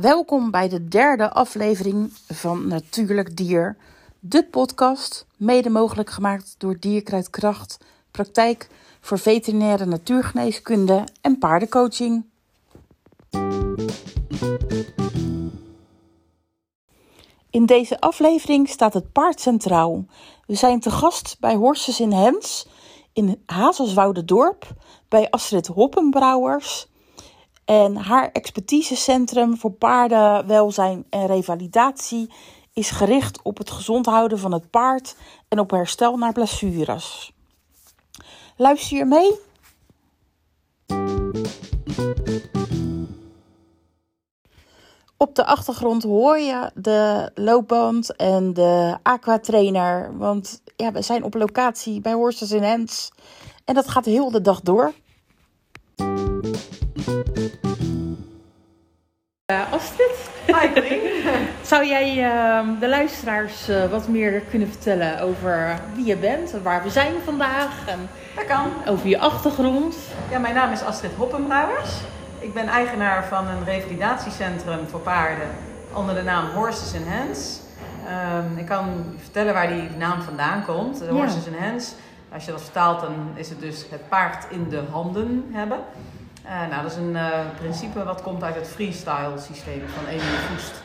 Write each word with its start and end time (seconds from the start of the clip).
Welkom 0.00 0.50
bij 0.50 0.68
de 0.68 0.88
derde 0.88 1.30
aflevering 1.30 2.12
van 2.28 2.68
Natuurlijk 2.68 3.36
Dier, 3.36 3.76
de 4.20 4.44
podcast, 4.44 5.26
mede 5.36 5.70
mogelijk 5.70 6.10
gemaakt 6.10 6.54
door 6.58 6.78
Dierkruidkracht, 6.78 7.78
praktijk 8.10 8.68
voor 9.00 9.18
veterinaire 9.18 9.84
natuurgeneeskunde 9.84 11.04
en 11.20 11.38
paardencoaching. 11.38 12.24
In 17.50 17.66
deze 17.66 18.00
aflevering 18.00 18.68
staat 18.68 18.94
het 18.94 19.12
paard 19.12 19.40
centraal. 19.40 20.04
We 20.46 20.54
zijn 20.54 20.80
te 20.80 20.90
gast 20.90 21.36
bij 21.40 21.54
Horses 21.54 22.00
in 22.00 22.12
Hens 22.12 22.68
in 23.12 23.42
Hazelswoude-dorp 23.46 24.66
bij 25.08 25.30
Astrid 25.30 25.66
Hoppenbrouwers. 25.66 26.88
En 27.66 27.96
haar 27.96 28.30
expertisecentrum 28.32 29.56
voor 29.56 29.72
paardenwelzijn 29.72 31.06
en 31.10 31.26
revalidatie 31.26 32.32
is 32.72 32.90
gericht 32.90 33.42
op 33.42 33.58
het 33.58 33.70
gezond 33.70 34.06
houden 34.06 34.38
van 34.38 34.52
het 34.52 34.70
paard 34.70 35.16
en 35.48 35.58
op 35.58 35.70
herstel 35.70 36.16
naar 36.16 36.32
blessures. 36.32 37.32
Luister 38.56 38.96
je 38.96 39.04
mee? 39.04 39.32
Op 45.16 45.34
de 45.34 45.44
achtergrond 45.46 46.02
hoor 46.02 46.38
je 46.38 46.70
de 46.74 47.30
loopband 47.34 48.16
en 48.16 48.52
de 48.52 48.96
aquatrainer. 49.02 50.18
Want 50.18 50.62
ja, 50.76 50.92
we 50.92 51.02
zijn 51.02 51.24
op 51.24 51.34
locatie 51.34 52.00
bij 52.00 52.12
Horses 52.12 52.50
in 52.50 52.62
Hands. 52.62 53.10
En 53.64 53.74
dat 53.74 53.88
gaat 53.88 54.04
heel 54.04 54.30
de 54.30 54.40
dag 54.40 54.60
door. 54.60 54.92
Uh, 57.06 57.22
Astrid? 59.72 60.30
Hi, 60.46 61.00
Zou 61.70 61.86
jij 61.86 62.16
uh, 62.16 62.80
de 62.80 62.88
luisteraars 62.88 63.68
uh, 63.68 63.84
wat 63.90 64.08
meer 64.08 64.40
kunnen 64.40 64.68
vertellen 64.68 65.20
over 65.20 65.80
wie 65.94 66.04
je 66.04 66.16
bent 66.16 66.52
en 66.52 66.62
waar 66.62 66.82
we 66.82 66.90
zijn 66.90 67.12
vandaag? 67.24 67.88
En 67.88 68.08
dat 68.34 68.44
kan. 68.44 68.70
Over 68.86 69.08
je 69.08 69.18
achtergrond? 69.18 69.96
Ja, 70.30 70.38
mijn 70.38 70.54
naam 70.54 70.72
is 70.72 70.82
Astrid 70.82 71.14
Hoppenbrouwers. 71.16 71.90
Ik 72.38 72.54
ben 72.54 72.66
eigenaar 72.66 73.24
van 73.24 73.46
een 73.48 73.64
revalidatiecentrum 73.64 74.86
voor 74.88 75.00
paarden 75.00 75.48
onder 75.92 76.14
de 76.14 76.22
naam 76.22 76.50
Horses 76.50 76.92
in 76.92 77.06
Hands. 77.08 77.60
Um, 78.36 78.58
ik 78.58 78.66
kan 78.66 79.04
vertellen 79.16 79.54
waar 79.54 79.68
die 79.68 79.90
naam 79.98 80.22
vandaan 80.22 80.64
komt. 80.64 81.08
Horses 81.08 81.44
ja. 81.44 81.50
in 81.50 81.62
Hands. 81.62 81.94
Als 82.32 82.44
je 82.44 82.50
dat 82.50 82.62
vertaalt, 82.62 83.00
dan 83.00 83.14
is 83.34 83.48
het 83.48 83.60
dus 83.60 83.86
het 83.90 84.08
paard 84.08 84.46
in 84.50 84.68
de 84.68 84.82
handen 84.90 85.44
hebben. 85.52 85.78
Uh, 86.46 86.68
nou, 86.70 86.82
dat 86.82 86.90
is 86.90 86.96
een 86.96 87.14
uh, 87.14 87.28
principe 87.58 88.04
wat 88.04 88.22
komt 88.22 88.42
uit 88.42 88.54
het 88.54 88.68
freestyle 88.68 89.38
systeem 89.38 89.82
van 89.88 90.06
Emile 90.06 90.38
Voest. 90.48 90.82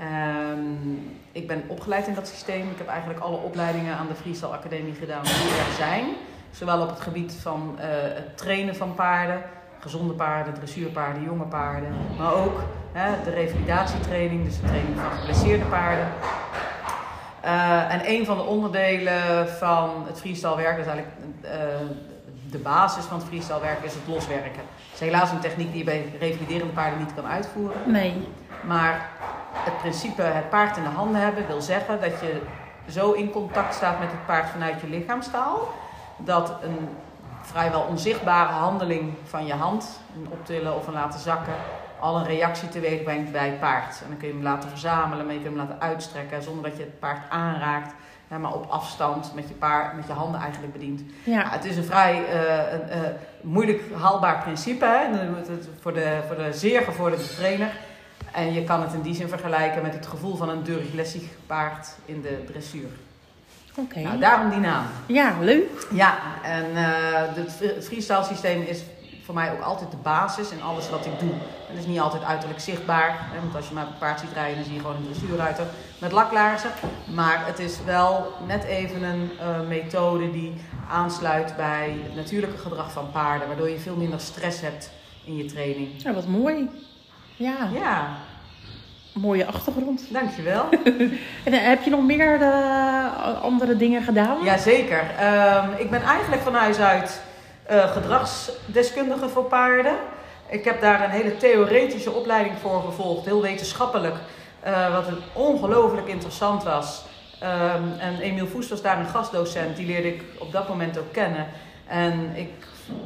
Um, 0.00 1.20
ik 1.32 1.46
ben 1.46 1.64
opgeleid 1.66 2.06
in 2.06 2.14
dat 2.14 2.28
systeem. 2.28 2.70
Ik 2.70 2.78
heb 2.78 2.86
eigenlijk 2.86 3.20
alle 3.20 3.36
opleidingen 3.36 3.96
aan 3.96 4.06
de 4.06 4.14
Freestyle 4.14 4.52
Academie 4.52 4.94
gedaan 4.94 5.22
die 5.22 5.32
er 5.32 5.74
zijn. 5.76 6.04
Zowel 6.50 6.80
op 6.80 6.88
het 6.88 7.00
gebied 7.00 7.34
van 7.40 7.78
uh, 7.78 7.84
het 8.14 8.36
trainen 8.36 8.76
van 8.76 8.94
paarden, 8.94 9.42
gezonde 9.78 10.14
paarden, 10.14 10.54
dressuurpaarden, 10.54 11.22
jonge 11.22 11.44
paarden. 11.44 11.94
Maar 12.18 12.34
ook 12.34 12.60
de 13.24 13.30
revalidatietraining, 13.30 14.44
dus 14.44 14.60
de 14.60 14.66
training 14.66 15.00
van 15.00 15.10
geblesseerde 15.10 15.64
paarden. 15.64 16.08
En 17.90 18.00
een 18.10 18.26
van 18.26 18.36
de 18.36 18.42
onderdelen 18.42 19.48
van 19.48 19.90
het 20.06 20.20
freestyle 20.20 20.56
werken 20.56 20.80
is 20.80 20.86
eigenlijk 20.86 21.16
de 22.50 22.58
basis 22.58 23.04
van 23.04 23.18
het 23.18 23.26
freestyle 23.26 23.60
werken 23.60 23.84
is 23.84 23.94
het 23.94 24.06
loswerken. 24.06 24.62
Is 25.02 25.08
helaas 25.08 25.30
een 25.30 25.40
techniek 25.40 25.68
die 25.68 25.78
je 25.78 25.84
bij 25.84 26.12
revaliderende 26.18 26.72
paarden 26.72 26.98
niet 26.98 27.14
kan 27.14 27.26
uitvoeren. 27.26 27.90
Nee. 27.92 28.28
Maar 28.64 29.08
het 29.52 29.78
principe 29.78 30.22
het 30.22 30.50
paard 30.50 30.76
in 30.76 30.82
de 30.82 30.88
handen 30.88 31.20
hebben 31.20 31.46
wil 31.46 31.60
zeggen 31.60 32.00
dat 32.00 32.20
je 32.20 32.40
zo 32.88 33.12
in 33.12 33.30
contact 33.30 33.74
staat 33.74 33.98
met 33.98 34.10
het 34.10 34.26
paard 34.26 34.50
vanuit 34.50 34.80
je 34.80 34.88
lichaamstaal. 34.88 35.68
Dat 36.16 36.54
een 36.62 36.88
vrijwel 37.40 37.82
onzichtbare 37.82 38.52
handeling 38.52 39.14
van 39.24 39.46
je 39.46 39.54
hand, 39.54 40.00
een 40.16 40.26
optillen 40.30 40.76
of 40.76 40.86
een 40.86 40.92
laten 40.92 41.20
zakken, 41.20 41.54
al 42.00 42.16
een 42.16 42.26
reactie 42.26 42.68
teweeg 42.68 43.02
brengt 43.02 43.32
bij 43.32 43.48
het 43.48 43.60
paard. 43.60 44.00
En 44.02 44.08
dan 44.08 44.16
kun 44.16 44.28
je 44.28 44.34
hem 44.34 44.42
laten 44.42 44.68
verzamelen, 44.68 45.26
maar 45.26 45.34
je 45.34 45.40
kunt 45.40 45.56
hem 45.56 45.66
laten 45.66 45.80
uitstrekken 45.80 46.42
zonder 46.42 46.70
dat 46.70 46.76
je 46.76 46.82
het 46.82 46.98
paard 46.98 47.30
aanraakt. 47.30 47.94
Ja, 48.30 48.38
maar 48.38 48.54
op 48.54 48.66
afstand 48.70 49.32
met 49.34 49.48
je, 49.48 49.54
paard, 49.54 49.96
met 49.96 50.06
je 50.06 50.12
handen 50.12 50.40
eigenlijk 50.40 50.72
bedient. 50.72 51.02
Ja. 51.24 51.48
het 51.50 51.64
is 51.64 51.76
een 51.76 51.84
vrij 51.84 52.18
uh, 52.18 52.72
een, 52.72 52.98
uh, 52.98 53.08
moeilijk 53.42 53.82
haalbaar 53.94 54.42
principe 54.42 54.84
hè? 54.84 55.28
voor, 55.80 55.92
de, 55.92 56.18
voor 56.26 56.36
de 56.36 56.52
zeer 56.52 56.82
gevorderde 56.82 57.34
trainer. 57.36 57.70
En 58.32 58.52
je 58.52 58.64
kan 58.64 58.82
het 58.82 58.92
in 58.92 59.02
die 59.02 59.14
zin 59.14 59.28
vergelijken 59.28 59.82
met 59.82 59.94
het 59.94 60.06
gevoel 60.06 60.36
van 60.36 60.48
een 60.48 60.62
durglessig 60.62 61.22
paard 61.46 61.88
in 62.04 62.22
de 62.22 62.44
dressuur. 62.46 62.88
Oké. 63.74 64.00
Nou, 64.00 64.18
daarom 64.18 64.50
die 64.50 64.58
naam. 64.58 64.84
Ja, 65.06 65.36
leuk. 65.40 65.86
Ja, 65.92 66.18
en 66.42 66.64
uh, 66.70 66.82
het 67.34 67.84
freestyle 67.84 68.24
systeem 68.24 68.62
is 68.62 68.82
voor 69.24 69.34
mij 69.34 69.52
ook 69.52 69.60
altijd 69.60 69.90
de 69.90 69.96
basis 69.96 70.50
in 70.50 70.62
alles 70.62 70.90
wat 70.90 71.06
ik 71.06 71.18
doe. 71.18 71.32
Het 71.66 71.78
is 71.78 71.86
niet 71.86 72.00
altijd 72.00 72.22
uiterlijk 72.22 72.60
zichtbaar. 72.60 73.16
Hè, 73.18 73.40
want 73.40 73.54
als 73.54 73.68
je 73.68 73.74
maar 73.74 73.86
een 73.86 73.98
paard 73.98 74.20
ziet 74.20 74.32
rijden, 74.32 74.54
dan 74.54 74.64
zie 74.64 74.74
je 74.74 74.80
gewoon 74.80 74.96
een 74.96 75.04
dressuurruiter 75.04 75.66
met 75.98 76.12
laklaarzen. 76.12 76.70
Maar 77.14 77.46
het 77.46 77.58
is 77.58 77.78
wel 77.84 78.32
net 78.46 78.64
even 78.64 79.02
een 79.02 79.30
uh, 79.40 79.68
methode 79.68 80.30
die 80.30 80.52
aansluit 80.90 81.56
bij 81.56 81.96
het 82.02 82.14
natuurlijke 82.14 82.58
gedrag 82.58 82.92
van 82.92 83.10
paarden. 83.10 83.48
Waardoor 83.48 83.68
je 83.68 83.78
veel 83.78 83.96
minder 83.96 84.20
stress 84.20 84.60
hebt 84.60 84.90
in 85.24 85.36
je 85.36 85.44
training. 85.44 85.88
Ja, 85.96 86.12
wat 86.12 86.26
mooi. 86.26 86.68
Ja. 87.36 87.68
Ja. 87.72 88.08
Mooie 89.12 89.46
achtergrond. 89.46 90.02
Dankjewel. 90.10 90.68
en 91.44 91.52
heb 91.52 91.82
je 91.82 91.90
nog 91.90 92.02
meer 92.02 92.40
uh, 92.40 93.42
andere 93.42 93.76
dingen 93.76 94.02
gedaan? 94.02 94.44
Jazeker. 94.44 95.00
Um, 95.00 95.70
ik 95.78 95.90
ben 95.90 96.02
eigenlijk 96.02 96.42
van 96.42 96.54
huis 96.54 96.78
uit 96.78 97.22
uh, 97.70 97.92
gedragsdeskundige 97.92 99.28
voor 99.28 99.44
paarden. 99.44 99.96
Ik 100.48 100.64
heb 100.64 100.80
daar 100.80 101.04
een 101.04 101.10
hele 101.10 101.36
theoretische 101.36 102.10
opleiding 102.10 102.54
voor 102.60 102.82
gevolgd, 102.82 103.24
heel 103.24 103.42
wetenschappelijk. 103.42 104.14
Uh, 104.66 104.94
wat 104.94 105.04
ongelooflijk 105.32 106.06
interessant 106.06 106.62
was. 106.62 107.04
Um, 107.42 107.98
en 107.98 108.20
Emiel 108.20 108.46
Voest 108.46 108.68
was 108.68 108.82
daar 108.82 108.98
een 108.98 109.06
gastdocent, 109.06 109.76
die 109.76 109.86
leerde 109.86 110.14
ik 110.14 110.22
op 110.38 110.52
dat 110.52 110.68
moment 110.68 110.98
ook 110.98 111.12
kennen. 111.12 111.46
En 111.86 112.32
ik 112.34 112.50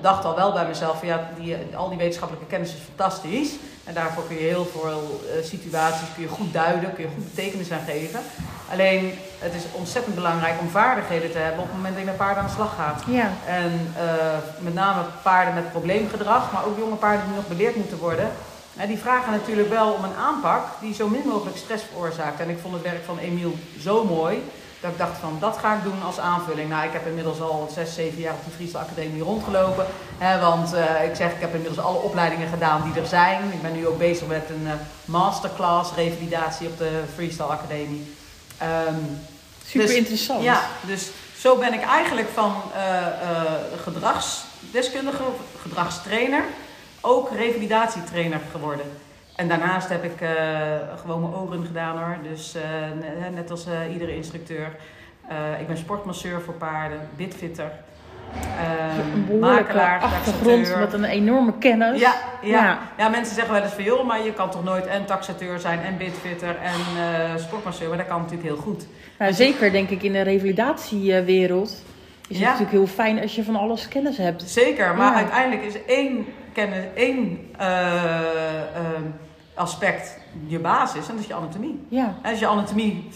dacht 0.00 0.24
al 0.24 0.34
wel 0.34 0.52
bij 0.52 0.66
mezelf, 0.66 0.98
van, 0.98 1.08
ja, 1.08 1.30
die, 1.38 1.56
al 1.76 1.88
die 1.88 1.98
wetenschappelijke 1.98 2.48
kennis 2.48 2.74
is 2.74 2.80
fantastisch. 2.94 3.54
En 3.84 3.94
daarvoor 3.94 4.26
kun 4.26 4.36
je 4.36 4.42
heel 4.42 4.64
veel 4.64 5.20
uh, 5.36 5.44
situaties 5.44 6.08
kun 6.14 6.22
je 6.22 6.28
goed 6.28 6.52
duiden, 6.52 6.94
kun 6.94 7.04
je 7.04 7.10
goed 7.14 7.34
betekenis 7.34 7.72
aan 7.72 7.84
geven. 7.86 8.20
Alleen, 8.72 9.18
het 9.38 9.54
is 9.54 9.62
ontzettend 9.72 10.14
belangrijk 10.14 10.60
om 10.60 10.68
vaardigheden 10.68 11.30
te 11.30 11.38
hebben 11.38 11.60
op 11.60 11.66
het 11.66 11.76
moment 11.76 11.94
dat 11.94 12.04
je 12.04 12.10
met 12.10 12.16
paarden 12.16 12.42
aan 12.42 12.48
de 12.48 12.54
slag 12.54 12.74
gaat. 12.74 13.02
Ja. 13.06 13.30
En 13.46 13.94
uh, 13.96 14.02
met 14.58 14.74
name 14.74 15.02
paarden 15.22 15.54
met 15.54 15.70
probleemgedrag, 15.70 16.52
maar 16.52 16.64
ook 16.64 16.78
jonge 16.78 16.94
paarden 16.94 17.26
die 17.26 17.36
nog 17.36 17.48
beleerd 17.48 17.76
moeten 17.76 17.98
worden. 17.98 18.30
En 18.76 18.88
die 18.88 18.98
vragen 18.98 19.32
natuurlijk 19.32 19.68
wel 19.68 19.92
om 19.92 20.04
een 20.04 20.14
aanpak 20.14 20.64
die 20.80 20.94
zo 20.94 21.08
min 21.08 21.26
mogelijk 21.26 21.56
stress 21.56 21.84
veroorzaakt. 21.92 22.40
En 22.40 22.48
ik 22.48 22.58
vond 22.62 22.74
het 22.74 22.82
werk 22.82 23.04
van 23.04 23.18
Emiel 23.18 23.54
zo 23.80 24.04
mooi. 24.04 24.42
Dat 24.80 24.90
ik 24.90 24.98
dacht 24.98 25.18
van, 25.18 25.36
dat 25.40 25.56
ga 25.56 25.74
ik 25.74 25.82
doen 25.82 26.02
als 26.02 26.18
aanvulling. 26.18 26.68
Nou, 26.68 26.86
ik 26.86 26.92
heb 26.92 27.06
inmiddels 27.06 27.40
al 27.40 27.68
6, 27.72 27.94
7 27.94 28.20
jaar 28.20 28.34
op 28.34 28.44
de 28.44 28.50
Friese 28.50 28.78
Academie 28.78 29.22
rondgelopen. 29.22 29.86
Hè, 30.18 30.40
want 30.40 30.74
uh, 30.74 31.04
ik 31.04 31.14
zeg, 31.14 31.32
ik 31.32 31.40
heb 31.40 31.54
inmiddels 31.54 31.84
alle 31.84 31.98
opleidingen 31.98 32.48
gedaan 32.48 32.82
die 32.82 33.02
er 33.02 33.08
zijn. 33.08 33.52
Ik 33.52 33.62
ben 33.62 33.72
nu 33.72 33.86
ook 33.86 33.98
bezig 33.98 34.26
met 34.26 34.48
een 34.48 34.66
uh, 34.66 34.72
masterclass 35.04 35.94
revalidatie 35.94 36.68
op 36.68 36.78
de 36.78 37.02
Freestyle 37.14 37.46
Academie. 37.46 38.14
Um, 38.62 39.18
Super 39.66 39.86
dus, 39.86 39.96
interessant. 39.96 40.42
Ja, 40.42 40.60
dus 40.86 41.10
zo 41.38 41.56
ben 41.56 41.72
ik 41.72 41.82
eigenlijk 41.82 42.28
van 42.28 42.62
uh, 42.76 43.06
gedragsdeskundige, 43.82 45.22
gedragstrainer, 45.62 46.44
ook 47.00 47.30
revalidatietrainer 47.30 48.40
geworden. 48.50 48.86
En 49.34 49.48
daarnaast 49.48 49.88
heb 49.88 50.04
ik 50.04 50.20
uh, 50.20 50.28
gewoon 51.00 51.20
mijn 51.20 51.34
oren 51.34 51.66
gedaan 51.66 51.98
hoor. 51.98 52.16
Dus 52.30 52.54
net 53.34 53.50
als 53.50 53.66
iedere 53.92 54.16
instructeur. 54.16 54.76
ik 55.60 55.66
ben 55.66 55.76
sportmasseur 55.76 56.40
voor 56.42 56.54
paarden, 56.54 57.08
bitfitter. 57.16 57.70
Een 59.14 59.26
behoorlijke 59.26 59.80
achtergrond 59.80 60.76
met 60.78 60.92
een 60.92 61.04
enorme 61.04 61.52
kennis. 61.58 62.00
Ja, 62.00 62.14
ja. 62.42 62.64
ja. 62.64 62.78
ja 62.98 63.08
mensen 63.08 63.34
zeggen 63.34 63.54
wel 63.54 63.62
eens 63.62 63.72
van 63.72 63.84
joh, 63.84 64.06
maar 64.06 64.24
je 64.24 64.32
kan 64.32 64.50
toch 64.50 64.64
nooit 64.64 64.86
en 64.86 65.04
taxateur 65.04 65.58
zijn 65.58 65.80
en 65.80 65.96
bitfitter 65.96 66.56
en 66.62 66.80
sportmasseur. 67.40 67.88
Maar 67.88 67.98
dat 67.98 68.06
kan 68.06 68.20
natuurlijk 68.20 68.48
heel 68.48 68.56
goed. 68.56 68.86
Nou, 69.18 69.32
zeker 69.32 69.72
denk 69.72 69.90
ik 69.90 70.02
in 70.02 70.12
de 70.12 70.20
revalidatiewereld 70.20 71.82
is 72.28 72.36
het 72.36 72.44
natuurlijk 72.44 72.70
heel 72.70 72.86
fijn 72.86 73.20
als 73.20 73.34
je 73.34 73.44
van 73.44 73.56
alles 73.56 73.88
kennis 73.88 74.16
hebt. 74.16 74.42
Zeker, 74.42 74.94
maar 74.94 75.10
ja. 75.10 75.16
uiteindelijk 75.16 75.62
is 75.62 75.84
één 75.84 76.26
kennis, 76.52 76.84
één 76.94 77.38
aspect 79.54 80.18
je 80.46 80.58
basis 80.58 81.08
en 81.08 81.14
dat 81.14 81.20
is 81.20 81.26
je 81.26 81.34
anatomie. 81.34 81.80
Ja. 81.88 82.14
En 82.22 82.30
als 82.30 82.38
je 82.38 82.46
anatomie 82.46 83.08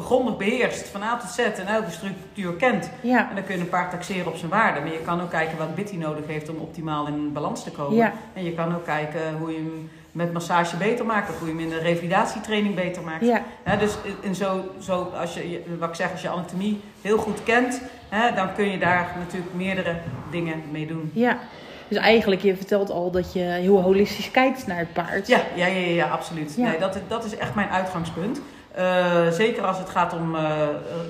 grondig 0.00 0.36
beheerst, 0.36 0.88
van 0.88 1.02
A 1.02 1.16
tot 1.16 1.30
Z 1.30 1.38
en 1.38 1.66
elke 1.66 1.90
structuur 1.90 2.52
kent, 2.52 2.90
ja. 3.00 3.28
en 3.28 3.34
dan 3.34 3.44
kun 3.44 3.54
je 3.54 3.60
een 3.60 3.68
paard 3.68 3.90
taxeren 3.90 4.26
op 4.26 4.36
zijn 4.36 4.50
waarde. 4.50 4.80
Maar 4.80 4.92
je 4.92 5.02
kan 5.04 5.20
ook 5.20 5.30
kijken 5.30 5.58
wat 5.58 5.74
bit 5.74 5.90
hij 5.90 5.98
nodig 5.98 6.26
heeft 6.26 6.48
om 6.48 6.56
optimaal 6.56 7.06
in 7.06 7.32
balans 7.32 7.62
te 7.62 7.70
komen. 7.70 7.96
Ja. 7.96 8.12
En 8.32 8.44
je 8.44 8.52
kan 8.52 8.74
ook 8.74 8.84
kijken 8.84 9.20
hoe 9.38 9.50
je 9.50 9.56
hem 9.56 9.90
met 10.12 10.32
massage 10.32 10.76
beter 10.76 11.06
maakt, 11.06 11.30
of 11.30 11.38
hoe 11.38 11.48
je 11.48 11.54
hem 11.54 11.62
in 11.62 11.68
de 11.68 11.78
revalidatietraining 11.78 12.74
beter 12.74 13.02
maakt. 13.02 13.24
Ja. 13.24 13.42
Dus 13.78 13.96
in 14.20 14.34
zo, 14.34 14.64
zo, 14.80 15.12
als 15.20 15.34
je, 15.34 15.62
wat 15.78 15.88
ik 15.88 15.94
zeg, 15.94 16.12
als 16.12 16.22
je 16.22 16.28
anatomie 16.28 16.80
heel 17.02 17.18
goed 17.18 17.42
kent, 17.42 17.80
hè, 18.08 18.34
dan 18.34 18.54
kun 18.54 18.70
je 18.70 18.78
daar 18.78 19.14
natuurlijk 19.18 19.54
meerdere 19.54 19.96
dingen 20.30 20.62
mee 20.70 20.86
doen. 20.86 21.10
ja. 21.14 21.38
Dus 21.88 21.98
eigenlijk, 21.98 22.42
je 22.42 22.56
vertelt 22.56 22.90
al 22.90 23.10
dat 23.10 23.32
je 23.32 23.40
heel 23.40 23.82
holistisch 23.82 24.30
kijkt 24.30 24.66
naar 24.66 24.78
het 24.78 24.92
paard. 24.92 25.26
Ja, 25.26 25.40
ja, 25.54 25.66
ja, 25.66 25.78
ja 25.78 26.06
absoluut. 26.06 26.54
Ja. 26.56 26.68
Nee, 26.68 26.78
dat, 26.78 26.98
dat 27.08 27.24
is 27.24 27.36
echt 27.36 27.54
mijn 27.54 27.68
uitgangspunt. 27.68 28.40
Eh, 28.76 29.30
zeker 29.30 29.64
als 29.66 29.78
het 29.78 29.90
gaat 29.90 30.12
om 30.12 30.34
eh, 30.34 30.42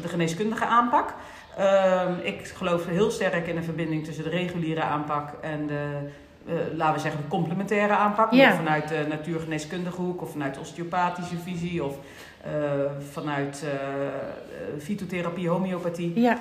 de 0.03 0.09
geneeskundige 0.09 0.65
aanpak. 0.65 1.15
Ehm, 1.57 2.13
ik 2.23 2.53
geloof 2.57 2.87
heel 2.87 3.11
sterk 3.11 3.47
in 3.47 3.57
een 3.57 3.65
verbinding 3.65 4.05
tussen 4.05 4.25
de 4.25 4.31
reguliere 4.31 4.83
aanpak 4.83 5.29
en 5.41 5.67
de, 5.67 5.89
eh, 6.47 6.55
laten 6.77 6.95
we 6.95 7.01
zeggen, 7.01 7.21
de 7.21 7.29
complementaire 7.29 7.93
aanpak. 7.93 8.33
Ja. 8.33 8.55
Vanuit 8.55 8.89
de 8.89 9.05
natuurgeneeskundige 9.09 10.01
hoek, 10.01 10.23
of 10.23 10.31
vanuit 10.31 10.59
osteopathische 10.59 11.37
visie, 11.39 11.85
of 11.85 11.97
vanuit 13.11 13.65
fytotherapie, 14.79 15.49
homeopathie. 15.49 16.21
Ja, 16.21 16.39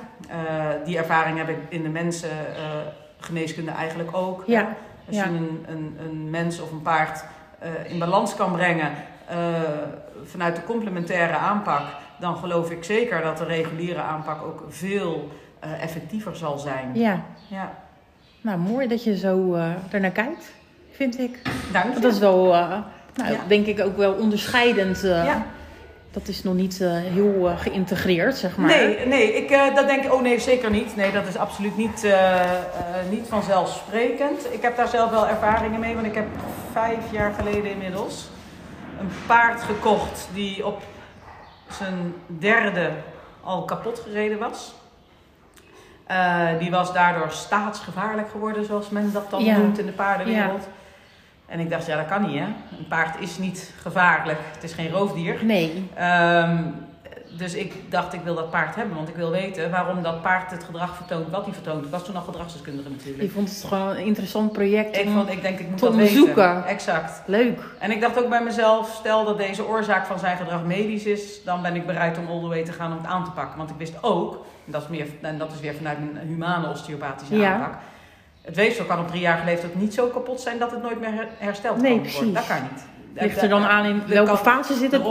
die 0.86 0.98
ervaring 0.98 1.38
heb 1.38 1.50
ik 1.50 1.58
in 1.70 1.84
de 1.84 1.90
mensengeneeskunde 1.90 3.72
eigenlijk 3.72 4.18
ook. 4.18 4.44
ja, 4.46 4.76
Als 5.08 5.16
je 5.16 5.24
een, 5.24 5.66
een, 5.68 5.98
een 6.00 6.30
mens 6.30 6.60
of 6.60 6.72
een 6.72 6.82
paard 6.82 7.24
in 7.88 8.00
balans 8.00 8.36
kan 8.36 8.52
brengen 8.52 8.92
vanuit 10.26 10.56
de 10.56 10.64
complementaire 10.64 11.34
aanpak, 11.36 11.82
dan 12.20 12.38
geloof 12.38 12.72
ik 12.72 12.84
zeker 12.84 13.22
dat 13.22 13.38
de 13.38 13.46
reguliere 13.46 14.02
aanpak 14.02 14.44
ook 14.44 14.64
veel 14.70 15.30
eh, 15.60 15.84
effectiever 15.84 16.36
zal 16.36 16.58
zijn. 16.58 16.90
ja. 16.94 17.22
Ja. 17.48 17.72
Nou, 18.42 18.58
mooi 18.60 18.88
dat 18.88 19.04
je 19.04 19.18
zo 19.18 19.54
eh 19.54 19.70
ernaar 19.92 20.12
kijkt, 20.12 20.52
vind 20.92 21.20
ik. 21.20 21.40
Dank 21.72 21.94
je. 21.94 22.00
Dat 22.00 22.12
is 22.14 22.20
wel, 22.20 22.54
eh, 22.54 22.70
nou, 23.16 23.32
Ja. 23.34 23.40
denk 23.48 23.66
ik 23.66 23.80
ook 23.80 23.98
wel 23.98 24.14
onderscheidend. 24.14 25.02
Ja. 25.02 25.46
Dat 26.12 26.28
is 26.28 26.44
nog 26.44 26.54
niet 26.54 26.78
heel 27.14 27.52
geïntegreerd, 27.58 28.38
zeg 28.38 28.58
maar. 28.58 28.68
Nee, 28.70 29.06
nee 29.06 29.34
ik, 29.34 29.50
dat 29.76 29.88
denk 29.88 30.04
ik, 30.04 30.14
oh 30.14 30.22
nee, 30.22 30.40
zeker 30.40 30.70
niet. 30.70 30.96
Nee, 30.96 31.12
dat 31.12 31.28
is 31.28 31.38
absoluut 31.38 31.78
niet, 31.78 32.08
niet 33.10 33.26
vanzelfsprekend. 33.28 34.54
Ik 34.54 34.62
heb 34.62 34.78
daar 34.78 34.88
zelf 34.88 35.10
wel 35.10 35.28
ervaringen 35.28 35.80
mee, 35.80 35.94
want 35.94 36.06
ik 36.06 36.16
heb 36.16 36.26
vijf 36.72 37.12
jaar 37.12 37.34
geleden 37.34 37.72
inmiddels 37.72 38.30
een 39.00 39.10
paard 39.28 39.64
gekocht 39.64 40.28
die 40.34 40.66
op 40.66 40.82
zijn 41.70 42.14
derde 42.28 42.92
al 43.44 43.66
kapot 43.66 44.00
gereden 44.00 44.40
was. 44.40 44.74
Eh, 46.08 46.48
die 46.60 46.72
was 46.72 46.94
daardoor 46.94 47.32
staatsgevaarlijk 47.32 48.30
geworden, 48.30 48.66
zoals 48.66 48.90
men 48.90 49.12
dat 49.12 49.30
dan 49.30 49.44
Ja. 49.44 49.58
noemt 49.58 49.80
in 49.80 49.86
de 49.86 49.92
paardenwereld. 49.92 50.68
En 51.46 51.60
ik 51.60 51.70
dacht, 51.70 51.86
ja, 51.86 51.96
dat 51.98 52.06
kan 52.08 52.22
niet, 52.28 52.40
hè. 52.40 52.46
Een 52.78 52.88
paard 52.90 53.20
is 53.20 53.38
niet 53.38 53.74
gevaarlijk. 53.82 54.40
Het 54.54 54.64
is 54.64 54.74
geen 54.74 54.92
roofdier. 54.92 55.46
Nee. 55.46 55.90
Ehm, 55.96 56.64
dus 57.38 57.54
ik 57.54 57.74
dacht, 57.90 58.14
ik 58.14 58.22
wil 58.24 58.36
dat 58.36 58.50
paard 58.50 58.76
hebben, 58.76 58.96
want 58.96 59.10
ik 59.10 59.16
wil 59.16 59.30
weten 59.32 59.72
waarom 59.72 60.04
dat 60.04 60.22
paard 60.22 60.52
het 60.52 60.64
gedrag 60.64 60.96
vertoont 60.96 61.30
wat 61.30 61.44
hij 61.46 61.54
vertoont. 61.54 61.86
Ik 61.86 61.92
was 61.92 62.06
toen 62.06 62.16
al 62.16 62.22
gedragsdeskundige 62.22 62.90
natuurlijk. 62.90 63.32
vond 63.32 63.50
het 63.50 63.64
gewoon 63.68 63.90
een 63.90 64.06
interessant 64.06 64.52
project. 64.52 64.98
Ik, 64.98 65.10
vond, 65.14 65.30
ik 65.30 65.42
denk, 65.42 65.60
ik 65.60 65.70
moet 65.70 65.80
dat 65.80 65.90
onderzoeken. 65.90 66.54
weten. 66.56 66.66
Exact. 66.70 67.22
Leuk. 67.26 67.60
En 67.80 67.92
ik 67.92 68.02
dacht 68.02 68.20
ook 68.24 68.30
bij 68.30 68.44
mezelf, 68.44 68.96
stel 69.00 69.26
dat 69.26 69.38
deze 69.38 69.68
oorzaak 69.68 70.06
van 70.06 70.20
zijn 70.20 70.38
gedrag 70.38 70.64
medisch 70.64 71.04
is, 71.06 71.44
dan 71.44 71.62
ben 71.62 71.76
ik 71.76 71.86
bereid 71.86 72.18
om 72.18 72.28
all 72.28 72.40
the 72.40 72.48
way 72.48 72.64
te 72.64 72.72
gaan 72.74 72.92
om 72.92 72.98
het 72.98 73.08
aan 73.08 73.24
te 73.24 73.32
pakken. 73.32 73.58
Want 73.58 73.70
ik 73.70 73.76
wist 73.78 73.94
ook, 74.02 74.34
en 74.66 74.72
dat 74.72 74.82
is, 74.82 74.88
meer, 74.88 75.08
en 75.22 75.38
dat 75.38 75.52
is 75.54 75.60
weer 75.60 75.74
vanuit 75.76 75.98
een 75.98 76.28
humane 76.28 76.70
osteopathische 76.70 77.36
Ja. 77.36 77.54
aanpak, 77.54 77.74
het 78.42 78.56
weefsel 78.56 78.86
kan 78.86 79.00
op 79.00 79.08
drie 79.08 79.22
jaar 79.22 79.42
leeftijd 79.46 79.76
niet 79.76 79.94
zo 79.94 80.08
kapot 80.08 80.42
zijn 80.42 80.60
dat 80.60 80.72
het 80.72 80.82
nooit 80.82 81.00
meer 81.00 81.12
her- 81.14 81.28
hersteld 81.38 81.82
Nee, 81.82 81.92
kan 81.92 82.00
precies. 82.00 82.16
worden. 82.18 82.34
Dat 82.34 82.48
kan 82.48 82.58
niet. 82.62 82.86
Ligt 83.24 83.42
er 83.42 83.50
dan 83.50 83.64
aan 83.64 83.86
in 83.86 84.04
welke 84.08 84.38
fase 84.38 84.74
zit 84.74 84.92
het? 84.92 85.02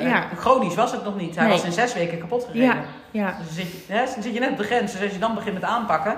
Ja. 0.00 0.22
eh, 0.30 0.38
Chronisch 0.38 0.74
was 0.74 0.92
het 0.92 1.04
nog 1.04 1.16
niet. 1.16 1.34
Hij 1.36 1.44
Nee. 1.46 1.52
was 1.56 1.64
in 1.64 1.72
zes 1.72 1.94
weken 1.94 2.18
kapot 2.18 2.44
gereden. 2.44 2.66
Ja, 2.66 2.76
ja. 3.10 3.26
Dus 3.38 3.46
dan 3.46 3.54
zit, 3.54 3.66
je, 3.86 3.92
hè, 3.92 4.04
dan 4.14 4.22
zit 4.22 4.34
je 4.34 4.40
net 4.40 4.50
op 4.50 4.56
de 4.56 4.64
grens. 4.64 4.92
Dus 4.92 5.02
als 5.02 5.12
je 5.12 5.18
dan 5.18 5.34
begint 5.34 5.54
met 5.54 5.64
aanpakken. 5.64 6.16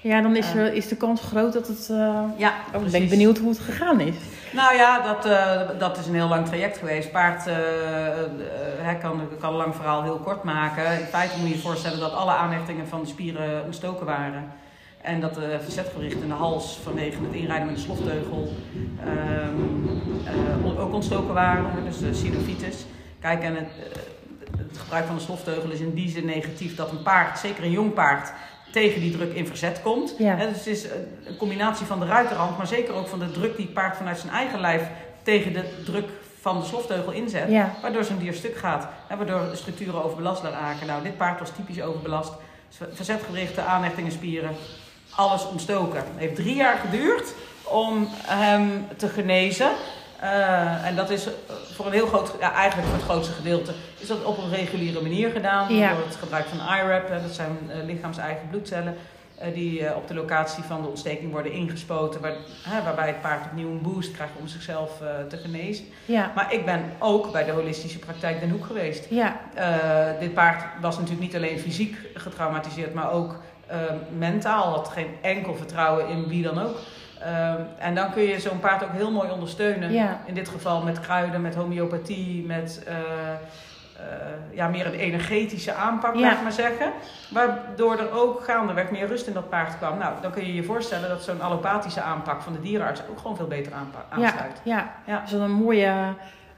ja, 0.00 0.20
dan 0.20 0.36
is, 0.36 0.54
er, 0.54 0.72
is 0.72 0.88
de 0.88 0.96
kans 0.96 1.20
groot 1.20 1.52
dat 1.52 1.66
het... 1.66 1.88
eh, 1.90 1.96
Ja, 2.36 2.48
oh, 2.48 2.54
ik 2.66 2.72
ben 2.72 2.80
precies. 2.90 3.10
benieuwd 3.10 3.38
hoe 3.38 3.48
het 3.48 3.58
gegaan 3.58 4.00
is. 4.00 4.14
Nou 4.52 4.74
ja, 4.76 5.00
dat, 5.00 5.24
eh, 5.24 5.60
dat 5.78 5.98
is 5.98 6.06
een 6.06 6.14
heel 6.14 6.28
lang 6.28 6.46
traject 6.46 6.78
geweest. 6.78 7.12
Paard 7.12 7.46
eh, 7.46 7.54
eh, 7.56 8.26
hij 8.80 8.94
kan, 8.96 9.20
ik 9.20 9.38
kan 9.40 9.50
een 9.50 9.56
lang 9.56 9.74
verhaal 9.74 10.02
heel 10.02 10.18
kort 10.24 10.42
maken. 10.42 10.98
In 10.98 11.04
feite 11.06 11.38
moet 11.38 11.48
je 11.48 11.54
je 11.54 11.60
voorstellen 11.60 12.00
dat 12.00 12.12
alle 12.12 12.32
aanhechtingen 12.32 12.88
van 12.88 13.00
de 13.00 13.06
spieren 13.06 13.64
ontstoken 13.64 14.06
waren. 14.06 14.52
En 15.06 15.20
dat 15.20 15.34
de 15.34 15.58
verzetgewricht 15.62 16.22
in 16.22 16.28
de 16.28 16.34
hals 16.34 16.78
vanwege 16.82 17.16
het 17.22 17.34
inrijden 17.34 17.66
met 17.66 17.74
de 17.74 17.80
slofteugel 17.80 18.52
ehm, 19.00 20.66
eh, 20.66 20.80
ook 20.80 20.94
ontstoken 20.94 21.34
waren. 21.34 21.84
Dus 21.84 21.98
de 21.98 22.14
synovitis. 22.14 22.84
Kijk, 23.20 23.42
en 23.42 23.54
het, 23.54 23.64
eh, 23.64 24.58
het 24.58 24.78
gebruik 24.78 25.06
van 25.06 25.16
de 25.16 25.22
slofteugel 25.22 25.70
is 25.70 25.80
in 25.80 25.94
die 25.94 26.08
zin 26.08 26.24
negatief 26.24 26.76
dat 26.76 26.90
een 26.90 27.02
paard, 27.02 27.38
zeker 27.38 27.64
een 27.64 27.70
jong 27.70 27.92
paard, 27.92 28.32
tegen 28.72 29.00
die 29.00 29.10
druk 29.10 29.34
in 29.34 29.46
verzet 29.46 29.82
komt. 29.82 30.14
Ja. 30.18 30.36
Dus 30.36 30.56
het 30.56 30.66
is 30.66 30.84
een 31.24 31.36
combinatie 31.36 31.86
van 31.86 32.00
de 32.00 32.06
ruiterhand, 32.06 32.56
maar 32.56 32.66
zeker 32.66 32.94
ook 32.94 33.08
van 33.08 33.18
de 33.18 33.30
druk 33.30 33.56
die 33.56 33.64
het 33.64 33.74
paard 33.74 33.96
vanuit 33.96 34.18
zijn 34.18 34.32
eigen 34.32 34.60
lijf 34.60 34.82
tegen 35.22 35.52
de 35.52 35.82
druk 35.84 36.08
van 36.40 36.60
de 36.60 36.66
slofteugel 36.66 37.12
inzet. 37.12 37.50
Ja. 37.50 37.74
Waardoor 37.82 38.04
zijn 38.04 38.18
dier 38.18 38.34
stuk 38.34 38.56
gaat. 38.56 38.88
Hè, 39.06 39.16
waardoor 39.16 39.50
de 39.50 39.56
structuren 39.56 40.04
overbelast 40.04 40.42
raken. 40.42 40.86
Nou, 40.86 41.02
dit 41.02 41.16
paard 41.16 41.38
was 41.38 41.50
typisch 41.50 41.82
overbelast. 41.82 42.32
Verzetgerichte 42.92 43.60
aanhechtingen, 43.60 44.12
spieren, 44.12 44.50
alles 45.16 45.46
ontstoken. 45.48 45.96
Het 45.98 46.06
heeft 46.16 46.34
drie 46.36 46.54
jaar 46.54 46.76
geduurd 46.76 47.34
om 47.62 48.08
hem 48.26 48.86
te 48.96 49.08
genezen. 49.08 49.70
Eh, 50.20 50.86
en 50.86 50.96
dat 50.96 51.10
is 51.10 51.28
voor 51.74 51.86
een 51.86 51.92
heel 51.92 52.06
groot, 52.06 52.32
ja, 52.40 52.52
eigenlijk 52.52 52.88
voor 52.88 52.96
het 52.96 53.06
grootste 53.06 53.32
gedeelte, 53.34 53.72
is 53.98 54.08
dat 54.08 54.24
op 54.24 54.38
een 54.38 54.50
reguliere 54.50 55.00
manier 55.02 55.30
gedaan. 55.30 55.74
Ja. 55.74 55.92
Door 55.94 56.04
het 56.06 56.16
gebruik 56.16 56.44
van 56.46 56.58
IRAP, 56.76 57.08
dat 57.08 57.34
zijn 57.34 57.58
eh, 57.70 57.84
lichaams-eigen 57.84 58.48
bloedcellen. 58.50 58.96
eh, 59.38 59.54
die 59.54 59.86
eh, 59.86 59.96
op 59.96 60.08
de 60.08 60.14
locatie 60.14 60.62
van 60.62 60.82
de 60.82 60.88
ontsteking 60.88 61.32
worden 61.32 61.52
ingespoten. 61.52 62.20
Waar, 62.20 62.34
waarbij 62.84 63.06
het 63.06 63.20
paard 63.20 63.44
opnieuw 63.44 63.68
een 63.70 63.82
boost 63.82 64.12
krijgt 64.12 64.32
om 64.40 64.46
zichzelf 64.48 65.00
eh, 65.00 65.08
te 65.28 65.36
genezen. 65.36 65.84
Ja, 66.04 66.32
Maar 66.34 66.52
ik 66.52 66.64
ben 66.64 66.84
ook 66.98 67.32
bij 67.32 67.44
de 67.44 67.50
holistische 67.52 67.98
praktijk 67.98 68.40
Den 68.40 68.50
Hoek 68.50 68.66
geweest. 68.66 69.06
ja, 69.10 69.36
Eh, 69.54 70.20
dit 70.20 70.34
paard 70.34 70.64
was 70.80 70.94
natuurlijk 70.94 71.22
niet 71.22 71.36
alleen 71.36 71.58
fysiek 71.58 71.96
getraumatiseerd, 72.14 72.94
maar 72.94 73.12
ook 73.12 73.36
eh, 73.66 73.76
mentaal. 74.18 74.72
Had 74.72 74.88
geen 74.88 75.16
enkel 75.20 75.54
vertrouwen 75.54 76.08
in 76.08 76.28
wie 76.28 76.42
dan 76.42 76.58
ook. 76.62 76.76
Eh, 77.20 77.54
en 77.78 77.94
dan 77.94 78.10
kun 78.12 78.22
je 78.22 78.40
zo'n 78.40 78.58
paard 78.60 78.82
ook 78.84 78.92
heel 78.92 79.10
mooi 79.10 79.30
ondersteunen. 79.30 79.92
Ja. 79.92 80.20
In 80.24 80.34
dit 80.34 80.48
geval 80.48 80.82
met 80.82 81.00
kruiden, 81.00 81.40
met 81.40 81.54
homeopathie, 81.54 82.44
met 82.46 82.82
eh, 82.86 82.94
eh, 82.94 84.06
ja, 84.50 84.68
meer 84.68 84.86
een 84.86 84.94
energetische 84.94 85.72
aanpak, 85.74 86.14
Ja. 86.14 86.20
laat 86.20 86.32
ik 86.36 86.42
maar 86.42 86.52
zeggen. 86.52 86.92
Waardoor 87.30 87.98
er 87.98 88.10
ook 88.12 88.44
gaandeweg 88.44 88.90
meer 88.90 89.06
rust 89.06 89.26
in 89.26 89.32
dat 89.32 89.48
paard 89.48 89.76
kwam. 89.78 89.98
Nou, 89.98 90.12
dan 90.20 90.30
kun 90.30 90.46
je 90.46 90.54
je 90.54 90.62
voorstellen 90.64 91.08
dat 91.08 91.22
zo'n 91.22 91.40
allopathische 91.40 92.00
aanpak 92.00 92.42
van 92.42 92.52
de 92.52 92.60
dierenarts 92.60 93.00
ook 93.10 93.18
gewoon 93.18 93.36
veel 93.36 93.46
beter 93.46 93.72
aanpa- 93.72 94.16
ja, 94.16 94.24
aansluit. 94.26 94.60
ja. 94.64 94.92
Ja. 95.06 95.20
Dus 95.20 95.30
dan 95.30 95.40
een 95.40 95.50
mooie 95.50 95.92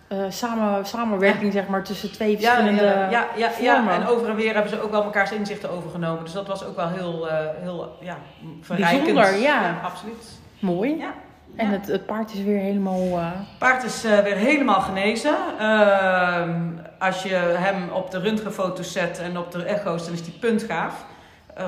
eh, 0.09 0.19
samen, 0.29 0.87
samenwerking, 0.87 1.53
zeg 1.53 1.67
maar, 1.67 1.85
tussen 1.85 2.13
twee 2.13 2.39
verschillende... 2.39 2.83
ja, 2.83 3.09
ja, 3.11 3.27
ja, 3.37 3.51
ja, 3.61 4.01
en 4.01 4.07
over 4.07 4.29
en 4.29 4.37
weer 4.37 4.53
hebben 4.53 4.71
ze 4.71 4.83
ook 4.83 4.91
wel 4.91 5.05
mekaars 5.05 5.33
inzichten 5.33 5.71
overgenomen. 5.71 6.25
Dus 6.25 6.33
dat 6.33 6.47
was 6.47 6.65
ook 6.65 6.77
wel 6.77 6.89
heel, 6.89 7.29
eh, 7.29 7.37
heel 7.61 7.97
ja, 8.01 8.17
verrijkend. 8.61 9.15
Bijzonder, 9.15 9.41
ja. 9.41 9.81
absoluut. 9.85 10.39
Mooi. 10.59 10.97
Ja. 10.97 11.13
En 11.57 11.67
het, 11.71 11.87
het 11.87 12.07
paard 12.07 12.35
is 12.35 12.43
weer 12.43 12.59
helemaal... 12.59 13.01
eh, 13.01 13.31
paard 13.59 13.85
is 13.85 14.03
weer 14.03 14.37
helemaal 14.37 14.81
genezen. 14.81 15.37
Ehm, 15.59 16.61
als 16.99 17.23
je 17.23 17.35
hem 17.35 17.89
op 17.93 18.11
de 18.11 18.19
röntgenfoto's 18.19 18.93
zet 18.93 19.19
en 19.19 19.39
op 19.39 19.53
de 19.53 19.63
echo's, 19.63 20.05
dan 20.05 20.13
is 20.13 20.25
die 20.25 20.39
puntgaaf. 20.41 21.05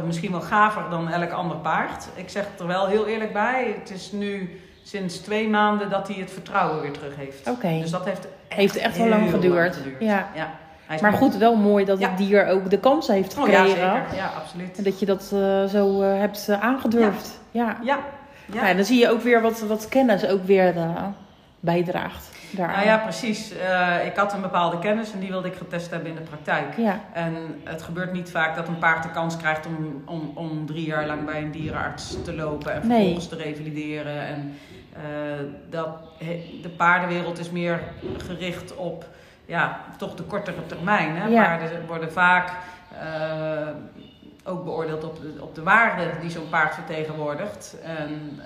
Misschien 0.06 0.30
wel 0.30 0.40
gaver 0.40 0.90
dan 0.90 1.08
elk 1.08 1.30
ander 1.30 1.56
paard. 1.56 2.08
Ik 2.14 2.28
zeg 2.28 2.44
het 2.50 2.60
er 2.60 2.66
wel 2.66 2.86
heel 2.86 3.06
eerlijk 3.06 3.32
bij. 3.32 3.74
Het 3.78 3.90
is 3.90 4.12
nu 4.12 4.60
sinds 4.82 5.16
twee 5.18 5.48
maanden 5.48 5.90
dat 5.90 6.08
hij 6.08 6.16
het 6.16 6.30
vertrouwen 6.30 6.80
weer 6.80 6.92
terug 6.92 7.16
heeft. 7.16 7.48
Oké. 7.48 7.78
Dus 7.80 7.90
dat 7.90 8.04
heeft 8.04 8.26
Heeft 8.48 8.76
echt 8.76 8.96
wel 8.96 9.06
heel 9.06 9.16
lang 9.18 9.30
geduurd. 9.30 9.78
Ja. 9.98 10.28
ja. 10.34 10.50
Maar 11.00 11.12
goed, 11.12 11.36
wel 11.36 11.56
mooi 11.56 11.84
dat 11.84 11.98
Ja. 11.98 12.08
het 12.08 12.18
dier 12.18 12.46
ook 12.46 12.70
de 12.70 12.78
kans 12.78 13.06
heeft 13.08 13.38
Oh 13.38 13.48
ja, 13.48 13.64
gekregen. 13.64 13.92
zeker. 14.02 14.16
Ja, 14.16 14.30
absoluut. 14.40 14.76
en 14.78 14.84
dat 14.84 15.00
je 15.00 15.06
dat 15.06 15.30
eh, 15.34 15.64
zo 15.64 16.02
eh, 16.02 16.18
hebt 16.18 16.48
eh, 16.48 16.60
aangedurfd. 16.62 17.40
Ja. 17.50 17.76
Ja. 17.82 17.98
Ja. 18.52 18.66
Ja. 18.68 18.74
dan 18.74 18.84
zie 18.84 18.98
je 18.98 19.10
ook 19.10 19.20
weer 19.20 19.42
wat, 19.42 19.60
wat 19.60 19.88
kennis 19.88 20.26
ook 20.26 20.44
weer 20.44 20.74
bijdraagt. 21.60 22.29
Nou 22.56 22.84
ja, 22.84 22.96
precies. 22.98 23.52
Eh, 23.52 24.06
ik 24.06 24.16
had 24.16 24.32
een 24.32 24.40
bepaalde 24.40 24.78
kennis 24.78 25.12
en 25.12 25.20
die 25.20 25.30
wilde 25.30 25.48
ik 25.48 25.56
getest 25.56 25.90
hebben 25.90 26.08
in 26.08 26.14
de 26.14 26.20
praktijk. 26.20 26.76
ja. 26.76 27.00
En 27.12 27.34
het 27.64 27.82
gebeurt 27.82 28.12
niet 28.12 28.30
vaak 28.30 28.56
dat 28.56 28.68
een 28.68 28.78
paard 28.78 29.02
de 29.02 29.10
kans 29.10 29.36
krijgt 29.36 29.66
om, 29.66 30.02
om, 30.06 30.30
om 30.34 30.66
drie 30.66 30.86
jaar 30.86 31.06
lang 31.06 31.24
bij 31.24 31.42
een 31.42 31.50
dierenarts 31.50 32.16
te 32.24 32.34
lopen 32.34 32.72
en 32.72 32.80
Nee. 32.86 32.96
vervolgens 32.96 33.28
te 33.28 33.36
revalideren. 33.36 34.26
En 34.26 34.54
eh, 34.92 35.00
dat, 35.70 35.88
de 36.62 36.68
paardenwereld 36.76 37.38
is 37.38 37.50
meer 37.50 37.80
gericht 38.26 38.74
op 38.76 39.04
ja, 39.46 39.80
toch 39.96 40.14
de 40.14 40.22
kortere 40.22 40.66
termijn. 40.66 41.16
Hè? 41.16 41.26
Ja. 41.28 41.42
Paarden 41.42 41.86
worden 41.86 42.12
vaak 42.12 42.52
eh, 43.00 43.68
ook 44.44 44.64
beoordeeld 44.64 45.04
op 45.04 45.20
de, 45.20 45.34
op 45.40 45.54
de 45.54 45.62
waarde 45.62 46.02
die 46.20 46.30
zo'n 46.30 46.48
paard 46.48 46.74
vertegenwoordigt. 46.74 47.76
En, 47.84 48.40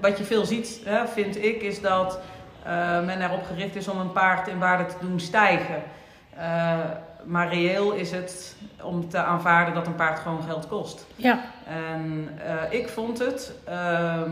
wat 0.00 0.18
je 0.18 0.24
veel 0.24 0.44
ziet, 0.44 0.80
hè, 0.84 1.08
vind 1.08 1.44
ik, 1.44 1.62
is 1.62 1.80
dat 1.80 2.20
eh, 2.62 3.04
men 3.04 3.22
erop 3.22 3.44
gericht 3.44 3.76
is 3.76 3.88
om 3.88 3.98
een 3.98 4.12
paard 4.12 4.48
in 4.48 4.58
waarde 4.58 4.86
te 4.86 4.94
doen 5.00 5.20
stijgen. 5.20 5.82
Eh, 6.36 6.78
maar 7.24 7.48
reëel 7.48 7.92
is 7.92 8.10
het 8.10 8.56
om 8.82 9.08
te 9.08 9.18
aanvaarden 9.18 9.74
dat 9.74 9.86
een 9.86 9.94
paard 9.94 10.18
gewoon 10.18 10.42
geld 10.42 10.68
kost. 10.68 11.06
Ja, 11.16 11.40
En 11.66 12.28
eh, 12.44 12.78
ik 12.78 12.88
vond 12.88 13.18
het 13.18 13.52
ehm, 13.64 14.30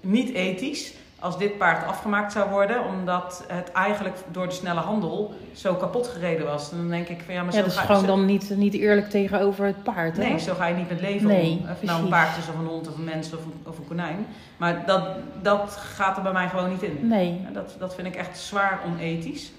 niet 0.00 0.34
ethisch 0.34 0.92
als 1.20 1.38
dit 1.38 1.58
paard 1.58 1.86
afgemaakt 1.86 2.32
zou 2.32 2.50
worden, 2.50 2.84
omdat 2.84 3.44
het 3.48 3.72
eigenlijk 3.72 4.16
door 4.30 4.46
de 4.48 4.54
snelle 4.54 4.80
handel 4.80 5.34
zo 5.54 5.74
kapot 5.74 6.08
gereden 6.08 6.46
was. 6.46 6.70
Dan 6.70 6.88
denk 6.88 7.08
ik 7.08 7.22
van 7.24 7.34
ja, 7.34 7.42
maar 7.42 7.52
ja 7.52 7.58
zo 7.58 7.64
dat 7.64 7.72
is 7.72 7.78
ga- 7.78 7.84
gewoon 7.86 8.00
zo- 8.00 8.06
dan 8.06 8.24
niet, 8.24 8.50
niet 8.56 8.74
eerlijk 8.74 9.10
tegenover 9.10 9.66
het 9.66 9.82
paard. 9.82 10.16
Hè? 10.16 10.22
Nee, 10.28 10.38
zo 10.38 10.54
ga 10.54 10.66
je 10.66 10.74
niet 10.74 10.88
met 10.88 11.00
leven 11.00 11.26
Nee, 11.28 11.50
om. 11.62 11.70
Of 11.70 11.82
nou 11.82 12.02
een 12.02 12.08
paard 12.08 12.36
is 12.36 12.48
of 12.48 12.54
een 12.58 12.66
hond 12.66 12.88
of 12.88 12.94
een 12.96 13.04
mens 13.04 13.32
of 13.34 13.44
een, 13.44 13.52
of 13.66 13.78
een 13.78 13.86
konijn. 13.88 14.26
Maar 14.56 14.82
dat, 14.86 15.02
dat 15.42 15.76
gaat 15.94 16.16
er 16.16 16.22
bij 16.22 16.32
mij 16.32 16.48
gewoon 16.48 16.68
niet 16.70 16.82
in. 16.82 16.98
Nee. 17.02 17.46
Dat, 17.52 17.74
dat 17.78 17.94
vind 17.94 18.06
ik 18.06 18.14
echt 18.14 18.38
zwaar 18.38 18.78
onethisch. 18.86 19.52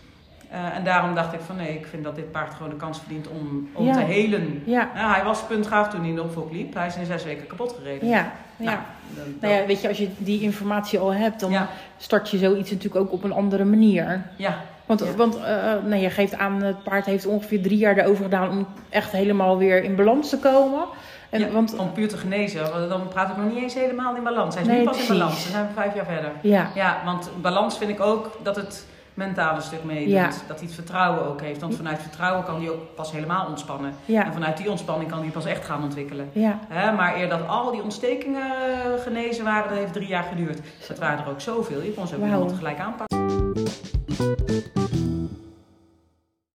Eh, 0.50 0.76
en 0.76 0.84
daarom 0.84 1.16
dacht 1.16 1.34
ik 1.34 1.40
van 1.46 1.56
nee, 1.56 1.74
ik 1.78 1.86
vind 1.86 2.04
dat 2.04 2.16
dit 2.16 2.32
paard 2.32 2.54
gewoon 2.54 2.70
de 2.70 2.76
kans 2.78 3.00
verdient 3.00 3.28
om, 3.28 3.70
om 3.74 3.86
Ja. 3.86 3.94
te 3.94 4.00
helen. 4.00 4.64
Ja, 4.66 4.90
Nou, 4.96 5.14
hij 5.14 5.24
was 5.24 5.44
puntgaaf 5.44 5.90
toen 5.90 6.00
hij 6.00 6.10
in 6.10 6.16
de 6.16 6.24
opvolk 6.24 6.52
liep. 6.52 6.74
Hij 6.74 6.88
is 6.88 6.96
in 6.96 7.06
zes 7.06 7.24
weken 7.24 7.48
kapot 7.48 7.76
gereden. 7.78 8.08
ja, 8.08 8.32
ja. 8.56 8.86
Nou, 9.16 9.28
dan- 9.40 9.50
Nou 9.50 9.62
ja, 9.62 9.66
weet 9.68 9.82
je, 9.82 9.88
als 9.88 9.98
je 9.98 10.08
die 10.18 10.42
informatie 10.42 11.00
al 11.00 11.14
hebt, 11.14 11.40
dan 11.40 11.52
Ja. 11.52 11.68
start 11.98 12.30
je 12.30 12.38
zoiets 12.38 12.72
natuurlijk 12.72 12.96
ook 13.06 13.12
op 13.12 13.24
een 13.24 13.32
andere 13.34 13.64
manier. 13.66 14.22
ja, 14.36 14.58
Want, 14.86 15.00
Ja. 15.04 15.16
want 15.16 15.36
eh, 15.38 15.44
nou, 15.86 15.96
je 15.96 16.10
geeft 16.10 16.38
aan, 16.38 16.62
het 16.64 16.84
paard 16.84 17.06
heeft 17.06 17.26
ongeveer 17.26 17.62
drie 17.62 17.78
jaar 17.78 17.98
erover 17.98 18.24
gedaan 18.24 18.50
om 18.50 18.68
echt 18.90 19.12
helemaal 19.12 19.58
weer 19.58 19.84
in 19.84 19.96
balans 19.96 20.30
te 20.30 20.38
komen. 20.38 20.84
En, 21.30 21.40
ja, 21.40 21.50
want, 21.50 21.76
om 21.78 21.92
puur 21.92 22.08
te 22.08 22.18
genezen. 22.18 22.90
Dan 22.90 23.08
praat 23.08 23.30
ik 23.30 23.38
nog 23.38 23.54
niet 23.54 23.64
eens 23.64 23.74
helemaal 23.74 24.16
in 24.16 24.24
balans. 24.24 24.54
Hij 24.56 24.64
is 24.64 24.70
Nee, 24.70 24.78
nu 24.80 24.84
pas 24.86 24.94
precies. 24.96 25.12
in 25.14 25.18
balans. 25.20 25.44
Dan 25.44 25.52
zijn 25.52 25.68
we 25.68 25.74
vijf 25.74 25.96
jaar 25.96 26.06
verder. 26.06 26.32
ja, 26.42 26.70
Ja, 26.76 27.02
want 27.06 27.30
balans 27.42 27.78
vind 27.78 27.90
ik 27.90 28.00
ook 28.02 28.38
dat 28.44 28.56
het 28.56 28.86
mentale 29.14 29.62
stuk. 29.62 29.80
Ja. 29.90 30.30
Dat 30.48 30.58
hij 30.60 30.66
het 30.66 30.76
vertrouwen 30.76 31.26
ook 31.26 31.42
heeft. 31.42 31.62
Want 31.62 31.76
vanuit 31.76 32.00
vertrouwen 32.02 32.44
kan 32.44 32.62
hij 32.62 32.70
ook 32.70 32.96
pas 32.96 33.12
helemaal 33.12 33.48
ontspannen. 33.48 33.94
ja, 34.06 34.26
En 34.26 34.34
vanuit 34.34 34.58
die 34.58 34.70
ontspanning 34.70 35.10
kan 35.12 35.20
hij 35.20 35.30
pas 35.30 35.46
echt 35.46 35.66
gaan 35.66 35.84
ontwikkelen. 35.84 36.30
ja, 36.34 36.92
maar 36.92 37.16
eer 37.16 37.30
dat 37.30 37.48
al 37.48 37.72
die 37.72 37.84
ontstekingen 37.84 38.42
eh, 38.42 39.02
genezen 39.02 39.44
waren, 39.44 39.70
dat 39.70 39.78
heeft 39.78 39.94
drie 39.94 40.08
jaar 40.08 40.24
geduurd. 40.24 40.60
Dat 40.88 41.00
waren 41.00 41.26
er 41.26 41.30
ook 41.32 41.42
zoveel. 41.42 41.82
Je 41.82 41.94
kon 41.94 42.08
ze 42.08 42.16
ook 42.16 42.24
iemand 42.24 42.54
gelijk 42.54 42.80
aanpakken. 42.80 43.20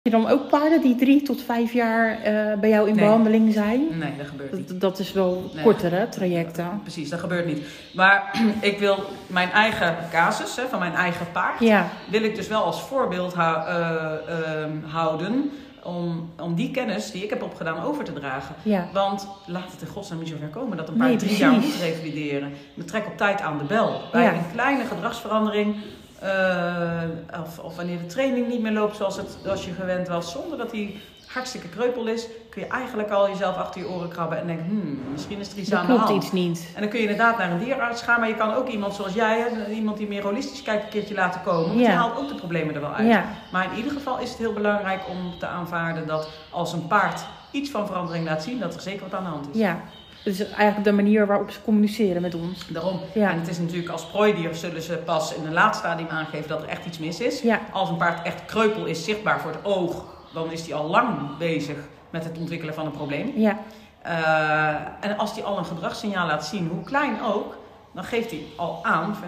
Je 0.05 0.11
dan 0.11 0.27
ook 0.29 0.49
paarden 0.49 0.81
die 0.81 0.95
drie 0.95 1.21
tot 1.21 1.41
vijf 1.41 1.73
jaar 1.73 2.09
eh, 2.21 2.59
bij 2.59 2.69
jou 2.69 2.87
in 2.89 2.95
Nee. 2.95 3.03
behandeling 3.05 3.53
zijn? 3.53 3.97
Nee, 3.97 4.13
dat 4.17 4.27
gebeurt 4.27 4.51
niet. 4.53 4.67
Dat, 4.67 4.79
dat 4.79 4.99
is 4.99 5.11
wel 5.13 5.51
Nee. 5.53 5.63
kortere 5.63 6.09
trajecten. 6.09 6.79
Precies, 6.81 7.09
dat 7.09 7.19
gebeurt 7.19 7.45
niet. 7.45 7.61
Maar 7.93 8.41
ik 8.61 8.79
wil 8.79 9.03
mijn 9.27 9.51
eigen 9.51 9.95
casus, 10.11 10.55
hè, 10.55 10.63
van 10.67 10.79
mijn 10.79 10.93
eigen 10.93 11.25
paard, 11.31 11.59
Ja, 11.59 11.87
wil 12.09 12.23
ik 12.23 12.35
dus 12.35 12.47
wel 12.47 12.63
als 12.63 12.81
voorbeeld 12.81 13.33
hou- 13.33 13.67
eh, 13.67 14.61
ehm, 14.61 14.71
houden. 14.85 15.51
Om, 15.83 16.29
om 16.41 16.55
die 16.55 16.71
kennis 16.71 17.11
die 17.11 17.23
ik 17.23 17.29
heb 17.29 17.43
opgedaan 17.43 17.83
over 17.83 18.03
te 18.03 18.13
dragen. 18.13 18.55
ja, 18.63 18.87
Want 18.93 19.27
laat 19.45 19.71
het 19.71 19.81
in 19.81 19.87
godsnaam 19.87 20.19
niet 20.19 20.27
zo 20.27 20.35
ver 20.39 20.47
komen 20.47 20.77
dat 20.77 20.87
een 20.87 20.95
paard 20.95 21.09
Nee, 21.09 21.17
drie 21.17 21.37
jaar 21.37 21.51
moet 21.51 21.75
revalideren. 21.81 22.51
Betrek 22.73 23.05
op 23.05 23.17
tijd 23.17 23.41
aan 23.41 23.57
de 23.57 23.63
bel. 23.63 24.01
Bij 24.11 24.23
Ja. 24.23 24.33
een 24.33 24.51
kleine 24.53 24.83
gedragsverandering, 24.85 25.75
eh, 26.25 27.41
of, 27.41 27.59
of 27.59 27.75
wanneer 27.75 27.97
de 27.97 28.05
training 28.05 28.47
niet 28.47 28.61
meer 28.61 28.71
loopt 28.71 28.95
zoals, 28.95 29.17
het, 29.17 29.37
zoals 29.43 29.65
je 29.65 29.71
gewend 29.71 30.07
was, 30.07 30.31
zonder 30.31 30.57
dat 30.57 30.71
hij 30.71 30.95
hartstikke 31.27 31.69
kreupel 31.69 32.07
is, 32.07 32.27
kun 32.49 32.61
je 32.61 32.67
eigenlijk 32.67 33.09
al 33.11 33.29
jezelf 33.29 33.55
achter 33.55 33.81
je 33.81 33.87
oren 33.89 34.09
krabben 34.09 34.37
en 34.39 34.47
denken, 34.47 34.65
hmm, 34.65 34.99
misschien 35.11 35.39
is 35.39 35.51
er 35.51 35.57
iets 35.57 35.69
dat 35.69 35.79
aan 35.79 35.85
de 35.85 35.91
klopt 35.93 36.07
hand. 36.09 36.23
iets 36.23 36.31
niet. 36.31 36.67
En 36.75 36.81
dan 36.81 36.89
kun 36.89 36.99
je 36.99 37.05
inderdaad 37.09 37.37
naar 37.37 37.51
een 37.51 37.59
dierenarts 37.59 38.01
gaan, 38.01 38.19
maar 38.19 38.29
je 38.29 38.35
kan 38.35 38.53
ook 38.53 38.67
iemand 38.67 38.93
zoals 38.93 39.13
jij, 39.13 39.47
iemand 39.69 39.97
die 39.97 40.07
meer 40.07 40.23
holistisch 40.23 40.61
kijkt, 40.63 40.83
een 40.83 40.89
keertje 40.89 41.15
laten 41.15 41.41
komen. 41.41 41.67
Want 41.67 41.79
Ja. 41.79 41.85
die 41.87 41.95
haalt 41.95 42.17
ook 42.17 42.27
de 42.27 42.35
problemen 42.35 42.75
er 42.75 42.81
wel 42.81 42.93
uit. 42.93 43.07
Ja, 43.07 43.23
Maar 43.51 43.65
in 43.71 43.77
ieder 43.77 43.91
geval 43.91 44.19
is 44.19 44.29
het 44.29 44.37
heel 44.37 44.53
belangrijk 44.53 45.01
om 45.09 45.39
te 45.39 45.45
aanvaarden 45.47 46.07
dat 46.07 46.29
als 46.49 46.73
een 46.73 46.87
paard 46.87 47.21
iets 47.51 47.69
van 47.69 47.87
verandering 47.87 48.25
laat 48.25 48.43
zien, 48.43 48.59
dat 48.59 48.75
er 48.75 48.81
zeker 48.81 49.01
wat 49.09 49.13
aan 49.19 49.23
de 49.23 49.29
hand 49.29 49.47
is. 49.53 49.59
ja. 49.59 49.79
Is 50.25 50.39
eigenlijk 50.47 50.83
de 50.83 50.91
manier 50.91 51.25
waarop 51.27 51.51
ze 51.51 51.61
communiceren 51.61 52.21
met 52.21 52.35
ons. 52.35 52.67
Daarom. 52.67 52.99
Ja. 53.13 53.31
En 53.31 53.39
het 53.39 53.47
is 53.49 53.57
natuurlijk 53.59 53.89
als 53.89 54.05
prooidier 54.05 54.55
zullen 54.55 54.81
ze 54.81 54.93
pas 54.93 55.35
in 55.35 55.45
een 55.45 55.53
laat 55.53 55.75
stadium 55.75 56.07
aangeven 56.09 56.47
dat 56.47 56.61
er 56.61 56.67
echt 56.69 56.85
iets 56.85 56.99
mis 56.99 57.19
is. 57.19 57.41
Ja, 57.41 57.59
Als 57.71 57.89
een 57.89 57.97
paard 57.97 58.25
echt 58.25 58.45
kreupel 58.45 58.85
is, 58.85 59.03
zichtbaar 59.03 59.39
voor 59.39 59.51
het 59.51 59.59
oog, 59.65 60.03
dan 60.33 60.51
is 60.51 60.65
hij 60.67 60.73
al 60.75 60.89
lang 60.89 61.37
bezig 61.37 61.75
met 62.09 62.23
het 62.23 62.37
ontwikkelen 62.37 62.73
van 62.73 62.85
een 62.85 62.91
probleem. 62.91 63.31
ja, 63.35 63.57
Eh, 64.01 64.75
en 65.09 65.17
als 65.17 65.33
hij 65.33 65.43
al 65.43 65.57
een 65.57 65.65
gedragssignaal 65.65 66.27
laat 66.27 66.45
zien, 66.45 66.67
hoe 66.73 66.83
klein 66.83 67.15
ook, 67.23 67.57
dan 67.93 68.03
geeft 68.03 68.31
hij 68.31 68.41
al 68.55 68.79
aan 68.83 69.15
van 69.15 69.27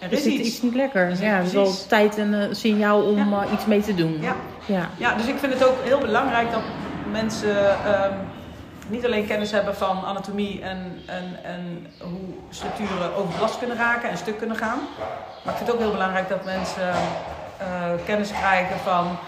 er 0.00 0.06
er 0.06 0.12
is 0.12 0.24
iets. 0.26 0.48
iets 0.48 0.62
niet 0.62 0.74
lekker. 0.74 1.08
Dus 1.08 1.18
Ja, 1.20 1.36
het 1.36 1.46
is 1.46 1.52
wel 1.52 1.72
tijd 1.88 2.18
en 2.18 2.32
een 2.32 2.56
signaal 2.56 3.02
om 3.02 3.16
Ja. 3.30 3.42
eh, 3.44 3.52
iets 3.52 3.66
mee 3.66 3.80
te 3.80 3.94
doen. 3.94 4.18
Ja. 4.20 4.34
Ja, 4.66 4.88
Ja, 4.96 5.14
dus 5.14 5.26
ik 5.26 5.38
vind 5.38 5.52
het 5.52 5.64
ook 5.68 5.76
heel 5.84 5.98
belangrijk 5.98 6.52
dat 6.52 6.62
mensen 7.12 7.84
ehm, 7.84 8.12
niet 8.88 9.04
alleen 9.04 9.26
kennis 9.26 9.50
hebben 9.50 9.76
van 9.76 10.04
anatomie 10.04 10.62
en, 10.62 11.02
en, 11.06 11.44
en 11.44 11.86
hoe 12.00 12.34
structuren 12.50 13.14
overbelast 13.16 13.58
kunnen 13.58 13.76
raken 13.76 14.10
en 14.10 14.16
stuk 14.16 14.38
kunnen 14.38 14.56
gaan. 14.56 14.78
Maar 15.44 15.52
ik 15.52 15.58
vind 15.58 15.68
het 15.68 15.72
ook 15.72 15.78
heel 15.78 15.90
belangrijk 15.90 16.28
dat 16.28 16.44
mensen 16.44 16.90
eh, 17.58 17.90
kennis 18.04 18.32
krijgen 18.32 18.78
van 18.78 19.18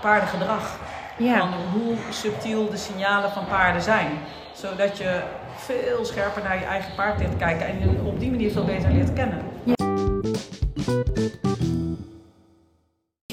paardengedrag. 0.00 0.78
ja. 1.16 1.38
Van 1.38 1.52
hoe 1.80 1.96
subtiel 2.10 2.70
de 2.70 2.76
signalen 2.76 3.30
van 3.30 3.46
paarden 3.46 3.82
zijn. 3.82 4.18
Zodat 4.54 4.98
je 4.98 5.20
veel 5.56 6.04
scherper 6.04 6.42
naar 6.42 6.58
je 6.58 6.64
eigen 6.64 6.94
paard 6.94 7.18
leert 7.18 7.36
kijken 7.36 7.66
en 7.66 7.78
je 7.78 8.00
op 8.04 8.20
die 8.20 8.30
manier 8.30 8.50
veel 8.50 8.64
beter 8.64 8.92
leert 8.92 9.12
kennen. 9.12 9.38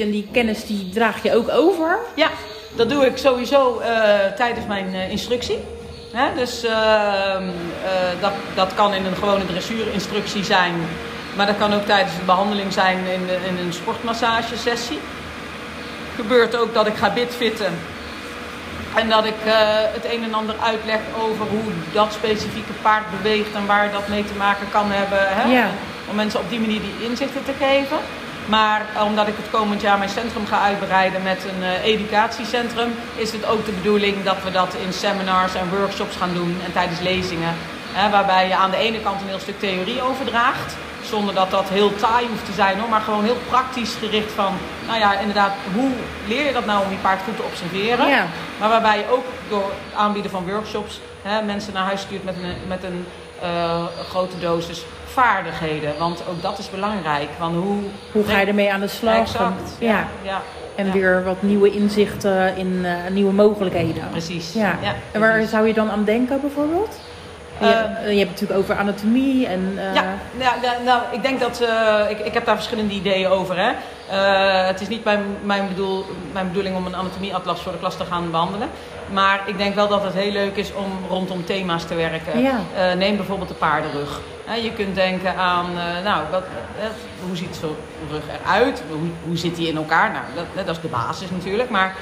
En 0.02 0.12
die 0.12 0.28
kennis 0.32 0.66
die 0.66 0.90
draag 0.90 1.24
je 1.24 1.36
ook 1.36 1.50
over. 1.50 1.98
Ja, 2.16 2.30
dat 2.76 2.90
doe 2.90 3.06
ik 3.06 3.18
sowieso 3.18 3.80
eh, 3.80 3.92
tijdens 4.36 4.66
mijn 4.68 4.94
eh, 4.94 5.10
instructie. 5.12 5.60
Hè, 6.14 6.26
dus 6.36 6.64
ehm, 6.64 7.44
eh, 7.44 8.22
dat, 8.22 8.32
dat 8.56 8.74
kan 8.76 8.94
in 8.94 9.06
een 9.06 9.16
gewone 9.16 9.46
dressuurinstructie 9.46 10.44
zijn. 10.44 10.74
Maar 11.36 11.46
dat 11.46 11.58
kan 11.58 11.74
ook 11.74 11.86
tijdens 11.86 12.16
de 12.16 12.24
behandeling 12.26 12.74
zijn 12.74 12.98
in, 12.98 13.26
de- 13.26 13.40
in 13.48 13.58
een 13.66 13.74
sportmassagesessie. 13.74 15.00
Gebeurt 16.16 16.58
ook 16.58 16.74
dat 16.74 16.88
ik 16.88 16.96
ga 16.96 17.10
bitfitten. 17.10 17.74
En 18.96 19.10
dat 19.10 19.26
ik 19.26 19.34
het 19.94 20.06
een 20.14 20.24
en 20.24 20.34
ander 20.34 20.56
uitleg 20.64 21.00
over 21.22 21.46
hoe 21.46 21.64
dat 21.94 22.14
specifieke 22.14 22.72
paard 22.82 23.04
beweegt 23.18 23.54
en 23.56 23.66
waar 23.66 23.92
dat 23.92 24.08
mee 24.08 24.24
te 24.26 24.34
maken 24.38 24.68
kan 24.72 24.92
hebben. 24.92 25.20
Hè? 25.22 25.52
Ja. 25.52 25.68
Om 26.10 26.16
mensen 26.16 26.40
op 26.40 26.50
die 26.50 26.60
manier 26.60 26.80
die 26.82 27.10
inzichten 27.10 27.44
te 27.46 27.52
geven. 27.60 27.98
Maar 28.46 28.86
omdat 29.06 29.28
ik 29.28 29.36
het 29.38 29.50
komend 29.52 29.82
jaar 29.82 29.98
mijn 29.98 30.10
centrum 30.10 30.46
ga 30.46 30.62
uitbreiden 30.62 31.24
met 31.24 31.44
een 31.44 31.64
eh, 31.64 31.84
educatiecentrum, 31.84 32.96
is 33.16 33.32
het 33.32 33.46
ook 33.46 33.66
de 33.66 33.72
bedoeling 33.72 34.24
dat 34.24 34.44
we 34.44 34.52
dat 34.52 34.76
in 34.86 34.94
seminars 34.94 35.54
en 35.56 35.70
workshops 35.70 36.16
gaan 36.16 36.34
doen 36.34 36.58
en 36.66 36.74
tijdens 36.74 37.00
lezingen. 37.00 37.54
Hè, 37.92 38.10
waarbij 38.10 38.48
je 38.48 38.56
aan 38.56 38.72
de 38.72 38.78
ene 38.78 39.00
kant 39.00 39.22
een 39.22 39.28
heel 39.28 39.40
stuk 39.40 39.60
theorie 39.60 40.02
overdraagt, 40.02 40.76
zonder 41.04 41.34
dat 41.36 41.52
dat 41.52 41.70
heel 41.70 41.96
taai 41.96 42.28
hoeft 42.28 42.46
te 42.46 42.52
zijn 42.52 42.80
hoor, 42.80 42.90
maar 42.90 43.02
gewoon 43.02 43.24
heel 43.24 43.38
praktisch 43.50 43.96
gericht 44.00 44.32
van, 44.32 44.54
nou 44.88 45.00
ja, 45.00 45.20
inderdaad, 45.20 45.52
hoe 45.74 45.92
leer 46.28 46.46
je 46.46 46.54
dat 46.54 46.66
nou 46.66 46.84
om 46.86 46.92
je 46.92 46.98
paard 46.98 47.22
goed 47.24 47.36
te 47.36 47.44
observeren? 47.44 48.08
Ja. 48.08 48.26
Maar 48.60 48.70
waarbij 48.70 48.98
je 48.98 49.12
ook 49.12 49.26
door 49.50 49.64
het 49.64 50.00
aanbieden 50.00 50.32
van 50.32 50.50
workshops 50.50 51.00
hè, 51.22 51.42
mensen 51.42 51.74
naar 51.74 51.84
huis 51.84 52.02
stuurt 52.02 52.24
met 52.24 52.36
een, 52.36 52.56
met 52.68 52.84
een 52.84 53.06
eh, 53.42 53.86
grote 54.10 54.40
dosis 54.40 54.86
vaardigheden. 55.14 55.94
Want 55.98 56.24
ook 56.30 56.42
dat 56.42 56.60
is 56.60 56.70
belangrijk. 56.70 57.30
Want 57.40 57.56
hoe, 57.56 57.78
Hoe 58.12 58.24
ga 58.24 58.40
je 58.40 58.46
ermee 58.46 58.74
aan 58.74 58.80
de 58.80 58.88
slag? 58.88 59.20
Exact. 59.20 59.76
Ja. 59.80 60.08
ja. 60.22 60.42
En 60.76 60.86
Ja. 60.86 60.92
weer 60.92 61.24
wat 61.24 61.42
nieuwe 61.42 61.72
inzichten 61.72 62.56
in 62.58 62.86
eh, 62.86 62.94
nieuwe 63.12 63.34
mogelijkheden. 63.34 64.04
Precies. 64.12 64.54
Ja. 64.54 64.78
En 65.12 65.20
waar 65.20 65.44
zou 65.46 65.68
je 65.68 65.74
dan 65.74 65.90
aan 65.92 66.04
denken 66.04 66.42
bijvoorbeeld? 66.42 67.00
Je, 67.60 67.66
Eh, 67.66 68.12
je 68.12 68.18
hebt 68.18 68.30
het 68.32 68.42
natuurlijk 68.42 68.60
over 68.60 68.76
anatomie 68.76 69.48
en... 69.48 69.74
eh, 69.78 69.94
Ja, 69.94 70.04
ja, 70.40 70.54
ja, 70.62 70.74
nou, 70.86 71.02
ik 71.12 71.22
denk 71.22 71.40
dat 71.40 71.62
eh, 71.62 72.10
ik, 72.10 72.20
ik 72.20 72.34
heb 72.34 72.46
daar 72.46 72.56
verschillende 72.56 72.94
ideeën 72.94 73.28
over. 73.28 73.56
Hè. 73.58 73.72
Het 74.68 74.82
is 74.82 74.88
niet 74.88 75.04
mijn, 75.04 75.24
mijn, 75.44 75.68
bedoel, 75.68 76.06
mijn 76.32 76.48
bedoeling 76.48 76.76
om 76.76 76.86
een 76.86 76.96
anatomieatlas 76.96 77.62
voor 77.62 77.72
de 77.72 77.78
klas 77.78 77.98
te 77.98 78.06
gaan 78.06 78.32
behandelen. 78.32 78.70
Maar 79.12 79.42
ik 79.46 79.58
denk 79.58 79.76
wel 79.76 79.88
dat 79.88 80.04
het 80.04 80.14
heel 80.14 80.32
leuk 80.32 80.56
is 80.56 80.74
om 80.74 80.86
rondom 81.10 81.46
thema's 81.46 81.86
te 81.86 81.96
werken. 81.96 82.42
Ja. 82.42 82.60
Neem 82.94 83.16
bijvoorbeeld 83.16 83.50
de 83.50 83.56
paardenrug. 83.56 84.20
Je 84.64 84.74
kunt 84.74 84.96
denken 84.96 85.36
aan, 85.36 85.66
nou, 86.04 86.22
wat, 86.32 86.44
hoe 87.28 87.36
ziet 87.36 87.56
zo'n 87.60 87.76
rug 88.12 88.22
eruit? 88.44 88.84
Hoe, 88.90 89.10
hoe 89.26 89.38
zit 89.38 89.56
die 89.56 89.68
in 89.68 89.76
elkaar? 89.78 90.12
Nou, 90.12 90.24
dat, 90.36 90.66
dat 90.66 90.76
is 90.76 90.82
de 90.82 90.88
basis 90.88 91.30
natuurlijk. 91.30 91.70
Maar 91.70 91.96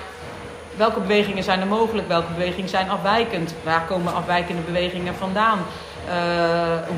welke 0.82 1.00
bewegingen 1.00 1.44
zijn 1.44 1.60
er 1.60 1.68
mogelijk? 1.68 2.08
Welke 2.08 2.32
bewegingen 2.34 2.70
zijn 2.70 2.90
afwijkend? 2.90 3.54
Waar 3.64 3.86
komen 3.86 4.14
afwijkende 4.14 4.62
bewegingen 4.62 5.16
vandaan? 5.16 5.60
Eh, 6.08 6.16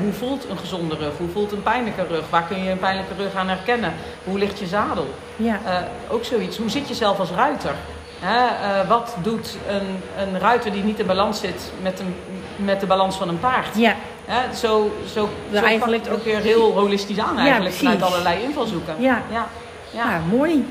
hoe 0.02 0.12
voelt 0.12 0.46
een 0.50 0.58
gezonde 0.58 0.94
rug? 0.94 1.12
Hoe 1.18 1.28
voelt 1.28 1.52
een 1.52 1.62
pijnlijke 1.62 2.06
rug? 2.08 2.30
Waar 2.30 2.42
kun 2.42 2.64
je 2.64 2.70
een 2.70 2.78
pijnlijke 2.78 3.14
rug 3.16 3.34
aan 3.34 3.48
herkennen? 3.48 3.92
Hoe 4.24 4.38
ligt 4.38 4.58
je 4.58 4.66
zadel? 4.66 5.14
ja. 5.36 5.58
Eh, 5.66 5.76
ook 6.10 6.24
zoiets. 6.24 6.56
Hoe 6.56 6.70
zit 6.70 6.88
je 6.88 6.94
zelf 6.94 7.18
als 7.18 7.30
ruiter? 7.30 7.74
Hè, 8.20 8.44
eh, 8.46 8.88
wat 8.88 9.16
doet 9.22 9.56
een, 9.68 10.02
een 10.18 10.38
ruiter 10.40 10.72
die 10.72 10.84
niet 10.84 10.98
in 10.98 11.06
balans 11.06 11.40
zit 11.40 11.72
met, 11.82 12.00
een, 12.00 12.14
met 12.56 12.80
de 12.80 12.86
balans 12.86 13.16
van 13.16 13.28
een 13.28 13.40
paard? 13.40 13.76
ja. 13.76 13.94
Hè, 14.24 14.54
zo 14.54 14.90
zo, 15.12 15.28
Ja, 15.50 15.58
zo 15.58 15.64
eigenlijk 15.64 16.06
ook 16.12 16.24
weer 16.24 16.40
heel 16.40 16.72
holistisch 16.72 17.18
aan 17.18 17.38
eigenlijk, 17.38 17.76
precies. 17.76 17.78
vanuit 17.80 18.02
allerlei 18.02 18.42
invalshoeken. 18.42 18.94
Ja. 18.98 19.22
ja. 19.30 19.46
Ja, 19.90 20.10
ja. 20.10 20.20
mooi. 20.30 20.64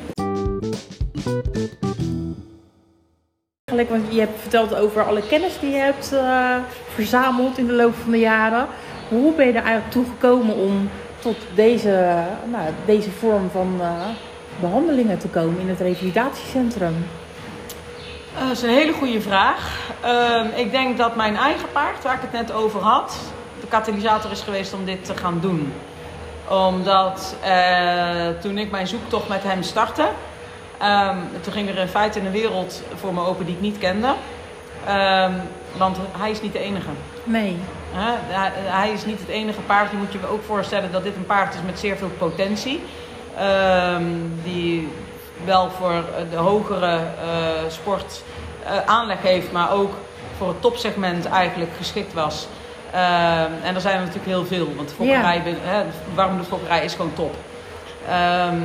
Want 3.90 4.14
je 4.14 4.20
hebt 4.20 4.40
verteld 4.42 4.76
over 4.76 5.06
alle 5.08 5.22
kennis 5.28 5.60
die 5.60 5.72
je 5.72 5.78
hebt 5.78 6.14
eh, 6.14 6.56
verzameld 6.94 7.58
in 7.58 7.66
de 7.68 7.74
loop 7.74 7.96
van 8.04 8.12
de 8.12 8.20
jaren. 8.20 8.68
Hoe 9.10 9.34
ben 9.34 9.46
je 9.46 9.52
er 9.52 9.64
eigenlijk 9.64 9.92
toe 9.92 10.06
gekomen 10.06 10.56
om 10.56 10.90
tot 11.20 11.38
deze, 11.56 12.24
nou, 12.46 12.70
deze 12.86 13.12
vorm 13.12 13.50
van 13.52 13.78
eh, 13.82 13.88
behandelingen 14.60 15.18
te 15.18 15.28
komen 15.28 15.60
in 15.60 15.70
het 15.70 15.80
revalidatiecentrum? 15.80 17.06
Eh, 18.36 18.48
Dat 18.48 18.52
is 18.52 18.62
een 18.62 18.70
hele 18.70 18.94
goede 18.94 19.22
vraag. 19.22 19.92
Ehm, 20.02 20.48
ik 20.56 20.72
denk 20.72 20.98
dat 20.98 21.16
mijn 21.16 21.36
eigen 21.36 21.72
paard, 21.72 22.04
waar 22.04 22.16
ik 22.16 22.22
het 22.22 22.32
net 22.32 22.52
over 22.52 22.82
had, 22.82 23.18
de 23.62 23.68
katalysator 23.68 24.32
is 24.32 24.42
geweest 24.42 24.74
om 24.74 24.86
dit 24.86 25.06
te 25.06 25.18
gaan 25.18 25.40
doen. 25.42 25.74
Omdat 26.50 27.36
toen 28.42 28.58
ik 28.58 28.72
mijn 28.72 28.88
zoektocht 28.88 29.28
met 29.28 29.44
hem 29.44 29.64
startte, 29.64 30.06
ehm, 30.84 31.18
toen 31.42 31.54
ging 31.54 31.70
er 31.70 31.78
in 31.78 31.88
feite 31.88 32.20
een 32.20 32.32
wereld 32.32 32.82
voor 32.96 33.14
me 33.14 33.26
open 33.26 33.46
die 33.46 33.56
ik 33.56 33.62
niet 33.62 33.78
kende. 33.78 34.14
Ehm, 34.86 35.32
want 35.78 35.98
hij 36.18 36.32
is 36.32 36.42
niet 36.42 36.54
de 36.54 36.60
enige. 36.60 36.90
Nee. 37.24 37.58
Hij, 37.94 38.52
hij 38.56 38.92
is 38.92 39.06
niet 39.06 39.20
het 39.20 39.30
enige 39.30 39.62
paard. 39.62 39.92
Je 39.92 39.98
moet 39.98 40.12
je 40.12 40.28
ook 40.28 40.44
voorstellen 40.44 40.92
dat 40.92 41.04
dit 41.04 41.16
een 41.16 41.26
paard 41.26 41.54
is 41.54 41.60
met 41.66 41.80
zeer 41.80 41.98
veel 41.98 42.12
potentie. 42.18 42.84
Ehm, 43.38 44.04
die 44.44 44.90
wel 45.46 45.70
voor 45.70 46.04
de 46.30 46.36
hogere 46.36 46.96
eh, 46.96 47.02
sport 47.68 48.24
eh, 48.64 48.78
aanleg 48.86 49.22
heeft, 49.22 49.52
maar 49.52 49.72
ook 49.72 49.94
voor 50.38 50.48
het 50.48 50.62
topsegment 50.62 51.26
eigenlijk 51.26 51.72
geschikt 51.78 52.14
was. 52.14 52.48
En 53.64 53.76
er 53.76 53.82
zijn 53.82 53.96
er 53.96 54.00
natuurlijk 54.00 54.26
heel 54.26 54.46
veel, 54.46 54.76
want 54.76 54.90
de 54.90 54.96
fokkerij, 54.96 55.42
hè, 55.62 55.84
de 56.16 56.44
fokkerij 56.44 56.84
is 56.84 56.94
gewoon 56.94 57.14
top. 57.14 57.36
Ehm, 58.08 58.56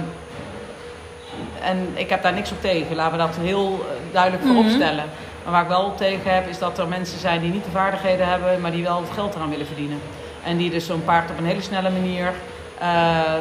en 1.63 1.89
ik 1.95 2.11
heb 2.11 2.23
daar 2.23 2.33
niks 2.33 2.51
op 2.53 2.61
tegen, 2.61 2.97
laten 2.97 3.13
we 3.13 3.19
dat 3.19 3.37
heel 3.41 3.87
eh, 3.89 4.13
duidelijk 4.13 4.43
voorop 4.43 4.65
Mhm. 4.65 4.75
stellen. 4.75 5.05
Maar 5.45 5.53
waar 5.53 5.63
ik 5.63 5.69
wel 5.69 5.85
op 5.85 5.97
tegen 5.97 6.35
heb, 6.35 6.49
is 6.49 6.59
dat 6.59 6.79
er 6.79 6.89
mensen 6.89 7.19
zijn 7.19 7.41
die 7.41 7.53
niet 7.53 7.65
de 7.65 7.71
vaardigheden 7.71 8.29
hebben, 8.29 8.61
maar 8.61 8.71
die 8.71 8.83
wel 8.83 9.01
het 9.01 9.11
geld 9.15 9.35
eraan 9.35 9.51
willen 9.51 9.67
verdienen. 9.67 9.99
En 10.45 10.57
die 10.57 10.71
dus 10.71 10.87
zo'n 10.87 11.05
paard 11.05 11.31
op 11.31 11.39
een 11.39 11.47
hele 11.47 11.63
snelle 11.63 11.91
manier 11.91 12.33
eh, 12.79 12.87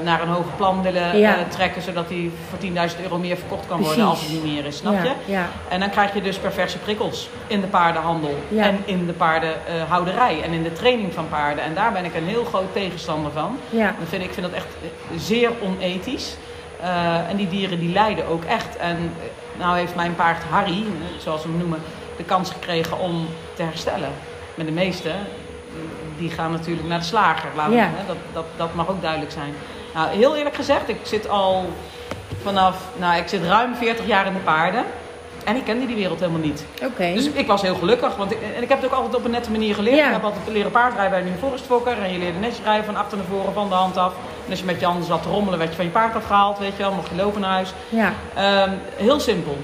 naar 0.03 0.21
een 0.21 0.27
hoger 0.27 0.51
plan 0.57 0.81
willen 0.81 1.17
Ja. 1.17 1.35
eh, 1.35 1.41
trekken, 1.49 1.81
zodat 1.81 2.09
hij 2.09 2.29
voor 2.49 2.57
10.000 2.59 3.01
euro 3.01 3.17
meer 3.17 3.37
verkocht 3.37 3.67
kan 3.67 3.79
worden 3.81 3.95
Precies. 4.03 4.11
als 4.21 4.21
het 4.31 4.43
niet 4.43 4.53
meer 4.53 4.65
is. 4.65 4.77
Snap 4.77 4.93
ja, 4.93 5.03
je? 5.03 5.31
Ja. 5.31 5.45
En 5.69 5.79
dan 5.79 5.89
krijg 5.89 6.13
je 6.13 6.21
dus 6.21 6.37
perverse 6.37 6.77
prikkels 6.77 7.29
in 7.47 7.61
de 7.61 7.67
paardenhandel 7.67 8.35
en 8.55 8.79
in 8.85 9.05
de 9.05 9.13
paardenhouderij 9.13 10.41
en 10.43 10.51
in 10.51 10.63
de 10.63 10.73
training 10.73 11.13
van 11.13 11.29
paarden. 11.29 11.63
En 11.63 11.73
daar 11.73 11.91
ben 11.91 12.05
ik 12.05 12.15
een 12.15 12.27
heel 12.27 12.43
groot 12.43 12.73
tegenstander 12.73 13.31
van. 13.31 13.57
Dat 13.99 14.09
vind, 14.09 14.23
ik 14.23 14.33
vind 14.33 14.45
dat 14.45 14.55
echt 14.55 14.67
zeer 15.17 15.49
onethisch. 15.63 16.35
Eh, 16.81 17.29
en 17.29 17.35
die 17.35 17.47
dieren 17.47 17.79
die 17.79 17.91
lijden 17.93 18.27
ook 18.27 18.43
echt. 18.43 18.77
En 18.77 18.95
eh, 18.97 19.59
nou 19.59 19.77
heeft 19.77 19.95
mijn 19.95 20.15
paard 20.15 20.43
Harry, 20.49 20.71
eh, 20.81 21.21
zoals 21.21 21.43
we 21.43 21.49
hem 21.49 21.57
noemen, 21.57 21.79
de 22.17 22.23
kans 22.23 22.51
gekregen 22.51 22.99
om 22.99 23.27
te 23.53 23.63
herstellen. 23.63 24.09
Maar 24.55 24.65
de 24.65 24.71
meeste, 24.71 25.11
die 26.17 26.29
gaan 26.29 26.51
natuurlijk 26.51 26.87
naar 26.87 26.99
de 26.99 27.05
slager. 27.05 27.49
Laten 27.55 27.71
we- 27.71 27.77
Ja. 27.77 27.89
dat, 28.07 28.15
dat, 28.33 28.45
dat 28.55 28.73
mag 28.73 28.89
ook 28.89 29.01
duidelijk 29.01 29.31
zijn. 29.31 29.53
Nou, 29.93 30.09
heel 30.17 30.35
eerlijk 30.35 30.55
gezegd, 30.55 30.89
ik 30.89 30.99
zit 31.03 31.29
al 31.29 31.69
vanaf, 32.43 32.77
nou 32.95 33.17
ik 33.17 33.27
zit 33.27 33.43
ruim 33.43 33.75
40 33.75 34.05
jaar 34.07 34.25
in 34.25 34.33
de 34.33 34.39
paarden. 34.39 34.83
En 35.43 35.55
ik 35.55 35.63
kende 35.63 35.85
die 35.85 35.95
wereld 35.95 36.19
helemaal 36.19 36.41
niet. 36.41 36.65
Oké. 36.83 37.13
Dus 37.13 37.29
ik 37.29 37.47
was 37.47 37.61
heel 37.61 37.75
gelukkig, 37.75 38.15
want 38.15 38.31
ik, 38.31 38.37
en 38.55 38.61
ik 38.63 38.69
heb 38.69 38.81
het 38.81 38.91
ook 38.91 38.97
altijd 38.97 39.15
op 39.15 39.25
een 39.25 39.31
nette 39.31 39.51
manier 39.51 39.75
geleerd. 39.75 39.95
Ja. 39.97 40.05
Ik 40.07 40.11
heb 40.13 40.23
altijd 40.23 40.47
leren 40.47 40.71
paardrijden 40.71 41.23
bij 41.23 41.31
een 41.31 41.37
forestfokker 41.39 42.01
en 42.01 42.11
je 42.13 42.19
leerde 42.19 42.39
netjes 42.39 42.63
rijden 42.65 42.85
van 42.85 42.95
achter 42.95 43.17
naar 43.17 43.25
voren, 43.27 43.53
van 43.53 43.69
de 43.69 43.75
hand 43.75 43.97
af. 43.97 44.13
En 44.47 44.53
als 44.53 44.59
je 44.59 44.65
met 44.65 44.79
je 44.79 44.85
handen 44.85 45.05
zat 45.07 45.23
te 45.23 45.29
rommelen, 45.29 45.59
werd 45.59 45.69
je 45.69 45.75
van 45.75 45.85
je 45.85 45.91
paard 45.91 46.15
afgehaald, 46.15 46.57
weet 46.59 46.71
je 46.77 46.83
wel, 46.83 46.91
mocht 46.91 47.09
je 47.09 47.15
lopen 47.15 47.41
naar 47.41 47.51
huis. 47.51 47.73
ja. 47.89 48.13
Ehm, 48.35 48.71
heel 48.95 49.19
simpel. 49.19 49.57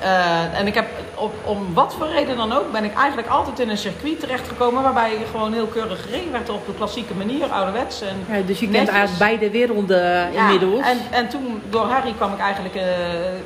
Eh, 0.00 0.58
en 0.58 0.66
ik 0.66 0.74
heb 0.74 0.86
op, 1.14 1.34
om 1.44 1.74
wat 1.74 1.94
voor 1.98 2.08
reden 2.08 2.36
dan 2.36 2.52
ook, 2.52 2.72
ben 2.72 2.84
ik 2.84 2.94
eigenlijk 2.96 3.28
altijd 3.28 3.58
in 3.58 3.68
een 3.70 3.78
circuit 3.78 4.20
terechtgekomen 4.20 4.82
waarbij 4.82 5.10
je 5.10 5.24
gewoon 5.30 5.52
heel 5.52 5.66
keurig 5.66 6.02
gereden 6.02 6.32
werd 6.32 6.50
op 6.50 6.66
de 6.66 6.74
klassieke 6.74 7.14
manier, 7.14 7.46
ouderwets. 7.46 8.00
En 8.00 8.36
ja. 8.36 8.42
Dus 8.46 8.60
je 8.60 8.68
kent 8.68 8.88
eigenlijk 8.88 9.18
beide 9.18 9.50
werelden 9.50 10.32
Ja, 10.32 10.40
inmiddels. 10.44 10.86
En, 10.86 10.98
en 11.10 11.28
toen, 11.28 11.62
door 11.70 11.86
Harry 11.86 12.12
kwam 12.16 12.32
ik 12.32 12.38
eigenlijk, 12.38 12.74
eh, 12.74 12.82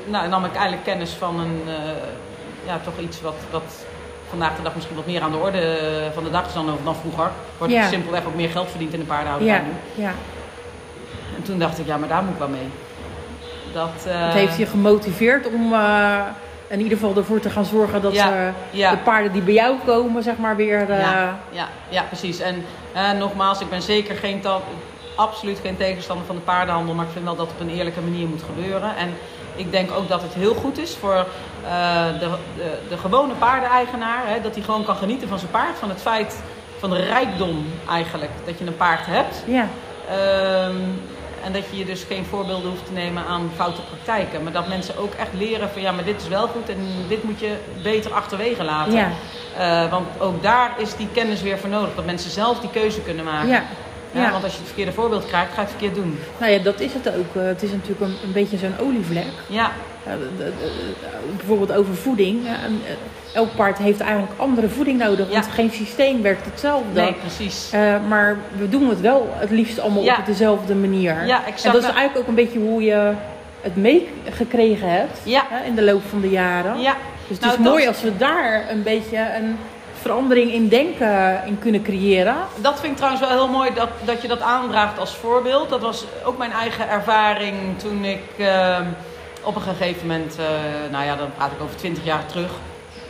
nou, 0.06 0.28
nam 0.28 0.44
ik 0.44 0.52
eigenlijk 0.52 0.84
kennis 0.84 1.10
van 1.10 1.40
een, 1.40 1.62
eh, 1.66 1.74
ja, 2.66 2.80
toch 2.84 2.98
iets 2.98 3.20
wat, 3.20 3.36
wat 3.50 3.84
vandaag 4.28 4.56
de 4.56 4.62
dag 4.62 4.74
misschien 4.74 4.96
wat 4.96 5.06
meer 5.06 5.22
aan 5.22 5.30
de 5.30 5.36
orde 5.36 5.60
eh, 5.60 6.12
van 6.14 6.24
de 6.24 6.30
dag 6.30 6.46
is 6.46 6.52
dan, 6.52 6.78
dan 6.84 6.94
vroeger. 6.96 7.30
Wordt 7.58 7.72
Ja. 7.72 7.88
simpelweg 7.88 8.24
ook 8.26 8.34
meer 8.34 8.50
geld 8.50 8.70
verdiend 8.70 8.92
in 8.92 9.00
de 9.00 9.06
paardenhouderij 9.06 9.54
ja. 9.56 9.62
nu. 9.62 10.02
ja. 10.02 10.12
En 11.38 11.44
toen 11.44 11.58
dacht 11.58 11.78
ik, 11.78 11.86
ja, 11.86 11.96
maar 11.96 12.08
daar 12.08 12.22
moet 12.22 12.32
ik 12.32 12.38
wel 12.38 12.48
mee. 12.48 12.68
Dat, 13.72 14.06
eh, 14.06 14.24
Het 14.24 14.34
heeft 14.34 14.56
je 14.56 14.66
gemotiveerd 14.66 15.46
om 15.46 15.72
eh, 15.72 16.18
in 16.68 16.80
ieder 16.80 16.98
geval 16.98 17.16
ervoor 17.16 17.40
te 17.40 17.50
gaan 17.50 17.64
zorgen 17.64 18.02
dat 18.02 18.12
Ja, 18.14 18.52
ja. 18.70 18.90
de 18.90 18.96
paarden 18.96 19.32
die 19.32 19.42
bij 19.42 19.54
jou 19.54 19.76
komen, 19.86 20.22
zeg 20.22 20.36
maar 20.36 20.56
weer. 20.56 20.90
eh, 20.90 21.00
Ja, 21.00 21.38
ja, 21.50 21.68
ja, 21.88 22.02
precies. 22.02 22.40
En 22.40 22.64
nogmaals, 23.18 23.60
ik 23.60 23.70
ben 23.70 23.82
zeker 23.82 24.16
geen 24.16 24.42
absoluut 25.14 25.58
geen 25.62 25.76
tegenstander 25.76 26.26
van 26.26 26.34
de 26.34 26.40
paardenhandel, 26.42 26.94
maar 26.94 27.04
ik 27.04 27.12
vind 27.12 27.24
wel 27.24 27.36
dat 27.36 27.46
het 27.46 27.54
op 27.60 27.60
een 27.68 27.74
eerlijke 27.74 28.00
manier 28.00 28.26
moet 28.28 28.42
gebeuren. 28.42 28.96
En 28.96 29.08
ik 29.56 29.70
denk 29.72 29.90
ook 29.92 30.08
dat 30.08 30.22
het 30.22 30.34
heel 30.34 30.54
goed 30.54 30.78
is 30.78 30.96
voor 31.00 31.26
de, 32.18 32.28
de, 32.56 32.78
de 32.88 32.96
gewone 32.96 33.34
paardeneigenaar, 33.34 34.20
hè, 34.24 34.40
dat 34.40 34.54
hij 34.54 34.64
gewoon 34.64 34.84
kan 34.84 34.96
genieten 34.96 35.28
van 35.28 35.38
zijn 35.38 35.50
paard, 35.50 35.78
van 35.78 35.88
het 35.88 36.00
feit 36.00 36.40
van 36.78 36.90
de 36.90 36.96
rijkdom 37.04 37.66
eigenlijk, 37.88 38.30
dat 38.46 38.58
je 38.58 38.66
een 38.66 38.76
paard 38.76 39.06
hebt. 39.06 39.42
ja. 39.46 39.66
Ehm, 40.10 40.76
en 41.44 41.52
dat 41.52 41.62
je 41.70 41.78
je 41.78 41.84
dus 41.84 42.02
geen 42.02 42.24
voorbeelden 42.24 42.70
hoeft 42.70 42.86
te 42.86 42.92
nemen 42.92 43.24
aan 43.24 43.50
foute 43.56 43.80
praktijken. 43.80 44.42
Maar 44.42 44.52
dat 44.52 44.68
mensen 44.68 44.98
ook 44.98 45.14
echt 45.14 45.32
leren 45.32 45.70
van 45.70 45.82
ja, 45.82 45.92
maar 45.92 46.04
dit 46.04 46.20
is 46.20 46.28
wel 46.28 46.46
goed 46.46 46.68
en 46.68 46.78
dit 47.08 47.24
moet 47.24 47.40
je 47.40 47.56
beter 47.82 48.12
achterwege 48.12 48.64
laten. 48.64 48.92
Ja. 48.92 49.10
Eh, 49.56 49.90
want 49.90 50.06
ook 50.18 50.42
daar 50.42 50.74
is 50.76 50.96
die 50.96 51.08
kennis 51.12 51.42
weer 51.42 51.58
voor 51.58 51.68
nodig. 51.68 51.94
Dat 51.94 52.04
mensen 52.04 52.30
zelf 52.30 52.60
die 52.60 52.70
keuze 52.70 53.00
kunnen 53.00 53.24
maken. 53.24 53.48
Ja. 53.48 53.62
Ja. 54.12 54.30
Want 54.30 54.44
als 54.44 54.52
je 54.52 54.58
het 54.58 54.66
verkeerde 54.66 54.92
voorbeeld 54.92 55.26
krijgt, 55.26 55.48
ga 55.52 55.60
je 55.60 55.60
het 55.60 55.70
verkeerd 55.70 55.94
doen. 55.94 56.18
Nou 56.38 56.52
ja, 56.52 56.58
dat 56.58 56.80
is 56.80 56.92
het 56.92 57.08
ook. 57.16 57.36
Eh, 57.36 57.42
het 57.46 57.62
is 57.62 57.70
natuurlijk 57.70 58.00
een, 58.00 58.16
een 58.24 58.32
beetje 58.32 58.56
zo'n 58.58 58.74
olievlek. 58.80 59.24
Ja, 59.46 59.70
bijvoorbeeld 61.36 61.72
over 61.72 61.94
voeding. 61.94 62.46
En, 62.46 62.80
eh, 62.86 62.92
elk 63.36 63.56
paard 63.56 63.78
heeft 63.78 64.00
eigenlijk 64.00 64.32
andere 64.36 64.68
voeding 64.68 64.98
nodig. 64.98 65.28
Want 65.30 65.44
Ja. 65.46 65.52
geen 65.52 65.70
systeem 65.70 66.22
werkt 66.22 66.44
hetzelfde. 66.44 67.00
nee, 67.00 67.12
precies. 67.12 67.70
Eh, 67.72 67.94
maar 68.08 68.36
we 68.58 68.68
doen 68.68 68.88
het 68.88 69.00
wel 69.00 69.28
het 69.34 69.50
liefst 69.50 69.80
allemaal 69.80 70.02
Ja. 70.02 70.16
op 70.18 70.26
dezelfde 70.26 70.74
manier. 70.74 71.26
Ja, 71.26 71.38
exact. 71.46 71.64
En 71.64 71.72
dat 71.72 71.82
is 71.90 71.96
eigenlijk 71.96 72.18
ook 72.18 72.26
een 72.26 72.34
beetje 72.44 72.58
hoe 72.58 72.82
je 72.82 73.12
het 73.60 73.76
meegekregen 73.76 74.90
hebt 74.90 75.18
Ja. 75.24 75.44
in 75.66 75.74
de 75.74 75.82
loop 75.82 76.02
van 76.08 76.20
de 76.20 76.30
jaren. 76.30 76.80
Ja. 76.80 76.94
Dus 77.28 77.36
het 77.36 77.40
Nou, 77.46 77.52
is 77.58 77.64
mooi 77.68 77.84
dat- 77.84 77.94
als 77.94 78.02
we 78.02 78.16
daar 78.16 78.64
een 78.70 78.82
beetje 78.82 79.16
een 79.40 79.56
verandering 80.00 80.52
in 80.52 80.68
denken 80.68 81.42
in 81.46 81.58
kunnen 81.58 81.82
creëren. 81.82 82.36
Dat 82.56 82.80
vind 82.80 82.90
ik 82.92 82.96
trouwens 82.96 83.22
wel 83.26 83.30
heel 83.36 83.48
mooi 83.48 83.74
dat, 83.74 83.88
dat 84.04 84.22
je 84.22 84.28
dat 84.28 84.40
aandraagt 84.40 84.98
als 84.98 85.14
voorbeeld. 85.16 85.68
Dat 85.68 85.80
was 85.80 86.04
ook 86.24 86.38
mijn 86.38 86.52
eigen 86.52 86.88
ervaring 86.88 87.78
toen 87.78 88.04
ik 88.04 88.22
ehm, 88.38 88.84
op 89.42 89.54
een 89.56 89.62
gegeven 89.62 90.06
moment, 90.06 90.36
eh, 90.38 90.44
nou 90.92 91.04
ja, 91.04 91.16
dan 91.16 91.28
praat 91.36 91.52
ik 91.52 91.62
over 91.62 91.76
20 91.76 92.04
jaar 92.04 92.26
terug. 92.26 92.50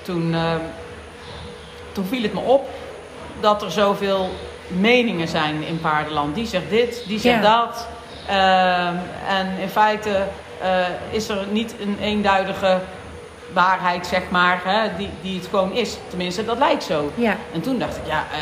Toen, 0.02 0.34
toen 1.92 2.04
viel 2.04 2.22
het 2.22 2.32
me 2.34 2.40
op 2.40 2.68
dat 3.40 3.62
er 3.62 3.70
zoveel 3.70 4.28
meningen 4.68 5.28
zijn 5.28 5.62
in 5.62 5.80
paardenland. 5.80 6.34
Die 6.34 6.46
zegt 6.46 6.70
dit, 6.70 7.02
die 7.06 7.18
zegt 7.18 7.42
Ja. 7.42 7.64
dat. 7.66 7.86
Ehm, 8.26 8.94
en 9.28 9.58
in 9.60 9.68
feite 9.68 10.22
eh, 10.62 10.86
is 11.10 11.28
er 11.28 11.46
niet 11.50 11.74
een 11.80 11.96
eenduidige 12.00 12.78
waarheid, 13.52 14.06
zeg 14.06 14.22
maar, 14.30 14.60
hè, 14.64 14.96
die, 14.96 15.10
die 15.22 15.38
het 15.38 15.48
gewoon 15.48 15.72
is. 15.72 15.96
Tenminste, 16.08 16.44
dat 16.44 16.58
lijkt 16.58 16.82
zo. 16.82 17.12
Ja, 17.14 17.36
En 17.52 17.60
toen 17.60 17.78
dacht 17.78 17.96
ik, 17.96 18.06
ja, 18.06 18.26
eh, 18.32 18.38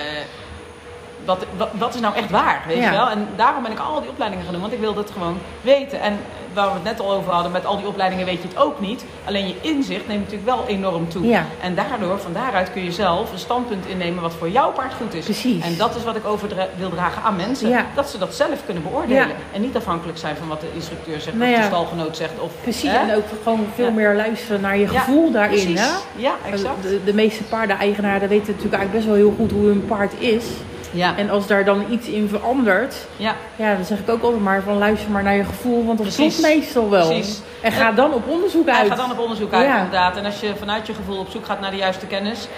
wat, 1.27 1.45
wat, 1.57 1.69
wat 1.73 1.95
is 1.95 2.01
nou 2.01 2.15
echt 2.15 2.31
waar, 2.31 2.63
weet 2.67 2.77
Ja. 2.77 2.85
je 2.91 2.97
wel? 2.97 3.09
En 3.09 3.29
daarom 3.37 3.63
ben 3.63 3.73
ik 3.73 3.79
al 3.79 4.01
die 4.01 4.11
opleidingen 4.11 4.45
gaan 4.45 4.53
doen, 4.55 4.63
want 4.63 4.73
ik 4.75 4.81
wilde 4.81 5.01
het 5.01 5.11
gewoon 5.11 5.39
weten. 5.61 6.01
En 6.01 6.19
waar 6.53 6.67
we 6.67 6.73
het 6.75 6.85
net 6.85 7.01
al 7.01 7.13
over 7.13 7.33
hadden, 7.33 7.53
met 7.53 7.67
al 7.67 7.77
die 7.77 7.87
opleidingen 7.87 8.25
weet 8.27 8.43
je 8.43 8.49
het 8.49 8.57
ook 8.57 8.81
niet. 8.81 9.05
Alleen 9.25 9.47
je 9.49 9.55
inzicht 9.61 10.09
neemt 10.09 10.21
natuurlijk 10.21 10.49
wel 10.57 10.65
enorm 10.67 11.09
toe. 11.09 11.27
Ja. 11.27 11.45
En 11.61 11.75
daardoor, 11.75 12.19
van 12.19 12.33
daaruit 12.33 12.73
kun 12.73 12.85
je 12.85 12.93
zelf 12.93 13.33
een 13.33 13.39
standpunt 13.39 13.87
innemen 13.87 14.23
wat 14.23 14.35
voor 14.39 14.49
jouw 14.49 14.71
paard 14.73 14.93
goed 14.95 15.15
is. 15.15 15.25
Precies. 15.25 15.65
En 15.65 15.77
dat 15.77 15.97
is 15.97 16.05
wat 16.05 16.17
ik 16.17 16.27
over 16.27 16.49
wil 16.77 16.91
dragen 16.91 17.23
aan 17.23 17.37
mensen. 17.37 17.69
Ja. 17.69 17.85
Dat 17.95 18.09
ze 18.11 18.19
dat 18.19 18.35
zelf 18.35 18.65
kunnen 18.65 18.83
beoordelen. 18.83 19.29
Ja. 19.29 19.35
En 19.53 19.61
niet 19.61 19.77
afhankelijk 19.77 20.19
zijn 20.19 20.37
van 20.37 20.49
wat 20.49 20.61
de 20.61 20.67
instructeur 20.75 21.21
zegt, 21.21 21.37
Nou 21.37 21.51
of 21.51 21.57
ja. 21.57 21.63
de 21.63 21.67
stalgenoot 21.69 22.17
zegt. 22.17 22.33
Of, 22.39 22.51
precies. 22.63 22.91
hè? 22.91 22.97
En 22.97 23.17
ook 23.17 23.25
gewoon 23.43 23.67
veel 23.75 23.91
meer 23.91 24.15
luisteren 24.15 24.61
naar 24.61 24.79
je 24.79 24.89
gevoel 24.89 25.31
daarin. 25.31 25.63
Precies. 25.63 25.81
Hè? 25.81 25.95
Ja, 26.17 26.35
exact. 26.51 26.83
De, 26.83 27.01
de 27.05 27.15
meeste 27.15 27.43
paardeneigenaren 27.43 28.29
weten 28.29 28.47
natuurlijk 28.53 28.75
eigenlijk 28.75 28.93
best 28.93 29.07
wel 29.07 29.15
heel 29.15 29.35
goed 29.39 29.51
hoe 29.51 29.67
hun 29.67 29.85
paard 29.87 30.13
is. 30.19 30.45
Ja. 30.93 31.17
En 31.17 31.31
als 31.31 31.47
daar 31.47 31.65
dan 31.65 31.85
iets 31.91 32.07
in 32.09 32.29
verandert, 32.29 33.07
Ja. 33.17 33.35
ja, 33.57 33.75
dan 33.75 33.85
zeg 33.85 33.99
ik 33.99 34.09
ook 34.11 34.23
altijd 34.23 34.43
maar 34.43 34.63
van 34.63 34.79
luister 34.79 35.11
maar 35.11 35.23
naar 35.23 35.37
je 35.37 35.45
gevoel, 35.45 35.85
want 35.85 35.99
dat 35.99 36.07
Precies. 36.07 36.37
klopt 36.41 36.55
meestal 36.55 36.91
wel. 36.91 37.07
Precies. 37.09 37.41
En 37.63 37.73
ga 37.73 37.93
dan 37.93 38.13
op 38.13 38.29
onderzoek 38.29 38.69
uit. 38.69 38.77
Hij 38.79 38.87
gaat 38.89 38.97
dan 38.97 39.11
op 39.11 39.19
onderzoek 39.19 39.53
uit, 39.53 39.67
Ja. 39.67 39.77
inderdaad. 39.77 40.17
En 40.17 40.25
als 40.25 40.41
je 40.41 40.53
vanuit 40.59 40.87
je 40.87 40.95
gevoel 40.95 41.19
op 41.19 41.29
zoek 41.31 41.45
gaat 41.47 41.61
naar 41.61 41.71
de 41.71 41.77
juiste 41.77 42.07
kennis, 42.07 42.49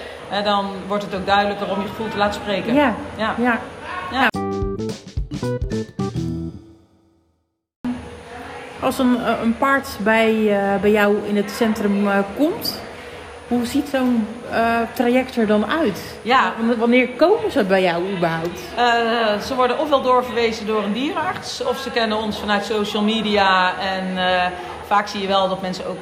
dan 0.44 0.66
wordt 0.86 1.04
het 1.04 1.14
ook 1.14 1.26
duidelijker 1.26 1.70
om 1.70 1.80
je 1.82 1.88
gevoel 1.88 2.08
te 2.08 2.16
laten 2.16 2.40
spreken. 2.40 2.74
Ja, 2.74 2.94
Ja. 3.16 3.34
ja. 3.38 3.58
Ja. 4.12 4.26
Als 8.80 8.98
een, 8.98 9.16
eh, 9.24 9.32
een 9.42 9.56
paard 9.58 9.88
bij, 10.00 10.58
eh, 10.58 10.80
bij 10.80 10.90
jou 10.90 11.16
in 11.26 11.36
het 11.36 11.50
centrum 11.50 12.08
eh, 12.08 12.18
komt, 12.36 12.80
hoe 13.48 13.66
ziet 13.66 13.88
zo'n 13.92 14.26
eh, 14.50 14.64
traject 14.92 15.36
er 15.36 15.46
dan 15.46 15.66
uit? 15.66 16.00
Ja. 16.22 16.52
Wanneer 16.78 17.08
komen 17.08 17.50
ze 17.52 17.64
bij 17.64 17.82
jou 17.82 18.10
überhaupt? 18.16 18.60
Eh, 18.76 19.38
ze 19.46 19.54
worden 19.54 19.78
ofwel 19.78 20.02
doorverwezen 20.02 20.66
door 20.66 20.82
een 20.82 20.92
dierenarts, 20.92 21.64
of 21.64 21.78
ze 21.78 21.90
kennen 21.90 22.18
ons 22.18 22.38
vanuit 22.38 22.64
social 22.64 23.02
media. 23.02 23.72
En 23.80 24.18
eh, 24.34 24.46
vaak 24.86 25.08
zie 25.08 25.20
je 25.20 25.26
wel 25.26 25.48
dat 25.48 25.60
mensen 25.62 25.86
ook 25.86 25.98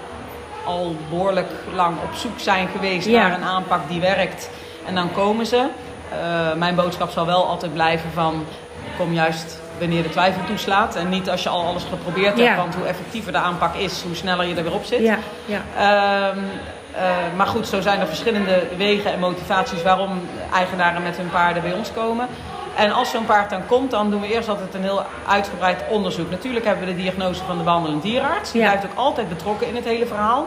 al 0.65 0.97
behoorlijk 1.11 1.51
lang 1.75 1.97
op 2.03 2.15
zoek 2.15 2.39
zijn 2.41 2.69
geweest 2.69 3.07
Ja. 3.07 3.21
naar 3.29 3.39
een 3.39 3.45
aanpak 3.47 3.81
die 3.89 4.01
werkt. 4.01 4.51
En 4.87 4.95
dan 4.95 5.13
komen 5.13 5.47
ze. 5.47 5.67
Mijn 6.57 6.75
boodschap 6.75 7.11
zal 7.11 7.27
wel 7.27 7.47
altijd 7.47 7.73
blijven 7.73 8.11
van 8.15 8.45
kom 8.99 9.13
juist 9.13 9.61
wanneer 9.79 10.03
de 10.03 10.09
twijfel 10.09 10.41
toeslaat. 10.47 10.97
En 10.97 11.09
niet 11.09 11.31
als 11.31 11.43
je 11.43 11.49
al 11.49 11.65
alles 11.65 11.85
geprobeerd 11.91 12.39
Ja. 12.39 12.45
hebt. 12.45 12.57
Want 12.57 12.75
hoe 12.75 12.87
effectiever 12.87 13.33
de 13.33 13.39
aanpak 13.39 13.75
is, 13.75 14.03
hoe 14.03 14.15
sneller 14.15 14.47
je 14.47 14.55
er 14.55 14.63
weer 14.63 14.73
op 14.75 14.85
zit. 14.85 15.01
Ja, 15.01 15.19
ja. 15.45 15.63
Ehm, 15.79 16.39
eh, 16.97 17.03
maar 17.37 17.47
goed, 17.47 17.67
zo 17.69 17.81
zijn 17.81 18.01
er 18.01 18.07
verschillende 18.07 18.63
wegen 18.77 19.13
en 19.13 19.19
motivaties 19.19 19.83
waarom 19.83 20.21
eigenaren 20.55 21.03
met 21.03 21.17
hun 21.17 21.31
paarden 21.31 21.63
bij 21.63 21.73
ons 21.73 21.93
komen. 21.93 22.29
En 22.77 22.93
als 22.93 23.11
zo'n 23.11 23.25
paard 23.27 23.51
dan 23.51 23.67
komt, 23.67 23.91
dan 23.91 24.11
doen 24.11 24.21
we 24.21 24.27
eerst 24.35 24.49
altijd 24.49 24.75
een 24.75 24.83
heel 24.83 25.03
uitgebreid 25.29 25.85
onderzoek. 25.91 26.31
Natuurlijk 26.31 26.65
hebben 26.65 26.87
we 26.87 26.95
de 26.95 27.01
diagnose 27.03 27.45
van 27.45 27.59
de 27.59 27.65
behandelend 27.65 28.03
dierenarts. 28.03 28.53
Die 28.53 28.61
Ja. 28.61 28.67
blijft 28.69 28.87
ook 28.87 28.99
altijd 28.99 29.29
betrokken 29.29 29.69
in 29.69 29.75
het 29.77 29.85
hele 29.85 30.07
verhaal. 30.07 30.47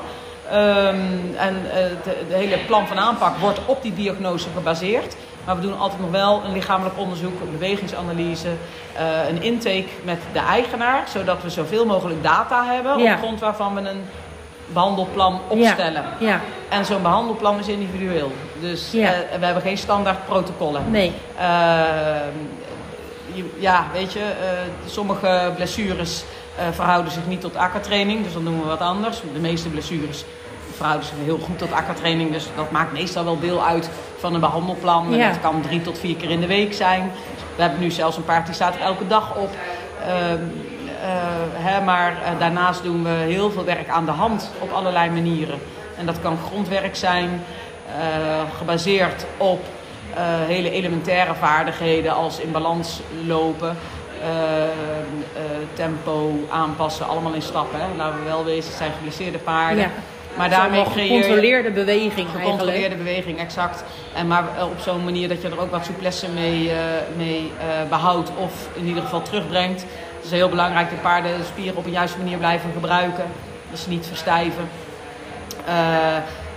Ehm, 0.49 0.95
en 1.37 1.55
eh, 1.71 1.83
de, 2.03 2.25
de 2.29 2.35
hele 2.35 2.57
plan 2.57 2.87
van 2.87 2.99
aanpak 2.99 3.37
wordt 3.37 3.59
op 3.65 3.81
die 3.81 3.93
diagnose 3.93 4.47
gebaseerd. 4.55 5.15
Maar 5.45 5.55
we 5.55 5.61
doen 5.61 5.79
altijd 5.79 6.01
nog 6.01 6.11
wel 6.11 6.41
een 6.45 6.51
lichamelijk 6.53 6.97
onderzoek, 6.97 7.41
een 7.41 7.51
bewegingsanalyse, 7.51 8.47
eh, 8.97 9.27
een 9.29 9.41
intake 9.41 9.87
met 10.03 10.17
de 10.33 10.39
eigenaar. 10.39 11.03
Zodat 11.13 11.41
we 11.43 11.49
zoveel 11.49 11.85
mogelijk 11.85 12.23
data 12.23 12.65
hebben 12.65 12.97
Ja. 12.99 13.13
op 13.13 13.19
grond 13.19 13.39
waarvan 13.39 13.75
we 13.75 13.81
een 13.89 14.01
behandelplan 14.73 15.39
opstellen. 15.47 16.03
Ja, 16.19 16.27
ja. 16.27 16.41
En 16.69 16.85
zo'n 16.85 17.01
behandelplan 17.01 17.59
is 17.59 17.67
individueel. 17.67 18.31
Dus 18.59 18.91
Ja. 18.91 19.13
eh, 19.13 19.39
we 19.39 19.45
hebben 19.45 19.63
geen 19.63 19.77
standaard 19.77 20.25
protocollen. 20.25 20.83
Nee. 20.91 21.11
Ehm, 21.37 22.37
je- 23.33 23.53
ja, 23.59 23.85
weet 23.93 24.13
je, 24.13 24.19
eh, 24.19 24.25
sommige 24.85 25.51
blessures 25.55 26.23
eh, 26.57 26.65
verhouden 26.71 27.11
zich 27.11 27.25
niet 27.27 27.41
tot 27.41 27.55
akkertraining, 27.55 28.23
dus 28.23 28.33
dan 28.33 28.43
doen 28.43 28.61
we 28.61 28.67
wat 28.67 28.79
anders. 28.81 29.21
De 29.33 29.39
meeste 29.39 29.69
blessures 29.69 30.23
verhouden 30.75 31.07
zich 31.07 31.15
heel 31.23 31.37
goed 31.45 31.57
tot 31.57 31.71
akkertraining, 31.71 32.31
dus 32.31 32.47
dat 32.55 32.71
maakt 32.71 32.91
meestal 32.91 33.23
wel 33.23 33.39
deel 33.39 33.65
uit 33.65 33.89
van 34.19 34.33
een 34.33 34.39
behandelplan. 34.39 35.13
En 35.13 35.29
dat 35.29 35.39
kan 35.41 35.61
drie 35.61 35.81
tot 35.81 35.99
vier 35.99 36.15
keer 36.15 36.29
in 36.29 36.39
de 36.39 36.47
week 36.47 36.73
zijn. 36.73 37.11
We 37.55 37.61
hebben 37.61 37.79
nu 37.79 37.91
zelfs 37.91 38.17
een 38.17 38.25
paard 38.25 38.45
die 38.45 38.55
staat 38.55 38.75
er 38.75 38.81
elke 38.81 39.07
dag 39.07 39.35
op. 39.35 39.49
Ehm, 40.05 40.13
eh, 40.13 40.33
hè, 41.53 41.81
maar 41.81 42.11
eh, 42.11 42.39
daarnaast 42.39 42.83
doen 42.83 43.03
we 43.03 43.09
heel 43.09 43.51
veel 43.51 43.63
werk 43.63 43.89
aan 43.89 44.05
de 44.05 44.11
hand 44.11 44.51
op 44.59 44.71
allerlei 44.71 45.09
manieren. 45.09 45.59
En 45.97 46.05
dat 46.05 46.21
kan 46.21 46.37
grondwerk 46.47 46.95
zijn, 46.95 47.43
eh, 47.87 48.57
gebaseerd 48.57 49.25
op 49.37 49.59
eh, 50.13 50.23
hele 50.47 50.71
elementaire 50.71 51.33
vaardigheden 51.33 52.13
als 52.13 52.39
in 52.39 52.51
balans 52.51 52.99
lopen, 53.25 53.77
eh, 54.21 54.63
eh, 54.63 54.69
tempo 55.73 56.47
aanpassen, 56.49 57.07
allemaal 57.07 57.33
in 57.33 57.41
stappen. 57.41 57.79
Hè. 57.79 57.85
Laten 57.97 58.19
we 58.19 58.25
wel 58.25 58.45
wezen, 58.45 58.69
het 58.69 58.77
zijn 58.77 58.91
geblesseerde 58.91 59.37
paarden. 59.37 59.83
Ja. 59.83 59.89
Maar 60.37 60.49
daarmee 60.49 60.83
creëer 60.83 61.07
gecontroleerde 61.07 61.71
beweging 61.71 62.29
gecontroleerde 62.29 62.71
eigenlijk. 62.71 63.03
beweging, 63.03 63.39
exact. 63.39 63.83
En 64.13 64.27
maar 64.27 64.43
eh, 64.57 64.63
op 64.63 64.79
zo'n 64.79 65.03
manier 65.03 65.27
dat 65.27 65.41
je 65.41 65.47
er 65.47 65.61
ook 65.61 65.71
wat 65.71 65.85
souplesse 65.85 66.27
mee, 66.29 66.71
eh, 66.71 66.77
mee 67.17 67.51
eh, 67.59 67.89
behoudt 67.89 68.31
of 68.37 68.69
in 68.73 68.85
ieder 68.85 69.03
geval 69.03 69.21
terugbrengt. 69.21 69.85
Het 70.21 70.25
is 70.25 70.31
heel 70.31 70.49
belangrijk 70.49 70.89
dat 70.89 71.01
paarden 71.01 71.37
de 71.37 71.43
spieren 71.43 71.77
op 71.77 71.85
een 71.85 71.91
juiste 71.91 72.17
manier 72.17 72.37
blijven 72.37 72.69
gebruiken. 72.73 73.23
Dat 73.69 73.79
ze 73.79 73.89
niet 73.89 74.05
verstijven. 74.07 74.69
Eh, 75.65 75.73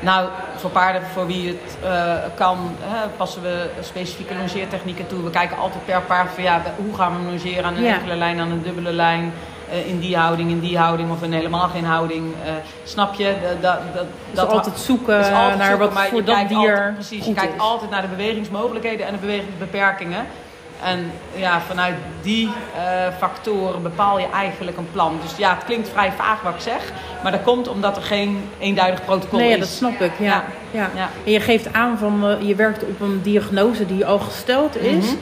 nou, 0.01 0.29
voor 0.57 0.71
paarden 0.71 1.03
voor 1.13 1.27
wie 1.27 1.49
het 1.49 1.77
eh, 1.85 2.15
kan, 2.35 2.59
hè, 2.81 3.09
passen 3.17 3.43
we 3.43 3.67
specifieke 3.81 4.35
longeertechnieken 4.35 5.07
toe. 5.07 5.23
We 5.25 5.31
kijken 5.31 5.57
altijd 5.57 5.85
per 5.85 6.01
paard 6.01 6.31
van 6.35 6.43
ja, 6.43 6.63
hoe 6.77 6.95
gaan 6.95 7.17
we 7.19 7.25
longeren 7.31 7.65
aan 7.65 7.77
een 7.77 7.83
Ja. 7.83 7.95
enkele 7.95 8.15
lijn, 8.15 8.41
aan 8.41 8.51
een 8.51 8.63
dubbele 8.63 8.93
lijn. 8.93 9.33
eh, 9.71 9.87
in 9.89 9.99
die 9.99 10.17
houding, 10.17 10.51
in 10.51 10.61
die 10.61 10.79
houding 10.79 11.11
of 11.11 11.23
in 11.23 11.33
helemaal 11.33 11.69
geen 11.69 11.85
houding. 11.85 12.35
Snap 12.85 13.15
je? 13.15 13.35
Dat, 13.61 13.63
dat, 13.63 13.79
dat, 13.95 14.05
Dus 14.31 14.39
altijd 14.55 14.79
zoeken 14.79 15.19
is 15.21 15.31
altijd 15.31 15.59
naar 15.59 15.69
zoeken, 15.71 15.95
wat 15.95 16.03
voor 16.09 16.25
dat 16.25 16.49
dier 16.49 16.59
altijd- 16.59 16.95
precies, 16.95 17.27
je 17.27 17.35
kijkt 17.35 17.55
is. 17.55 17.61
altijd 17.61 17.91
naar 17.91 18.01
de 18.03 18.09
bewegingsmogelijkheden 18.09 19.07
en 19.07 19.13
de 19.13 19.19
bewegingsbeperkingen. 19.19 20.27
En 20.85 21.11
ja, 21.35 21.61
vanuit 21.61 21.95
die 22.23 22.51
eh, 22.77 22.83
factoren 23.19 23.83
bepaal 23.83 24.19
je 24.19 24.27
eigenlijk 24.35 24.77
een 24.77 24.89
plan. 24.93 25.19
Dus 25.23 25.37
ja, 25.37 25.55
het 25.55 25.65
klinkt 25.65 25.89
vrij 25.89 26.13
vaag 26.13 26.43
wat 26.43 26.55
ik 26.55 26.61
zeg. 26.61 26.93
Maar 27.23 27.33
dat 27.33 27.43
komt 27.43 27.69
omdat 27.69 27.97
er 27.97 28.03
geen 28.03 28.49
eenduidig 28.59 29.05
protocol 29.05 29.39
Nee, 29.39 29.49
ja, 29.49 29.55
is. 29.55 29.61
dat 29.61 29.69
snap 29.69 30.01
ik. 30.01 30.13
Ja. 30.19 30.27
Ja. 30.27 30.45
Ja. 30.71 30.91
Ja. 30.95 31.09
En 31.25 31.33
je 31.33 31.41
geeft 31.41 31.73
aan 31.73 31.99
van 31.99 32.29
eh, 32.29 32.49
je 32.49 32.55
werkt 32.55 32.83
op 32.85 33.01
een 33.01 33.21
diagnose 33.23 33.87
die 33.87 34.07
al 34.07 34.19
gesteld 34.19 34.77
is. 34.77 35.15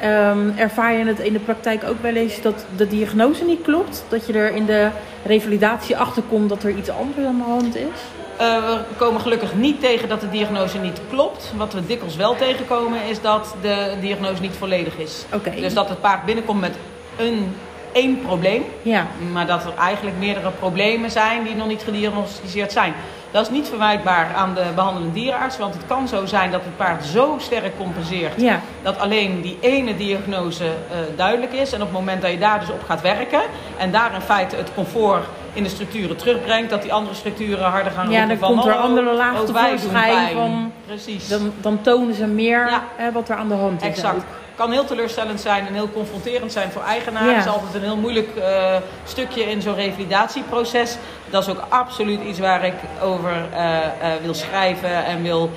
Ehm, 0.00 0.50
ervaar 0.56 0.92
je 0.92 1.04
het 1.04 1.18
in 1.18 1.32
de 1.32 1.38
praktijk 1.38 1.84
ook 1.84 2.02
wel 2.02 2.14
eens 2.14 2.42
dat 2.42 2.66
de 2.76 2.88
diagnose 2.88 3.44
niet 3.44 3.62
klopt? 3.62 4.04
Dat 4.08 4.26
je 4.26 4.32
er 4.32 4.54
in 4.54 4.66
de 4.66 4.88
revalidatie 5.24 5.96
achter 5.96 6.22
komt 6.28 6.48
dat 6.48 6.62
er 6.62 6.70
iets 6.70 6.90
anders 6.90 7.26
aan 7.26 7.36
de 7.36 7.42
hand 7.42 7.76
is? 7.76 7.98
Eh, 8.38 8.46
we 8.66 8.94
komen 8.96 9.20
gelukkig 9.20 9.54
niet 9.54 9.80
tegen 9.80 10.08
dat 10.08 10.20
de 10.20 10.28
diagnose 10.30 10.78
niet 10.78 11.00
klopt. 11.10 11.52
Wat 11.56 11.72
we 11.72 11.86
dikwijls 11.86 12.16
wel 12.16 12.36
tegenkomen 12.36 13.04
is 13.04 13.20
dat 13.20 13.54
de 13.62 13.96
diagnose 14.00 14.40
niet 14.40 14.56
volledig 14.58 14.96
is. 14.96 15.24
Dus 15.60 15.74
dat 15.74 15.88
het 15.88 16.00
paard 16.00 16.24
binnenkomt 16.24 16.60
met 16.60 16.76
een 17.16 17.54
één 17.92 18.20
probleem. 18.20 18.64
Ja. 18.82 19.06
Maar 19.32 19.46
dat 19.46 19.64
er 19.64 19.72
eigenlijk 19.78 20.16
meerdere 20.18 20.50
problemen 20.50 21.10
zijn 21.10 21.44
die 21.44 21.54
nog 21.54 21.66
niet 21.66 21.82
gediagnosticeerd 21.82 22.72
zijn. 22.72 22.94
Dat 23.30 23.42
is 23.42 23.50
niet 23.50 23.68
verwijtbaar 23.68 24.34
aan 24.34 24.54
de 24.54 24.64
behandelende 24.74 25.14
dierenarts. 25.14 25.58
Want 25.58 25.74
het 25.74 25.86
kan 25.86 26.08
zo 26.08 26.26
zijn 26.26 26.50
dat 26.50 26.64
het 26.64 26.76
paard 26.76 27.04
zo 27.04 27.36
sterk 27.38 27.76
compenseert. 27.76 28.40
Ja. 28.40 28.60
Dat 28.82 28.98
alleen 28.98 29.40
die 29.40 29.58
ene 29.60 29.96
diagnose 29.96 30.64
eh, 30.64 30.98
duidelijk 31.16 31.52
is. 31.52 31.72
En 31.72 31.80
op 31.80 31.88
het 31.88 31.96
moment 31.96 32.22
dat 32.22 32.30
je 32.30 32.38
daar 32.38 32.60
dus 32.60 32.70
op 32.70 32.82
gaat 32.86 33.00
werken. 33.00 33.40
En 33.76 33.90
daar 33.90 34.14
in 34.14 34.20
feite 34.20 34.56
het 34.56 34.74
comfort 34.74 35.24
in 35.52 35.62
de 35.62 35.68
structuren 35.68 36.16
terugbrengt. 36.16 36.70
Dat 36.70 36.82
die 36.82 36.92
andere 36.92 37.14
structuren 37.14 37.64
harder 37.70 37.92
gaan 37.92 38.10
Ja, 38.10 38.18
roepen 38.18 38.38
dan 38.38 38.48
van... 38.48 38.56
komt 38.58 38.68
er 38.68 38.78
"Oh, 38.78 38.80
andere 38.84 39.12
laag 39.14 39.32
wij 39.32 39.44
doen 39.46 39.46
tevoorschijn 39.54 40.14
pijn." 40.24 40.32
van- 40.36 40.72
Precies. 40.86 41.28
Dan, 41.28 41.52
dan 41.60 41.80
tonen 41.82 42.14
ze 42.14 42.26
meer 42.26 42.66
Ja. 42.68 42.82
hè, 42.96 43.12
wat 43.12 43.28
er 43.28 43.36
aan 43.36 43.48
de 43.48 43.54
hand 43.54 43.82
is. 43.82 43.88
Exact. 43.88 44.16
ook. 44.16 44.22
Kan 44.54 44.70
heel 44.72 44.84
teleurstellend 44.84 45.40
zijn 45.40 45.66
en 45.66 45.74
heel 45.74 45.90
confronterend 45.90 46.52
zijn 46.52 46.70
voor 46.70 46.82
eigenaren. 46.82 47.28
Ja. 47.28 47.34
Het 47.34 47.44
is 47.46 47.52
altijd 47.52 47.74
een 47.74 47.82
heel 47.82 47.96
moeilijk 47.96 48.28
eh, 48.36 48.76
stukje 49.04 49.42
in 49.50 49.62
zo'n 49.62 49.74
revalidatieproces. 49.74 50.96
Dat 51.30 51.42
is 51.42 51.48
ook 51.48 51.62
absoluut 51.68 52.20
iets 52.22 52.38
waar 52.38 52.64
ik 52.64 52.74
over 53.02 53.32
eh, 53.52 53.76
eh, 53.76 53.82
wil 54.22 54.34
schrijven 54.34 55.04
en 55.04 55.22
wil 55.22 55.50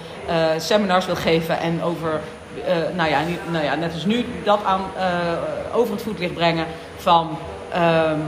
seminars 0.58 1.06
wil 1.06 1.16
geven. 1.16 1.60
En 1.60 1.84
over, 1.84 2.20
nou, 2.96 3.10
ja, 3.10 3.20
nou 3.52 3.64
ja, 3.66 3.76
net 3.76 3.94
als 3.94 4.06
nu, 4.06 4.26
dat 4.44 4.60
aan, 4.66 4.82
over 5.74 5.94
het 5.94 6.04
voetlicht 6.04 6.34
brengen 6.34 6.66
van... 6.98 7.38
ehm, 7.74 8.20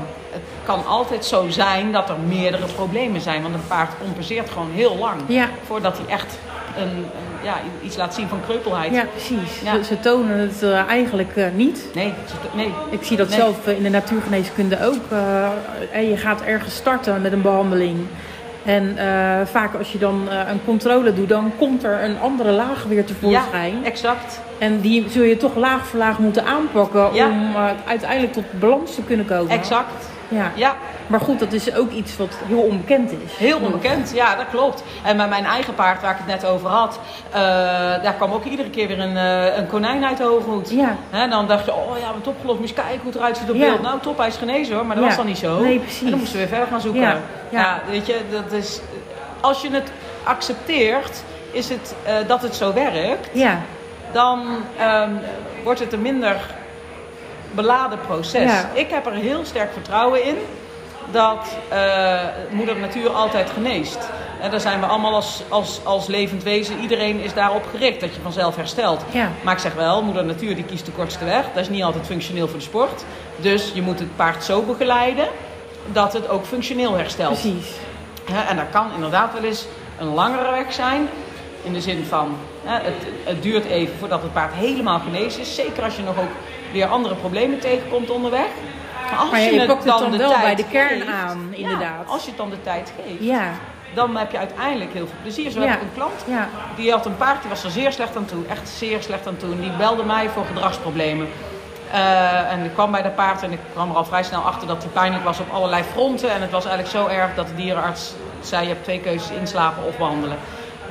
kan 0.66 0.86
altijd 0.86 1.26
zo 1.26 1.46
zijn 1.50 1.92
dat 1.92 2.10
er 2.10 2.16
meerdere 2.28 2.66
problemen 2.76 3.22
zijn. 3.22 3.42
Want 3.42 3.54
een 3.54 3.68
paard 3.68 3.92
compenseert 4.04 4.50
gewoon 4.50 4.72
heel 4.74 4.98
lang. 4.98 5.22
Ja. 5.28 5.48
Voordat 5.66 5.98
hij 5.98 6.16
echt 6.16 6.38
een, 6.78 6.88
een, 6.88 7.06
ja, 7.44 7.54
iets 7.84 7.96
laat 7.96 8.14
zien 8.14 8.28
van 8.28 8.40
kreupelheid. 8.46 8.94
Ja, 8.94 9.06
precies. 9.12 9.62
Ja. 9.64 9.84
Ze, 9.84 10.00
tonen 10.00 10.38
het 10.40 10.64
eh, 10.64 10.88
eigenlijk 10.88 11.36
eh, 11.36 11.46
niet. 11.56 11.86
Nee, 11.94 12.14
nee. 12.54 12.74
Ik 12.90 13.04
zie 13.04 13.18
dat 13.18 13.30
Nee. 13.30 13.38
zelf 13.40 13.68
in 13.68 13.84
de 13.84 13.90
natuurgeneeskunde 13.90 14.86
ook. 14.86 15.12
eh, 15.12 15.48
en 15.92 16.10
je 16.10 16.18
gaat 16.18 16.42
ergens 16.42 16.76
starten 16.76 17.22
met 17.22 17.32
een 17.32 17.42
behandeling. 17.42 17.98
En 18.66 18.98
vaak 19.52 19.74
als 19.76 19.92
je 19.92 19.98
dan 19.98 20.28
een 20.50 20.60
controle 20.66 21.14
doet, 21.14 21.30
dan 21.30 21.52
komt 21.58 21.84
er 21.84 22.04
een 22.04 22.20
andere 22.20 22.52
laag 22.52 22.84
weer 22.88 23.06
tevoorschijn. 23.06 23.74
Ja, 23.82 23.86
exact. 23.86 24.42
En 24.58 24.82
die 24.82 25.06
zul 25.10 25.24
je 25.24 25.38
toch 25.38 25.56
laag 25.56 25.86
voor 25.88 26.00
laag 26.00 26.20
moeten 26.20 26.46
aanpakken 26.46 27.14
Ja. 27.14 27.28
om 27.28 27.56
uiteindelijk 27.88 28.34
tot 28.34 28.44
balans 28.60 28.96
te 28.96 29.02
kunnen 29.02 29.26
komen. 29.26 29.50
Exact. 29.50 30.12
Ja. 30.34 30.52
Ja, 30.56 30.76
Maar 31.08 31.20
goed, 31.20 31.40
dat 31.40 31.54
is 31.54 31.76
ook 31.76 31.92
iets 31.92 32.18
wat 32.18 32.30
heel 32.48 32.60
onbekend 32.62 33.12
is. 33.12 33.38
heel 33.38 33.58
onbekend. 33.60 34.12
Ja, 34.16 34.36
dat 34.36 34.46
klopt. 34.52 34.84
En 35.04 35.18
bij 35.18 35.28
mijn 35.28 35.46
eigen 35.46 35.74
paard, 35.76 36.02
waar 36.02 36.12
ik 36.12 36.18
het 36.18 36.28
net 36.28 36.46
over 36.46 36.70
had, 36.70 37.00
eh, 37.32 37.40
daar 38.04 38.14
kwam 38.18 38.32
ook 38.32 38.44
iedere 38.44 38.70
keer 38.70 38.88
weer 38.88 39.00
een, 39.00 39.18
eh, 39.18 39.58
een 39.58 39.68
konijn 39.68 40.06
uit 40.06 40.18
de 40.18 40.24
hoge 40.24 40.50
hoed. 40.50 40.70
Ja. 40.70 40.96
Hè, 41.10 41.28
dan 41.28 41.48
dacht 41.48 41.66
je, 41.66 41.74
oh 41.74 41.98
ja, 42.00 42.14
wat 42.18 42.28
opgelost, 42.28 42.60
moet 42.60 42.74
kijken 42.74 42.98
hoe 43.02 43.06
het 43.12 43.16
eruit 43.16 43.38
ziet 43.38 43.50
op 43.50 43.56
Ja. 43.56 43.66
beeld. 43.66 43.82
Nou, 43.82 44.00
top, 44.00 44.18
hij 44.18 44.28
is 44.28 44.36
genezen 44.36 44.76
hoor, 44.76 44.86
maar 44.86 44.96
dat 44.96 45.04
Ja. 45.04 45.10
was 45.10 45.18
dan 45.20 45.28
niet 45.28 45.38
zo. 45.38 45.60
Nee, 45.60 45.80
precies. 45.80 46.02
En 46.02 46.10
dan 46.10 46.20
moesten 46.20 46.38
we 46.40 46.46
weer 46.46 46.54
verder 46.56 46.68
gaan 46.72 46.82
zoeken. 46.82 47.02
Ja. 47.02 47.18
Ja, 47.50 47.82
weet 47.90 48.06
je, 48.06 48.18
dat 48.32 48.52
is, 48.52 48.80
als 49.42 49.62
je 49.62 49.70
het 49.72 49.92
accepteert, 50.24 51.24
is 51.52 51.70
het 51.70 51.96
eh, 52.04 52.14
dat 52.28 52.42
het 52.42 52.56
zo 52.56 52.74
werkt. 52.74 53.30
Ja, 53.32 53.58
dan 54.12 54.42
ehm, 54.78 55.10
wordt 55.64 55.80
het 55.80 55.94
een 55.94 56.02
minder 56.02 56.36
beladen 57.56 58.00
proces. 58.08 58.52
Ja. 58.52 58.70
Ik 58.74 58.90
heb 58.90 59.06
er 59.06 59.14
heel 59.14 59.46
sterk 59.46 59.74
vertrouwen 59.74 60.24
in 60.24 60.36
dat 61.12 61.58
eh, 61.70 62.20
moeder 62.52 62.78
natuur 62.78 63.10
altijd 63.10 63.50
geneest. 63.50 63.98
En 64.42 64.52
daar 64.52 64.60
zijn 64.60 64.80
we 64.80 64.86
allemaal 64.86 65.14
als, 65.14 65.44
als, 65.50 65.80
als 65.84 66.08
levend 66.08 66.44
wezen, 66.44 66.80
iedereen 66.80 67.20
is 67.20 67.34
daarop 67.34 67.66
gericht 67.72 68.00
dat 68.00 68.16
je 68.16 68.22
vanzelf 68.22 68.56
herstelt. 68.56 69.02
Ja. 69.12 69.32
Maar 69.42 69.54
ik 69.54 69.60
zeg 69.60 69.74
wel, 69.74 70.04
moeder 70.04 70.26
natuur 70.26 70.56
die 70.56 70.64
kiest 70.64 70.86
de 70.86 70.92
kortste 70.92 71.26
weg. 71.26 71.46
Dat 71.54 71.64
is 71.64 71.70
niet 71.70 71.84
altijd 71.84 72.06
functioneel 72.06 72.48
voor 72.48 72.58
de 72.58 72.64
sport. 72.64 73.04
Dus 73.36 73.72
je 73.74 73.82
moet 73.82 74.00
het 74.00 74.16
paard 74.16 74.44
zo 74.44 74.62
begeleiden 74.62 75.28
dat 75.92 76.14
het 76.14 76.30
ook 76.30 76.46
functioneel 76.46 76.94
herstelt. 76.94 77.42
Precies. 77.42 77.72
En 78.50 78.56
dat 78.56 78.66
kan 78.72 78.88
inderdaad 78.96 79.34
wel 79.34 79.44
eens 79.44 79.66
een 80.00 80.14
langere 80.14 80.52
weg 80.52 80.74
zijn. 80.74 81.10
In 81.64 81.74
de 81.74 81.82
zin 81.82 82.06
van, 82.06 82.38
het, 82.64 82.94
het 83.24 83.44
duurt 83.44 83.66
even 83.66 83.96
voordat 84.00 84.22
het 84.22 84.34
paard 84.34 84.54
helemaal 84.54 85.00
genezen 85.00 85.42
is. 85.42 85.56
Zeker 85.56 85.84
als 85.84 85.96
je 85.96 86.04
nog 86.04 86.18
ook 86.18 86.32
weer 86.74 86.88
andere 86.88 87.16
problemen 87.16 87.60
tegenkomt 87.60 88.10
onderweg. 88.10 88.48
Maar, 89.10 89.20
als 89.20 89.32
Maar 89.32 89.42
je 89.42 89.66
pakt 89.66 89.84
het 89.84 90.00
dan 90.00 90.12
de 90.12 90.18
wel 90.18 90.30
tijd 90.32 90.42
bij 90.44 90.56
de 90.56 90.66
kern 90.72 90.90
geeft- 90.90 91.08
aan, 91.08 91.48
ja, 91.52 91.58
inderdaad. 91.58 92.08
als 92.08 92.22
je 92.24 92.28
het 92.28 92.38
dan 92.38 92.50
de 92.50 92.62
tijd 92.62 92.94
geeft, 93.06 93.24
Ja. 93.24 93.44
dan 93.94 94.16
heb 94.18 94.32
je 94.32 94.38
uiteindelijk 94.38 94.94
heel 94.94 95.06
veel 95.08 95.16
plezier. 95.22 95.52
Zo 95.52 95.62
Ja. 95.62 95.68
heb 95.68 95.76
ik 95.76 95.82
een 95.82 95.94
klant, 95.96 96.24
Ja. 96.28 96.48
die 96.76 96.92
had 96.92 97.06
een 97.06 97.18
paard, 97.18 97.42
die 97.42 97.50
was 97.50 97.64
er 97.64 97.72
zeer 97.72 97.92
slecht 97.92 98.16
aan 98.18 98.26
toe. 98.26 98.44
Echt 98.50 98.70
zeer 98.70 99.02
slecht 99.02 99.28
aan 99.28 99.38
toe. 99.38 99.52
En 99.52 99.60
die 99.60 99.72
belde 99.78 100.04
mij 100.04 100.30
voor 100.30 100.46
gedragsproblemen. 100.46 101.28
Eh, 101.92 102.52
en 102.52 102.64
ik 102.64 102.74
kwam 102.74 102.92
bij 102.92 103.02
dat 103.02 103.16
paard 103.16 103.44
en 103.44 103.52
ik 103.52 103.60
kwam 103.74 103.90
er 103.90 103.96
al 103.96 104.06
vrij 104.06 104.24
snel 104.24 104.42
achter 104.42 104.68
dat 104.68 104.84
hij 104.84 104.92
pijnlijk 104.92 105.24
was 105.24 105.40
op 105.40 105.54
allerlei 105.54 105.84
fronten. 105.84 106.32
En 106.32 106.42
het 106.42 106.52
was 106.52 106.66
eigenlijk 106.66 106.96
zo 106.96 107.08
erg 107.16 107.36
dat 107.36 107.48
de 107.48 107.56
dierenarts 107.56 108.14
zei: 108.42 108.62
Je 108.64 108.68
hebt 108.70 108.84
twee 108.84 109.00
keuzes: 109.00 109.30
inslapen 109.32 109.84
of 109.88 109.98
behandelen. 109.98 110.38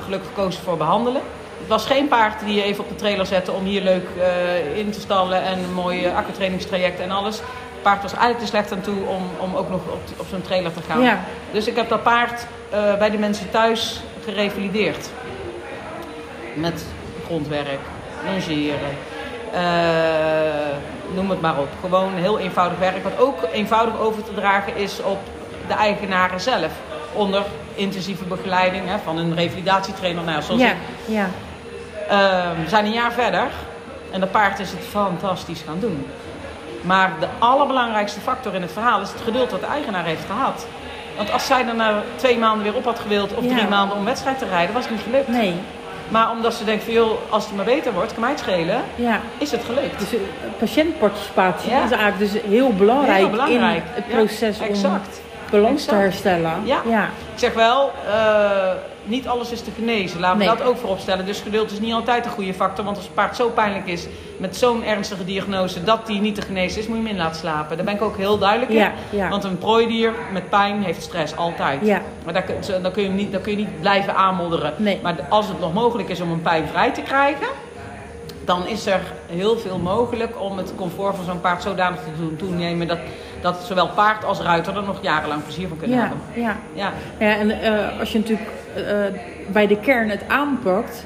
Gelukkig 0.03 0.27
gekozen 0.35 0.63
voor 0.63 0.77
behandelen. 0.77 1.21
Het 1.63 1.71
was 1.71 1.85
geen 1.85 2.07
paard 2.07 2.39
die 2.45 2.55
je 2.55 2.63
even 2.63 2.83
op 2.83 2.89
de 2.89 2.95
trailer 2.95 3.25
zette 3.25 3.51
om 3.51 3.63
hier 3.65 3.81
leuk 3.81 4.07
eh, 4.19 4.77
in 4.77 4.91
te 4.91 4.99
stallen 4.99 5.43
en 5.43 5.57
een 5.63 5.73
mooi 5.73 6.05
uh, 6.05 6.15
akkertrainingstraject 6.17 6.99
en 6.99 7.11
alles. 7.11 7.37
Het 7.37 7.81
paard 7.81 8.01
was 8.01 8.11
eigenlijk 8.11 8.39
te 8.41 8.47
slecht 8.47 8.71
aan 8.71 8.81
toe 8.81 9.05
om, 9.05 9.23
om 9.39 9.55
ook 9.55 9.69
nog 9.69 9.81
op, 9.81 10.01
op 10.17 10.25
zo'n 10.29 10.41
trailer 10.41 10.73
te 10.73 10.79
gaan. 10.89 11.01
Ja. 11.01 11.19
Dus 11.51 11.67
ik 11.67 11.75
heb 11.75 11.89
dat 11.89 12.03
paard 12.03 12.45
eh, 12.69 12.97
bij 12.97 13.09
de 13.09 13.17
mensen 13.17 13.49
thuis 13.51 14.01
gerevalideerd. 14.25 15.09
Met 16.53 16.85
grondwerk, 17.25 17.79
longeren, 18.25 18.79
eh, 19.53 19.61
noem 21.15 21.29
het 21.29 21.41
maar 21.41 21.59
op. 21.59 21.67
Gewoon 21.81 22.13
heel 22.15 22.39
eenvoudig 22.39 22.79
werk. 22.79 23.03
Wat 23.03 23.19
ook 23.19 23.37
eenvoudig 23.53 23.99
over 23.99 24.23
te 24.23 24.33
dragen 24.33 24.75
is 24.75 25.01
op 25.01 25.19
de 25.67 25.73
eigenaren 25.73 26.39
zelf. 26.41 26.71
Onder 27.13 27.43
intensieve 27.75 28.23
begeleiding 28.23 28.87
hè, 28.87 28.95
van 29.03 29.17
een 29.17 29.35
revalidatietrainer. 29.35 30.23
Nou, 30.23 30.41
zoals 30.41 30.61
Ja. 30.61 30.67
ik. 30.69 30.75
Ja. 31.05 31.29
Eh, 32.09 32.17
we 32.63 32.69
zijn 32.69 32.85
een 32.85 32.91
jaar 32.91 33.11
verder 33.11 33.47
en 34.11 34.19
dat 34.19 34.31
paard 34.31 34.59
is 34.59 34.71
het 34.71 34.79
fantastisch 34.89 35.61
gaan 35.67 35.79
doen. 35.79 36.07
Maar 36.81 37.11
de 37.19 37.27
allerbelangrijkste 37.39 38.19
factor 38.19 38.53
in 38.53 38.61
het 38.61 38.71
verhaal 38.71 39.01
is 39.01 39.09
het 39.09 39.21
geduld 39.21 39.49
dat 39.49 39.59
de 39.59 39.65
eigenaar 39.65 40.03
heeft 40.05 40.25
gehad. 40.27 40.65
Want 41.17 41.31
als 41.31 41.45
zij 41.45 41.67
er 41.67 41.75
na 41.75 42.01
twee 42.15 42.37
maanden 42.37 42.63
weer 42.63 42.75
op 42.75 42.85
had 42.85 42.99
gewild 42.99 43.33
of 43.35 43.43
Ja. 43.43 43.55
drie 43.55 43.67
maanden 43.67 43.97
om 43.97 44.05
wedstrijd 44.05 44.37
te 44.37 44.45
rijden, 44.49 44.73
was 44.73 44.83
het 44.83 44.91
niet 44.93 45.03
gelukt. 45.03 45.27
Nee. 45.27 45.53
Maar 46.09 46.31
omdat 46.31 46.53
ze 46.53 46.63
denkt 46.63 46.83
van 46.83 46.93
joh, 46.93 47.11
als 47.29 47.45
het 47.45 47.55
maar 47.55 47.65
beter 47.65 47.93
wordt, 47.93 48.11
kan 48.11 48.21
mij 48.21 48.29
het 48.29 48.39
schelen, 48.39 48.81
Ja. 48.95 49.19
is 49.37 49.51
het 49.51 49.63
gelukt. 49.63 49.99
Dus 49.99 50.13
eh, 50.13 50.19
patiëntparticipatie 50.59 51.69
Ja. 51.69 51.83
is 51.83 51.91
eigenlijk 51.91 52.19
dus 52.31 52.41
heel 52.41 52.73
belangrijk, 52.73 53.17
Heel 53.17 53.29
belangrijk. 53.29 53.83
in 53.85 53.91
het 54.03 54.07
proces 54.07 54.59
om 54.59 54.65
exact. 54.65 55.21
balans 55.51 55.85
te 55.85 55.95
herstellen. 55.95 56.53
Ja. 56.63 56.77
ja. 56.89 57.03
Ik 57.03 57.39
zeg 57.39 57.53
wel, 57.53 57.91
eh, 58.07 58.13
niet 59.05 59.27
alles 59.27 59.51
is 59.51 59.61
te 59.61 59.71
genezen. 59.71 60.19
Laten 60.19 60.37
we 60.39 60.45
Nee. 60.45 60.55
dat 60.57 60.65
ook 60.67 60.77
voorop 60.77 60.99
stellen. 60.99 61.25
Dus 61.25 61.39
geduld 61.41 61.71
is 61.71 61.79
niet 61.79 61.93
altijd 61.93 62.25
een 62.25 62.31
goede 62.31 62.53
factor. 62.53 62.85
Want 62.85 62.97
als 62.97 63.05
het 63.05 63.15
paard 63.15 63.35
zo 63.35 63.49
pijnlijk 63.49 63.87
is 63.87 64.07
met 64.37 64.55
zo'n 64.55 64.83
ernstige 64.83 65.25
diagnose 65.25 65.83
dat 65.83 66.07
die 66.07 66.21
niet 66.21 66.35
te 66.35 66.41
genezen 66.41 66.81
is, 66.81 66.87
moet 66.87 66.97
je 66.97 67.03
hem 67.03 67.11
in 67.11 67.17
laten 67.17 67.39
slapen. 67.39 67.75
Daar 67.75 67.85
ben 67.85 67.95
ik 67.95 68.01
ook 68.01 68.17
heel 68.17 68.37
duidelijk 68.37 68.71
in. 68.71 68.77
Ja, 68.77 68.91
ja. 69.09 69.29
Want 69.29 69.43
een 69.43 69.57
prooidier 69.57 70.11
met 70.31 70.49
pijn 70.49 70.83
heeft 70.83 71.01
stress 71.01 71.35
altijd. 71.35 71.79
Ja. 71.83 72.01
Maar 72.23 72.33
daar, 72.33 72.45
dan, 72.81 72.91
kun 72.91 73.01
je 73.01 73.07
hem 73.07 73.17
niet, 73.17 73.31
dan 73.31 73.41
kun 73.41 73.51
je 73.51 73.57
niet 73.57 73.79
blijven 73.79 74.15
aanmodderen. 74.15 74.73
Nee. 74.77 74.99
Maar 75.03 75.15
als 75.29 75.47
het 75.47 75.59
nog 75.59 75.73
mogelijk 75.73 76.09
is 76.09 76.21
om 76.21 76.31
een 76.31 76.41
pijn 76.41 76.67
vrij 76.67 76.91
te 76.91 77.01
krijgen, 77.01 77.47
dan 78.45 78.67
is 78.67 78.85
er 78.85 79.01
heel 79.27 79.57
veel 79.57 79.77
mogelijk 79.77 80.41
om 80.41 80.57
het 80.57 80.73
comfort 80.75 81.15
van 81.15 81.25
zo'n 81.25 81.41
paard 81.41 81.61
zodanig 81.61 81.99
te 81.99 82.21
doen 82.23 82.35
toenemen 82.35 82.87
dat, 82.87 82.97
dat 83.43 83.63
zowel 83.67 83.87
paard 83.87 84.25
als 84.25 84.39
ruiter 84.39 84.77
er 84.77 84.83
nog 84.83 84.97
jarenlang 85.01 85.43
plezier 85.43 85.67
van 85.67 85.77
kunnen 85.77 85.97
Ja, 85.97 86.01
hebben. 86.03 86.19
ja. 86.33 86.55
Ja. 86.73 86.91
ja 87.17 87.35
en 87.37 87.61
eh, 87.61 87.99
als 87.99 88.11
je 88.11 88.19
natuurlijk 88.19 88.49
eh, 88.75 88.83
bij 89.51 89.67
de 89.67 89.77
kern 89.79 90.09
het 90.09 90.23
aanpakt, 90.27 91.05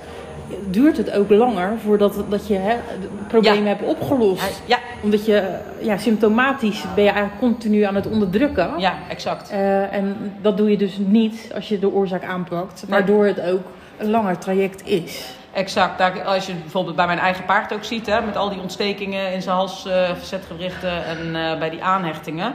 duurt 0.70 0.98
het 0.98 1.12
ook 1.12 1.30
langer 1.30 1.72
voordat 1.84 2.24
dat 2.30 2.48
je 2.48 2.54
hè, 2.56 2.70
het 2.70 3.28
probleem 3.28 3.64
Ja. 3.64 3.68
hebt 3.70 3.84
opgelost. 3.84 4.62
Ja, 4.66 4.78
Omdat 5.04 5.26
je 5.26 5.44
ja, 5.82 5.98
symptomatisch 5.98 6.84
ben 6.96 7.04
je 7.04 7.10
eigenlijk 7.10 7.40
continu 7.40 7.82
aan 7.82 7.96
het 7.96 8.08
onderdrukken. 8.08 8.70
ja, 8.78 8.94
exact. 9.10 9.50
Eh, 9.50 9.94
en 9.94 10.16
dat 10.42 10.58
doe 10.58 10.70
je 10.72 10.78
dus 10.78 10.98
niet 10.98 11.52
als 11.56 11.70
je 11.70 11.80
de 11.80 11.92
oorzaak 11.94 12.24
aanpakt, 12.24 12.84
waardoor 12.88 13.26
het 13.26 13.42
ook 13.42 13.62
een 13.98 14.10
langer 14.10 14.38
traject 14.38 14.88
is. 14.88 15.36
Exact. 15.58 15.98
Daar, 15.98 16.24
als 16.24 16.46
je 16.46 16.54
bijvoorbeeld 16.54 16.96
bij 16.96 17.06
mijn 17.06 17.20
eigen 17.20 17.46
paard 17.46 17.74
ook 17.74 17.84
ziet, 17.84 18.06
hè, 18.06 18.22
met 18.22 18.36
al 18.38 18.50
die 18.50 18.60
ontstekingen 18.62 19.34
in 19.34 19.42
zijn 19.42 19.56
hals, 19.56 19.82
verzetgewrichten 20.16 21.06
en 21.06 21.36
eh, 21.36 21.58
bij 21.60 21.70
die 21.70 21.84
aanhechtingen. 21.84 22.54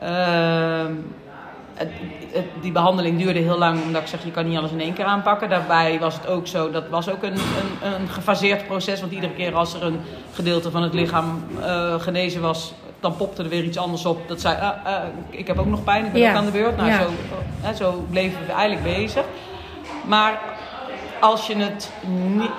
Ehm, 0.00 0.92
het- 1.74 1.90
het- 2.32 2.44
die 2.62 2.72
behandeling 2.72 3.18
duurde 3.18 3.38
heel 3.38 3.58
lang, 3.58 3.82
omdat 3.82 4.02
ik 4.02 4.08
zeg, 4.08 4.24
je 4.24 4.30
kan 4.30 4.48
niet 4.48 4.58
alles 4.58 4.70
in 4.70 4.80
één 4.80 4.92
keer 4.94 5.04
aanpakken. 5.04 5.48
Daarbij 5.48 5.98
was 6.00 6.14
het 6.14 6.26
ook 6.26 6.46
zo, 6.46 6.70
dat 6.70 6.88
was 6.88 7.08
ook 7.10 7.22
een, 7.22 7.32
een, 7.32 7.92
een 8.00 8.08
gefaseerd 8.08 8.66
proces. 8.66 9.00
Want 9.00 9.12
iedere 9.12 9.32
keer 9.32 9.54
als 9.54 9.74
er 9.74 9.82
een 9.82 10.00
gedeelte 10.32 10.70
van 10.70 10.82
het 10.82 10.94
lichaam 10.94 11.44
eh, 11.62 11.94
genezen 12.00 12.40
was, 12.40 12.72
dan 13.00 13.16
popte 13.16 13.42
er 13.42 13.48
weer 13.48 13.64
iets 13.64 13.78
anders 13.78 14.04
op. 14.06 14.28
Dat 14.28 14.40
zei, 14.40 14.56
ah, 14.60 14.86
ah, 14.94 15.02
ik 15.30 15.46
heb 15.46 15.58
ook 15.58 15.66
nog 15.66 15.84
pijn, 15.84 16.04
ik 16.04 16.12
ben 16.12 16.20
Ja. 16.20 16.30
ook 16.30 16.36
aan 16.36 16.44
de 16.44 16.50
beurt. 16.50 16.76
Nou, 16.76 16.88
Ja. 16.88 16.98
zo, 16.98 17.84
zo 17.84 18.06
bleven 18.10 18.46
we 18.46 18.52
eigenlijk 18.52 18.96
bezig. 18.96 19.24
Maar 20.04 20.40
als 21.20 21.46
je 21.46 21.56
het 21.56 21.90
niet. 22.06 22.50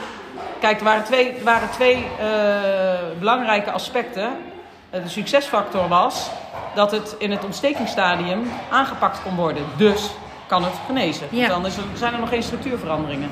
Kijk, 0.59 0.77
er 0.77 0.83
waren 0.83 1.03
twee, 1.03 1.35
waren 1.43 1.69
twee 1.69 1.95
eh, 2.19 3.19
belangrijke 3.19 3.71
aspecten. 3.71 4.29
Eh, 4.89 5.03
De 5.03 5.09
succesfactor 5.09 5.87
was 5.87 6.29
dat 6.75 6.91
het 6.91 7.15
in 7.19 7.31
het 7.31 7.45
ontstekingsstadium 7.45 8.49
aangepakt 8.71 9.21
kon 9.23 9.35
worden. 9.35 9.63
Dus 9.77 10.09
kan 10.47 10.63
het 10.63 10.73
genezen. 10.85 11.27
Ja. 11.29 11.49
Anders 11.49 11.75
zijn 11.93 12.13
er 12.13 12.19
nog 12.19 12.29
geen 12.29 12.43
structuurveranderingen. 12.43 13.29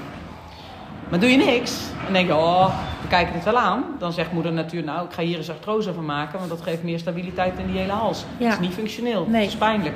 Maar 1.09 1.19
doe 1.19 1.31
je 1.31 1.37
niks 1.37 1.73
en 2.07 2.13
denk 2.13 2.27
je, 2.27 2.35
oh, 2.35 2.65
we 3.01 3.07
kijken 3.07 3.33
het 3.33 3.43
wel 3.43 3.57
aan. 3.57 3.83
Dan 3.99 4.13
zegt 4.13 4.31
moeder 4.31 4.53
natuur, 4.53 4.83
nou, 4.83 5.05
ik 5.05 5.13
ga 5.13 5.21
hier 5.21 5.37
eens 5.37 5.49
artrose 5.49 5.93
van 5.93 6.05
maken. 6.05 6.37
Want 6.37 6.49
dat 6.49 6.61
geeft 6.61 6.83
meer 6.83 6.99
stabiliteit 6.99 7.53
in 7.57 7.67
die 7.67 7.77
hele 7.77 7.91
hals. 7.91 8.25
Ja. 8.37 8.45
Het 8.45 8.53
is 8.53 8.59
niet 8.67 8.73
functioneel. 8.73 9.25
Nee. 9.29 9.41
Het 9.41 9.51
is 9.51 9.57
pijnlijk. 9.57 9.95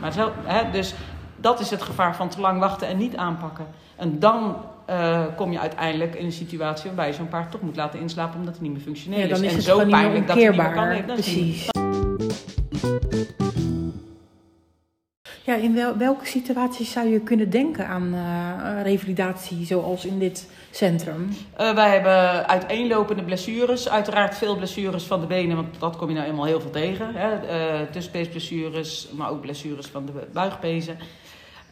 Maar 0.00 0.10
het 0.10 0.18
is 0.18 0.24
wel, 0.24 0.32
hè, 0.44 0.70
dus 0.70 0.94
dat 1.40 1.60
is 1.60 1.70
het 1.70 1.82
gevaar 1.82 2.16
van 2.16 2.28
te 2.28 2.40
lang 2.40 2.60
wachten 2.60 2.88
en 2.88 2.96
niet 2.96 3.16
aanpakken. 3.16 3.66
En 3.96 4.18
dan 4.18 4.56
eh, 4.86 5.24
kom 5.36 5.52
je 5.52 5.60
uiteindelijk 5.60 6.14
in 6.14 6.24
een 6.24 6.32
situatie 6.32 6.86
waarbij 6.86 7.06
je 7.06 7.12
zo'n 7.12 7.28
paard 7.28 7.50
toch 7.50 7.60
moet 7.60 7.76
laten 7.76 8.00
inslapen 8.00 8.38
omdat 8.38 8.54
hij 8.54 8.62
niet 8.62 8.72
meer 8.72 8.82
functioneel 8.82 9.18
Ja, 9.18 9.26
dan 9.26 9.42
is 9.42 9.50
en 9.50 9.54
het 9.54 9.64
zo 9.64 9.78
gewoon 9.78 9.86
niet 9.86 9.96
meer 9.96 10.04
pijnlijk 10.04 10.26
dat 10.26 10.36
hij 10.36 10.46
niet 10.46 10.56
meer 10.56 11.04
kan 11.04 11.14
Precies. 11.14 11.68
Ja, 15.50 15.56
in 15.56 15.74
wel, 15.74 15.96
welke 15.96 16.26
situaties 16.26 16.92
zou 16.92 17.08
je 17.08 17.20
kunnen 17.20 17.50
denken 17.50 17.86
aan 17.86 18.14
eh, 18.14 18.82
revalidatie 18.82 19.66
zoals 19.66 20.04
in 20.04 20.18
dit 20.18 20.50
centrum? 20.70 21.28
Eh, 21.56 21.74
wij 21.74 21.90
hebben 21.90 22.48
uiteenlopende 22.48 23.22
blessures. 23.22 23.88
Uiteraard 23.88 24.34
veel 24.34 24.56
blessures 24.56 25.04
van 25.04 25.20
de 25.20 25.26
benen, 25.26 25.56
want 25.56 25.80
dat 25.80 25.96
kom 25.96 26.08
je 26.08 26.14
nou 26.14 26.26
eenmaal 26.26 26.44
heel 26.44 26.60
veel 26.60 26.70
tegen. 26.70 27.14
Hè? 27.14 27.34
Eh, 27.34 27.80
tussenpeesblessures, 27.90 29.08
maar 29.12 29.30
ook 29.30 29.40
blessures 29.40 29.86
van 29.86 30.06
de 30.06 30.12
buigpezen. 30.32 30.98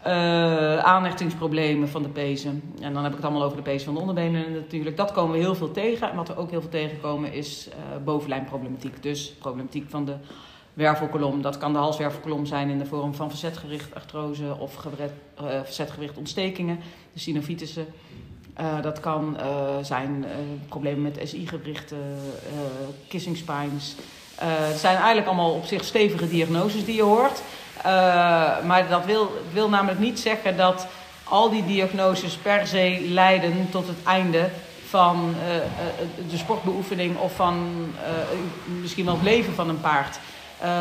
Eh, 0.08 0.78
aanhechtingsproblemen 0.78 1.88
van 1.88 2.02
de 2.02 2.08
pezen. 2.08 2.62
En 2.80 2.92
dan 2.92 3.02
heb 3.02 3.10
ik 3.10 3.16
het 3.16 3.26
allemaal 3.26 3.44
over 3.44 3.56
de 3.56 3.62
pezen 3.62 3.84
van 3.84 3.94
de 3.94 4.00
onderbenen 4.00 4.52
natuurlijk. 4.52 4.96
Dat 4.96 5.12
komen 5.12 5.32
we 5.32 5.38
heel 5.38 5.54
veel 5.54 5.70
tegen. 5.70 6.10
En 6.10 6.16
wat 6.16 6.28
we 6.28 6.36
ook 6.36 6.50
heel 6.50 6.60
veel 6.60 6.70
tegenkomen 6.70 7.32
is 7.32 7.68
eh, 7.68 7.76
bovenlijnproblematiek. 8.04 9.02
Dus 9.02 9.32
problematiek 9.38 9.90
van 9.90 10.04
de 10.04 10.14
wervelkolom. 10.74 11.42
Dat 11.42 11.58
kan 11.58 11.72
de 11.72 11.78
halswervelkolom 11.78 12.46
zijn 12.46 12.68
in 12.68 12.78
de 12.78 12.86
vorm 12.86 13.14
van 13.14 13.28
verzetgericht 13.28 13.94
artrose 13.94 14.56
of 14.58 14.74
gewret, 14.74 15.12
eh, 15.34 16.16
ontstekingen. 16.16 16.78
De 17.12 17.20
synovitussen. 17.20 17.86
Eh, 18.54 18.82
dat 18.82 19.00
kan 19.00 19.36
zijn 19.82 20.24
problemen 20.68 21.02
met 21.02 21.20
SI-gewrichten, 21.22 22.18
kissing 23.08 23.36
spines. 23.36 23.94
Het 24.40 24.78
zijn 24.78 24.96
eigenlijk 24.96 25.26
allemaal 25.26 25.52
op 25.52 25.64
zich 25.64 25.84
stevige 25.84 26.28
diagnoses 26.28 26.84
die 26.84 26.96
je 26.96 27.02
hoort. 27.02 27.42
Eh, 27.82 28.64
maar 28.64 28.88
dat 28.88 29.04
wil, 29.04 29.42
wil 29.52 29.68
namelijk 29.68 30.00
niet 30.00 30.20
zeggen 30.20 30.56
dat 30.56 30.86
al 31.24 31.50
die 31.50 31.66
diagnoses 31.66 32.34
per 32.34 32.66
se 32.66 32.98
leiden 33.08 33.68
tot 33.70 33.86
het 33.86 33.96
einde 34.04 34.50
van 34.88 35.34
eh, 35.42 35.56
eh, 35.56 35.62
de 36.30 36.36
sportbeoefening 36.36 37.18
of 37.18 37.34
van 37.34 37.86
misschien 38.80 39.04
wel 39.04 39.14
het 39.14 39.22
leven 39.22 39.54
van 39.54 39.68
een 39.68 39.80
paard. 39.80 40.18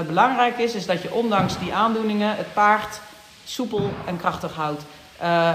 Belangrijk 0.07 0.57
is, 0.57 0.73
is 0.73 0.85
dat 0.85 1.01
je 1.01 1.13
ondanks 1.13 1.59
die 1.59 1.73
aandoeningen 1.73 2.35
het 2.35 2.53
paard 2.53 2.99
soepel 3.45 3.89
en 4.05 4.17
krachtig 4.17 4.55
houdt. 4.55 4.83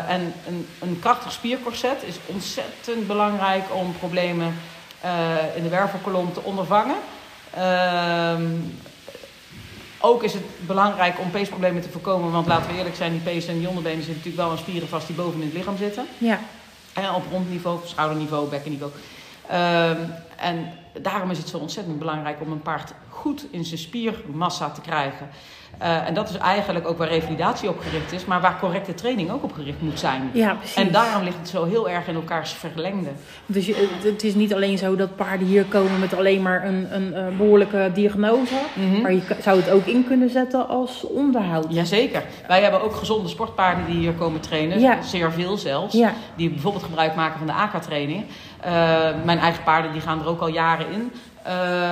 En 0.09 0.35
een, 0.46 0.68
een 0.81 0.98
krachtig 1.00 1.33
spiercorset 1.33 2.02
is 2.02 2.16
ontzettend 2.26 3.07
belangrijk 3.07 3.64
om 3.72 3.94
problemen 3.98 4.55
in 5.55 5.62
de 5.62 5.68
wervelkolom 5.68 6.33
te 6.33 6.42
ondervangen. 6.42 6.96
Uh, 7.59 8.35
ook 10.03 10.23
is 10.23 10.33
het 10.33 10.67
belangrijk 10.67 11.21
om 11.21 11.31
peesproblemen 11.31 11.83
te 11.83 11.88
voorkomen. 11.88 12.33
Want 12.33 12.47
laten 12.47 12.71
we 12.71 12.77
eerlijk 12.77 12.97
zijn, 12.97 13.12
die 13.12 13.21
pees 13.21 13.47
en 13.47 13.59
die 13.59 13.69
onderbenen 13.69 14.05
zitten 14.05 14.17
natuurlijk 14.17 14.43
wel 14.43 14.51
aan 14.51 14.59
spieren 14.59 14.88
vast 14.88 15.07
die 15.07 15.17
boven 15.17 15.41
in 15.41 15.47
het 15.47 15.57
lichaam 15.57 15.77
zitten. 15.77 16.07
Ja. 16.19 16.41
En 16.93 17.15
op 17.15 17.23
rondniveau, 17.31 17.79
schouderniveau, 17.85 18.49
bekkenniveau. 18.49 18.93
Ehm, 19.49 19.97
en 20.37 20.73
daarom 21.00 21.31
is 21.31 21.38
het 21.38 21.48
zo 21.48 21.59
ontzettend 21.59 21.98
belangrijk 21.98 22.40
om 22.40 22.52
een 22.52 22.62
paard 22.62 22.94
goed 23.09 23.46
in 23.50 23.64
zijn 23.64 23.81
spiermassa 23.81 24.70
te 24.70 24.81
krijgen. 24.81 25.28
Uh, 25.83 26.07
en 26.09 26.14
dat 26.14 26.31
is 26.31 26.37
eigenlijk 26.37 26.88
ook 26.88 26.98
waar 26.98 27.09
revalidatie 27.09 27.68
op 27.68 27.81
gericht 27.81 28.12
is, 28.12 28.24
maar 28.24 28.40
waar 28.40 28.59
correcte 28.59 28.94
training 28.94 29.31
ook 29.31 29.42
op 29.42 29.52
gericht 29.52 29.81
moet 29.81 29.98
zijn. 29.98 30.31
Ja, 30.33 30.55
precies. 30.55 30.76
En 30.76 30.92
daarom 30.92 31.22
ligt 31.22 31.37
het 31.38 31.48
zo 31.48 31.64
heel 31.64 31.88
erg 31.88 32.09
in 32.09 32.14
elkaars 32.14 32.52
verlengde. 32.52 33.11
Dus 33.46 33.66
je, 33.66 33.88
het 34.02 34.22
is 34.22 34.35
niet 34.35 34.55
alleen 34.55 34.78
zo 34.78 34.96
dat 34.96 35.16
paarden 35.16 35.46
hier 35.46 35.64
komen 35.64 35.98
met 36.00 36.14
alleen 36.16 36.42
maar 36.42 36.66
een, 36.66 36.94
een, 36.94 37.18
een 37.18 37.37
behoorlijke 37.37 37.90
diagnose, 37.94 38.55
mm 38.74 38.90
-hmm. 38.92 39.00
maar 39.02 39.12
je 39.12 39.22
zou 39.40 39.61
het 39.61 39.70
ook 39.70 39.87
in 39.87 40.05
kunnen 40.07 40.31
zetten 40.31 40.68
als 40.68 41.05
onderhoud. 41.07 41.66
Jazeker. 41.68 42.22
Wij 42.46 42.62
hebben 42.62 42.83
ook 42.83 42.94
gezonde 42.94 43.28
sportpaarden 43.28 43.87
die 43.87 43.96
hier 43.96 44.12
komen 44.12 44.40
trainen, 44.40 44.81
Ja. 44.81 45.02
zeer 45.02 45.33
veel 45.33 45.57
zelfs, 45.57 45.94
Ja. 45.94 46.12
die 46.37 46.50
bijvoorbeeld 46.50 46.85
gebruik 46.85 47.14
maken 47.14 47.38
van 47.38 47.46
de 47.46 47.52
AK-training. 47.52 48.24
Uh, 48.64 49.25
mijn 49.25 49.38
eigen 49.38 49.62
paarden 49.62 49.92
die 49.92 50.01
gaan 50.01 50.20
er 50.20 50.27
ook 50.27 50.40
al 50.40 50.48
jaren 50.48 50.90
in. 50.90 51.12
Uh, 51.46 51.51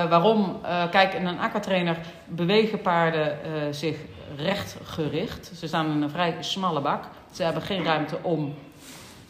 waarom? 0.09 0.59
Uh, 0.63 0.89
kijk, 0.89 1.13
in 1.13 1.25
een 1.25 1.39
AK-trainer 1.39 1.97
bewegen 2.25 2.81
paarden 2.81 3.37
zich 3.71 3.97
rechtgericht. 4.37 5.51
Ze 5.55 5.67
staan 5.67 5.91
in 5.91 6.01
een 6.01 6.09
vrij 6.09 6.35
smalle 6.39 6.81
bak. 6.81 7.03
Ze 7.31 7.43
hebben 7.43 7.61
geen 7.61 7.83
ruimte 7.83 8.17
om 8.21 8.55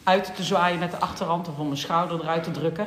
uit 0.04 0.34
te 0.36 0.42
zwaaien 0.42 0.78
met 0.78 0.90
de 0.90 0.96
achterhand 0.96 1.48
of 1.48 1.58
om 1.58 1.70
een 1.70 1.76
schouder 1.76 2.20
eruit 2.20 2.42
te 2.42 2.50
drukken. 2.50 2.86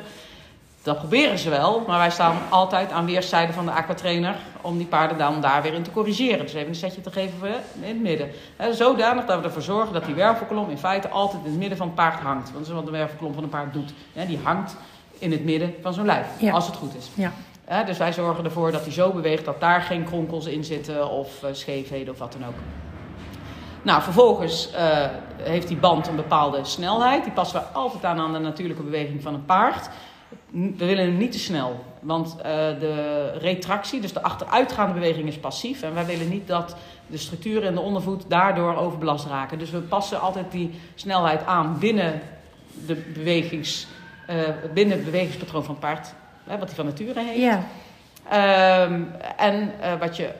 Dat 0.86 0.98
proberen 0.98 1.38
ze 1.38 1.50
wel, 1.50 1.84
maar 1.86 1.98
wij 1.98 2.10
staan 2.10 2.36
altijd 2.48 2.92
aan 2.92 3.06
weerszijden 3.06 3.54
van 3.54 3.64
de 3.64 3.70
aquatrainer 3.70 4.36
om 4.60 4.78
die 4.78 4.86
paarden 4.86 5.18
dan 5.18 5.40
daar 5.40 5.62
weer 5.62 5.74
in 5.74 5.82
te 5.82 5.90
corrigeren. 5.90 6.38
Dus 6.38 6.54
even 6.54 6.68
een 6.68 6.74
setje 6.74 7.00
te 7.00 7.10
geven 7.10 7.48
in 7.80 7.88
het 7.88 8.00
midden. 8.00 8.30
Zodanig 8.70 9.24
dat 9.24 9.38
we 9.38 9.44
ervoor 9.44 9.62
zorgen 9.62 9.92
dat 9.92 10.04
die 10.04 10.14
wervelkolom 10.14 10.70
in 10.70 10.78
feite 10.78 11.08
altijd 11.08 11.44
in 11.44 11.50
het 11.50 11.58
midden 11.58 11.78
van 11.78 11.86
het 11.86 11.96
paard 11.96 12.20
hangt. 12.20 12.52
Want 12.52 12.58
dat 12.58 12.66
is 12.66 12.72
wat 12.72 12.84
de 12.84 12.90
wervelkolom 12.90 13.34
van 13.34 13.42
een 13.42 13.48
paard 13.48 13.72
doet. 13.72 13.92
Die 14.26 14.38
hangt 14.42 14.76
in 15.18 15.30
het 15.32 15.44
midden 15.44 15.74
van 15.82 15.94
zo'n 15.94 16.04
lijf, 16.04 16.26
Ja. 16.38 16.52
als 16.52 16.66
het 16.66 16.76
goed 16.76 16.94
is. 16.96 17.10
Ja. 17.14 17.32
Dus 17.84 17.98
wij 17.98 18.12
zorgen 18.12 18.44
ervoor 18.44 18.72
dat 18.72 18.82
hij 18.82 18.92
zo 18.92 19.10
beweegt 19.12 19.44
dat 19.44 19.60
daar 19.60 19.80
geen 19.80 20.04
kronkels 20.04 20.46
in 20.46 20.64
zitten 20.64 21.10
of 21.10 21.42
uh, 21.42 21.50
scheefheden 21.52 22.12
of 22.12 22.18
wat 22.18 22.32
dan 22.32 22.48
ook. 22.48 22.54
Nou, 23.82 24.02
vervolgens 24.02 24.70
uh, 24.74 24.78
heeft 25.42 25.68
die 25.68 25.76
band 25.76 26.06
een 26.06 26.16
bepaalde 26.16 26.64
snelheid. 26.64 27.24
Die 27.24 27.32
passen 27.32 27.60
we 27.60 27.66
altijd 27.78 28.04
aan 28.04 28.18
aan 28.18 28.32
de 28.32 28.38
natuurlijke 28.38 28.82
beweging 28.82 29.22
van 29.22 29.34
een 29.34 29.44
paard. 29.44 29.88
We 30.56 30.84
willen 30.84 31.04
hem 31.04 31.16
niet 31.16 31.32
te 31.32 31.38
snel, 31.38 31.84
want 32.00 32.36
uh, 32.38 32.42
de 32.80 33.30
retractie, 33.38 34.00
dus 34.00 34.12
de 34.12 34.22
achteruitgaande 34.22 34.94
beweging, 34.94 35.28
is 35.28 35.38
passief. 35.38 35.82
En 35.82 35.94
wij 35.94 36.06
willen 36.06 36.28
niet 36.28 36.46
dat 36.46 36.76
de 37.06 37.16
structuren 37.16 37.68
in 37.68 37.74
de 37.74 37.80
ondervoet 37.80 38.24
daardoor 38.28 38.76
overbelast 38.76 39.26
raken. 39.26 39.58
Dus 39.58 39.70
we 39.70 39.78
passen 39.78 40.20
altijd 40.20 40.50
die 40.50 40.80
snelheid 40.94 41.46
aan 41.46 41.78
binnen, 41.78 42.20
de 42.86 42.94
bewegings, 42.94 43.86
uh, 44.30 44.36
binnen 44.74 44.96
het 44.96 45.04
bewegingspatroon 45.04 45.64
van 45.64 45.74
het 45.74 45.84
paard, 45.84 46.14
hè, 46.44 46.58
wat 46.58 46.66
hij 46.66 46.76
van 46.76 46.84
nature 46.84 47.20
heeft. 47.20 47.40
Ja. 47.40 47.64
Um, 48.82 49.10
en 49.36 49.72
uh, 49.80 49.98
wat 50.00 50.16
je 50.16 50.30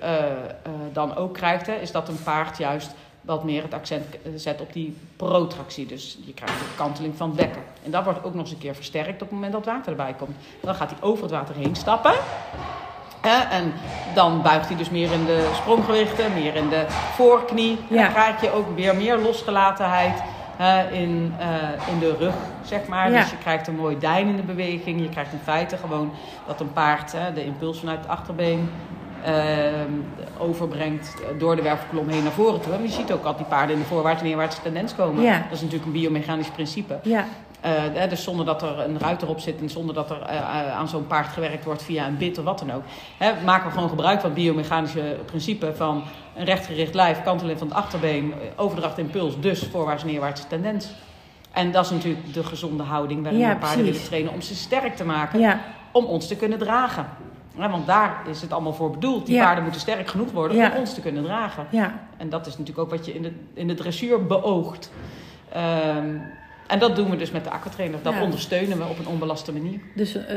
dan 0.93 1.17
ook 1.17 1.35
krijgt, 1.35 1.67
hè, 1.67 1.75
is 1.75 1.93
dat 1.93 2.09
een 2.09 2.23
paard 2.23 2.59
juist 2.59 2.95
wat 3.27 3.45
meer 3.45 3.63
het 3.63 3.75
accent 3.75 4.05
zet 4.35 4.61
op 4.61 4.73
die 4.73 4.97
protractie. 5.17 5.87
Dus 5.87 6.19
je 6.25 6.35
krijgt 6.35 6.61
een 6.61 6.77
kanteling 6.77 7.17
van 7.17 7.29
het 7.29 7.37
bekken. 7.37 7.63
En 7.85 7.91
dat 7.91 8.05
wordt 8.05 8.25
ook 8.25 8.35
nog 8.35 8.43
eens 8.43 8.51
een 8.51 8.59
keer 8.59 8.75
versterkt 8.75 9.15
op 9.15 9.21
het 9.21 9.31
moment 9.31 9.53
dat 9.53 9.65
water 9.65 9.91
erbij 9.91 10.15
komt. 10.19 10.37
Dan 10.61 10.75
gaat 10.75 10.91
hij 10.91 10.99
over 11.01 11.23
het 11.23 11.33
water 11.33 11.55
heen 11.55 11.77
stappen. 11.77 12.15
En 13.51 13.73
dan 14.15 14.43
buigt 14.43 14.69
hij 14.69 14.77
dus 14.77 14.91
meer 14.91 15.13
in 15.13 15.25
de 15.25 15.51
spronggewichten, 15.55 16.35
meer 16.35 16.55
in 16.55 16.69
de 16.69 16.85
voorknie. 16.89 17.79
En 17.91 17.97
dan 17.97 18.13
krijg 18.13 18.41
je 18.41 18.53
ook 18.53 18.77
weer 18.77 18.97
meer 18.97 19.19
losgelatenheid 19.19 20.23
in, 20.93 21.35
uh, 21.41 21.89
in 21.93 21.99
de 21.99 22.17
rug, 22.19 22.35
zeg 22.65 22.87
maar. 22.87 23.11
Ja. 23.11 23.21
Dus 23.21 23.31
je 23.31 23.39
krijgt 23.39 23.67
een 23.67 23.77
mooi 23.77 23.99
deinende 23.99 24.43
beweging. 24.43 25.01
Je 25.01 25.09
krijgt 25.09 25.33
in 25.33 25.41
feite 25.43 25.77
gewoon 25.77 26.13
dat 26.47 26.61
een 26.61 26.73
paard 26.73 27.15
de 27.35 27.45
impuls 27.45 27.79
vanuit 27.79 27.99
het 27.99 28.09
achterbeen 28.09 28.71
overbrengt 30.39 31.15
door 31.39 31.57
de 31.57 31.63
wervelkolom 31.63 32.09
heen 32.09 32.23
naar 32.23 32.33
voren 32.33 32.61
toe. 32.61 32.73
En 32.73 32.83
je 32.83 32.89
ziet 32.89 33.13
ook 33.13 33.23
dat 33.23 33.37
die 33.37 33.47
paarden 33.47 33.75
in 33.77 33.81
de 33.83 33.89
voorwaarts 33.89 34.21
en 34.21 34.27
neerwaartse 34.27 34.63
tendens 34.63 34.95
komen. 34.95 35.23
Ja. 35.23 35.39
Dat 35.39 35.53
is 35.53 35.61
natuurlijk 35.61 35.87
een 35.87 35.93
biomechanisch 36.01 36.51
principe. 36.51 36.99
Ja. 37.03 37.25
Uh, 37.67 38.09
dus 38.09 38.23
zonder 38.23 38.47
dat 38.47 38.63
er 38.63 38.79
een 38.79 38.99
ruiter 38.99 39.29
op 39.29 39.41
zit 39.41 39.61
en 39.61 39.69
zonder 39.71 39.95
dat 39.95 40.11
er 40.11 40.19
uh, 40.31 40.77
aan 40.77 40.89
zo'n 40.89 41.07
paard 41.07 41.27
gewerkt 41.29 41.65
wordt 41.65 41.83
via 41.83 42.07
een 42.07 42.17
bit 42.17 42.39
of 42.39 42.45
wat 42.45 42.59
dan 42.59 42.73
ook. 42.73 42.83
Hè, 43.19 43.33
maken 43.45 43.67
we 43.67 43.73
gewoon 43.73 43.89
gebruik 43.89 44.21
van 44.21 44.31
het 44.31 44.39
biomechanische 44.39 45.17
principe 45.25 45.73
van 45.75 46.03
een 46.37 46.45
rechtgericht 46.45 46.95
lijf, 46.95 47.23
kanteling 47.23 47.59
van 47.59 47.69
het 47.69 47.77
achterbeen, 47.77 48.35
overdracht 48.57 48.99
impuls, 48.99 49.41
dus 49.41 49.69
voorwaarts 49.71 50.03
en 50.03 50.09
neerwaartse 50.09 50.47
tendens. 50.47 50.91
En 51.53 51.71
dat 51.73 51.85
is 51.85 51.91
natuurlijk 51.91 52.33
de 52.35 52.45
gezonde 52.45 52.83
houding 52.83 53.23
waarin 53.23 53.41
Ja, 53.41 53.49
we 53.49 53.55
paarden 53.57 53.69
precies. 53.77 53.93
willen 53.93 54.09
trainen 54.09 54.33
om 54.33 54.41
ze 54.41 54.55
sterk 54.55 54.97
te 54.97 55.05
maken 55.05 55.41
Ja. 55.41 55.61
om 55.93 56.05
ons 56.05 56.27
te 56.29 56.37
kunnen 56.37 56.59
dragen. 56.59 57.07
Ja, 57.59 57.71
want 57.71 57.87
daar 57.87 58.17
is 58.31 58.41
het 58.41 58.53
allemaal 58.53 58.75
voor 58.75 58.91
bedoeld. 58.91 59.27
Die 59.27 59.35
Ja. 59.35 59.45
paarden 59.45 59.63
moeten 59.63 59.81
sterk 59.81 60.09
genoeg 60.09 60.31
worden 60.33 60.73
om 60.73 60.79
ons 60.79 60.95
te 60.95 61.01
kunnen 61.01 61.25
dragen. 61.25 61.67
Ja. 61.71 61.95
En 62.17 62.29
dat 62.29 62.47
is 62.47 62.53
natuurlijk 62.59 62.79
ook 62.79 62.91
wat 62.97 63.07
je 63.07 63.15
in 63.15 63.23
de, 63.23 63.33
in 63.55 63.67
de 63.69 63.75
dressuur 63.75 64.27
beoogt. 64.27 64.91
Um, 65.97 66.23
en 66.67 66.79
dat 66.79 66.97
doen 66.97 67.11
we 67.11 67.17
dus 67.17 67.31
met 67.31 67.45
de 67.45 67.51
aquatrainer. 67.51 67.99
Dat 68.03 68.13
Ja. 68.15 68.23
ondersteunen 68.23 68.79
we 68.79 68.85
op 68.85 68.99
een 68.99 69.07
onbelaste 69.07 69.53
manier. 69.53 69.81
Dus 69.95 70.17
uh, 70.17 70.23
uh, 70.23 70.31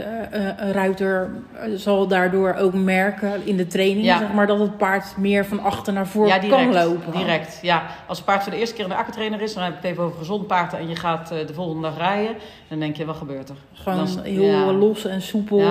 een 0.58 0.72
ruiter 0.72 1.30
zal 1.76 2.08
daardoor 2.08 2.54
ook 2.54 2.74
merken 2.74 3.46
in 3.46 3.58
de 3.58 3.68
training 3.68 4.06
Ja. 4.06 4.18
zeg 4.18 4.34
maar, 4.34 4.48
dat 4.48 4.60
het 4.60 4.78
paard 4.78 5.18
meer 5.18 5.46
van 5.46 5.60
achter 5.60 5.94
naar 5.94 6.08
voren 6.08 6.30
Ja, 6.30 6.40
direct. 6.40 6.62
kan 6.62 6.74
lopen. 6.86 7.12
Direct, 7.12 7.60
ja. 7.62 7.84
Als 8.08 8.18
een 8.20 8.24
paard 8.24 8.44
voor 8.44 8.52
de 8.52 8.58
eerste 8.58 8.76
keer 8.76 8.84
in 8.84 8.90
de 8.90 8.96
aquatrainer 8.96 9.42
is, 9.42 9.54
dan 9.54 9.64
heb 9.64 9.72
ik 9.72 9.78
het 9.82 9.92
even 9.92 10.04
over 10.04 10.18
gezond 10.18 10.48
paard 10.48 10.74
en 10.74 10.90
je 10.90 10.96
gaat 10.96 11.32
uh, 11.32 11.48
de 11.48 11.54
volgende 11.54 11.82
dag 11.82 11.98
rijden, 11.98 12.36
dan 12.68 12.80
denk 12.80 12.96
je, 12.96 13.06
wat 13.06 13.16
gebeurt 13.16 13.50
er? 13.50 13.56
Gewoon 13.74 14.04
is- 14.04 14.18
heel 14.24 14.74
los 14.74 15.06
en 15.06 15.22
soepel. 15.22 15.62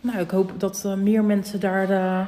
Nou, 0.00 0.18
ik 0.18 0.30
hoop 0.30 0.52
dat 0.56 0.82
uh, 0.86 0.94
meer 0.94 1.24
mensen 1.24 1.60
daar 1.60 1.90
uh, 1.90 2.20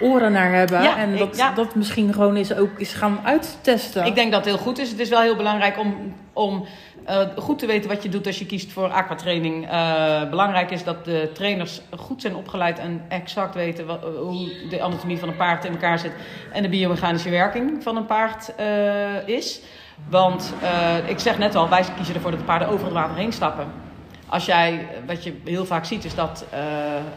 oren 0.00 0.32
naar 0.32 0.52
hebben. 0.52 0.82
Ja, 0.82 0.96
en 0.96 1.12
ik- 1.12 1.18
dat 1.18 1.36
ja. 1.36 1.52
dat 1.52 1.74
misschien 1.74 2.12
gewoon 2.12 2.36
eens 2.36 2.54
ook 2.54 2.78
eens 2.78 2.92
gaan 2.92 3.20
uittesten. 3.24 4.06
Ik 4.06 4.14
denk 4.14 4.32
dat 4.32 4.44
het 4.44 4.54
heel 4.54 4.64
goed 4.64 4.78
is. 4.78 4.90
Het 4.90 4.98
is 4.98 5.08
wel 5.08 5.20
heel 5.20 5.36
belangrijk 5.36 5.78
om, 5.78 6.14
om 6.32 6.66
eh, 7.04 7.20
goed 7.36 7.58
te 7.58 7.66
weten 7.66 7.90
wat 7.90 8.02
je 8.02 8.08
doet 8.08 8.26
als 8.26 8.38
je 8.38 8.46
kiest 8.46 8.72
voor 8.72 8.88
aquatraining. 8.88 9.68
Eh 9.70 10.28
belangrijk 10.30 10.70
is 10.70 10.84
dat 10.84 11.04
de 11.04 11.30
trainers 11.34 11.80
goed 11.96 12.20
zijn 12.20 12.34
opgeleid 12.34 12.78
en 12.78 13.02
exact 13.08 13.54
weten 13.54 13.86
wat, 13.86 14.02
hoe 14.02 14.68
de 14.70 14.82
anatomie 14.82 15.18
van 15.18 15.28
een 15.28 15.36
paard 15.36 15.64
in 15.64 15.72
elkaar 15.72 15.98
zit 15.98 16.12
en 16.52 16.62
de 16.62 16.68
biomechanische 16.68 17.30
werking 17.30 17.82
van 17.82 17.96
een 17.96 18.06
paard 18.06 18.54
eh, 18.54 19.28
is. 19.28 19.60
Want 20.08 20.54
eh, 20.62 21.08
ik 21.08 21.18
zeg 21.18 21.38
net 21.38 21.54
al, 21.54 21.68
wij 21.68 21.84
kiezen 21.96 22.14
ervoor 22.14 22.30
dat 22.30 22.40
de 22.40 22.46
paarden 22.46 22.68
over 22.68 22.84
het 22.84 22.94
water 22.94 23.16
heen 23.16 23.32
stappen. 23.32 23.66
Als 24.26 24.46
jij, 24.46 24.88
wat 25.06 25.24
je 25.24 25.34
heel 25.44 25.66
vaak 25.66 25.84
ziet, 25.84 26.04
is 26.04 26.14
dat 26.14 26.44
eh 26.50 26.58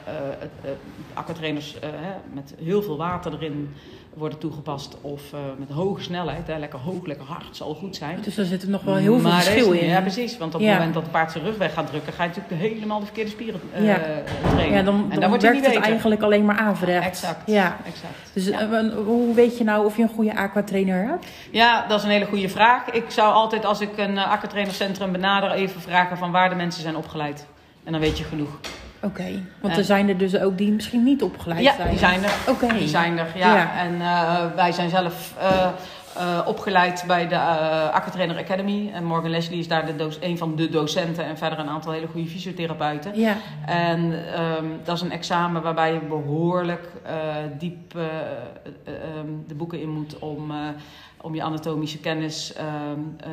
eh, 0.05 0.71
eh, 0.71 0.77
aquatrainers 1.13 1.79
eh, 1.79 1.89
met 2.33 2.55
heel 2.63 2.81
veel 2.81 2.97
water 2.97 3.33
erin 3.33 3.73
worden 4.13 4.37
toegepast. 4.39 4.97
Of 5.01 5.21
eh, 5.33 5.39
met 5.57 5.69
hoge 5.69 6.01
snelheid, 6.01 6.47
hè, 6.47 6.57
lekker 6.57 6.79
hoog, 6.79 7.05
lekker 7.05 7.25
hard, 7.25 7.45
zal 7.51 7.73
goed 7.73 7.95
zijn. 7.95 8.19
Dus 8.23 8.35
daar 8.35 8.45
zit 8.45 8.63
er 8.63 8.69
nog 8.69 8.83
wel 8.83 8.95
heel 8.95 9.19
veel 9.19 9.29
verschil 9.31 9.71
in. 9.71 9.87
Ja, 9.87 10.01
precies. 10.01 10.37
Want 10.37 10.53
op 10.53 10.59
het 10.59 10.69
Ja. 10.69 10.75
moment 10.75 10.93
dat 10.93 11.03
het 11.03 11.11
paard 11.11 11.31
zijn 11.31 11.43
rug 11.43 11.57
weg 11.57 11.73
gaat 11.73 11.87
drukken, 11.87 12.13
ga 12.13 12.23
je 12.23 12.29
natuurlijk 12.35 12.61
helemaal 12.73 12.99
de 12.99 13.05
verkeerde 13.05 13.29
spieren 13.29 13.61
eh, 13.73 13.85
Ja. 13.85 13.99
trainen. 14.51 14.77
Ja, 14.77 14.83
dan, 14.83 14.95
en 14.95 15.09
dan 15.09 15.19
dan 15.19 15.29
word 15.29 15.41
je 15.41 15.47
werkt 15.47 15.53
niet 15.61 15.65
het 15.65 15.73
beter. 15.73 15.89
eigenlijk 15.91 16.21
alleen 16.21 16.45
maar 16.45 16.57
averechts. 16.57 17.21
Exact. 17.21 17.41
Ja. 17.51 17.77
exact. 17.85 18.13
Dus 18.33 18.45
Ja. 18.47 18.59
eh, 18.59 18.93
hoe 19.05 19.33
weet 19.35 19.57
je 19.57 19.63
nou 19.63 19.85
of 19.85 19.97
je 19.97 20.03
een 20.03 20.09
goede 20.09 20.35
aquatrainer 20.35 21.07
hebt? 21.07 21.25
Ja, 21.51 21.87
dat 21.87 21.97
is 21.99 22.03
een 22.05 22.11
hele 22.11 22.25
goede 22.25 22.49
vraag. 22.49 22.89
Ik 22.89 23.05
zou 23.07 23.33
altijd, 23.33 23.65
als 23.65 23.79
ik 23.81 23.97
een 23.97 24.17
aquatrainercentrum 24.17 25.11
benader, 25.11 25.51
even 25.51 25.81
vragen 25.81 26.17
van 26.17 26.31
waar 26.31 26.49
de 26.49 26.55
mensen 26.55 26.81
zijn 26.81 26.95
opgeleid. 26.95 27.45
En 27.83 27.91
dan 27.91 28.01
weet 28.01 28.17
je 28.17 28.23
genoeg. 28.23 28.49
Oké, 29.03 29.23
want 29.59 29.73
En- 29.73 29.79
er 29.79 29.85
zijn 29.85 30.09
er 30.09 30.17
dus 30.17 30.37
ook 30.39 30.57
die 30.57 30.71
misschien 30.71 31.03
niet 31.03 31.23
opgeleid 31.23 31.61
Ja, 31.63 31.75
zijn. 31.75 31.89
die 31.89 31.97
zijn 31.97 32.23
er. 32.23 32.33
Oké. 32.47 32.73
Die 32.73 32.87
zijn 32.87 33.17
er, 33.17 33.27
ja. 33.35 33.55
Ja. 33.55 33.77
En 33.79 34.01
eh, 34.01 34.55
wij 34.55 34.71
zijn 34.71 34.89
zelf 34.89 35.33
eh, 35.39 35.69
eh, 36.17 36.47
opgeleid 36.47 37.03
bij 37.07 37.27
de 37.27 37.37
Aquatrainer 37.91 38.37
Academy. 38.37 38.89
En 38.93 39.03
Morgan 39.03 39.29
Leslie 39.29 39.59
is 39.59 39.67
daar 39.67 39.85
de 39.97 40.17
een 40.21 40.37
van 40.37 40.55
de 40.55 40.69
docenten. 40.69 41.25
En 41.25 41.37
verder 41.37 41.59
een 41.59 41.67
aantal 41.69 41.91
hele 41.91 42.07
goede 42.07 42.27
fysiotherapeuten. 42.29 43.19
Ja, 43.19 43.35
En 43.65 44.33
ehm, 44.33 44.65
dat 44.83 44.95
is 44.95 45.01
een 45.01 45.11
examen 45.11 45.61
waarbij 45.61 45.93
je 45.93 45.99
behoorlijk 45.99 46.89
eh, 47.03 47.13
diep 47.57 47.95
eh, 47.95 48.03
eh, 48.05 48.93
ehm, 48.93 49.27
de 49.47 49.55
boeken 49.55 49.81
in 49.81 49.89
moet 49.89 50.19
om, 50.19 50.51
om 51.21 51.35
je 51.35 51.43
anatomische 51.43 51.97
kennis 51.99 52.53
ehm, 52.53 52.67
eh, 53.17 53.29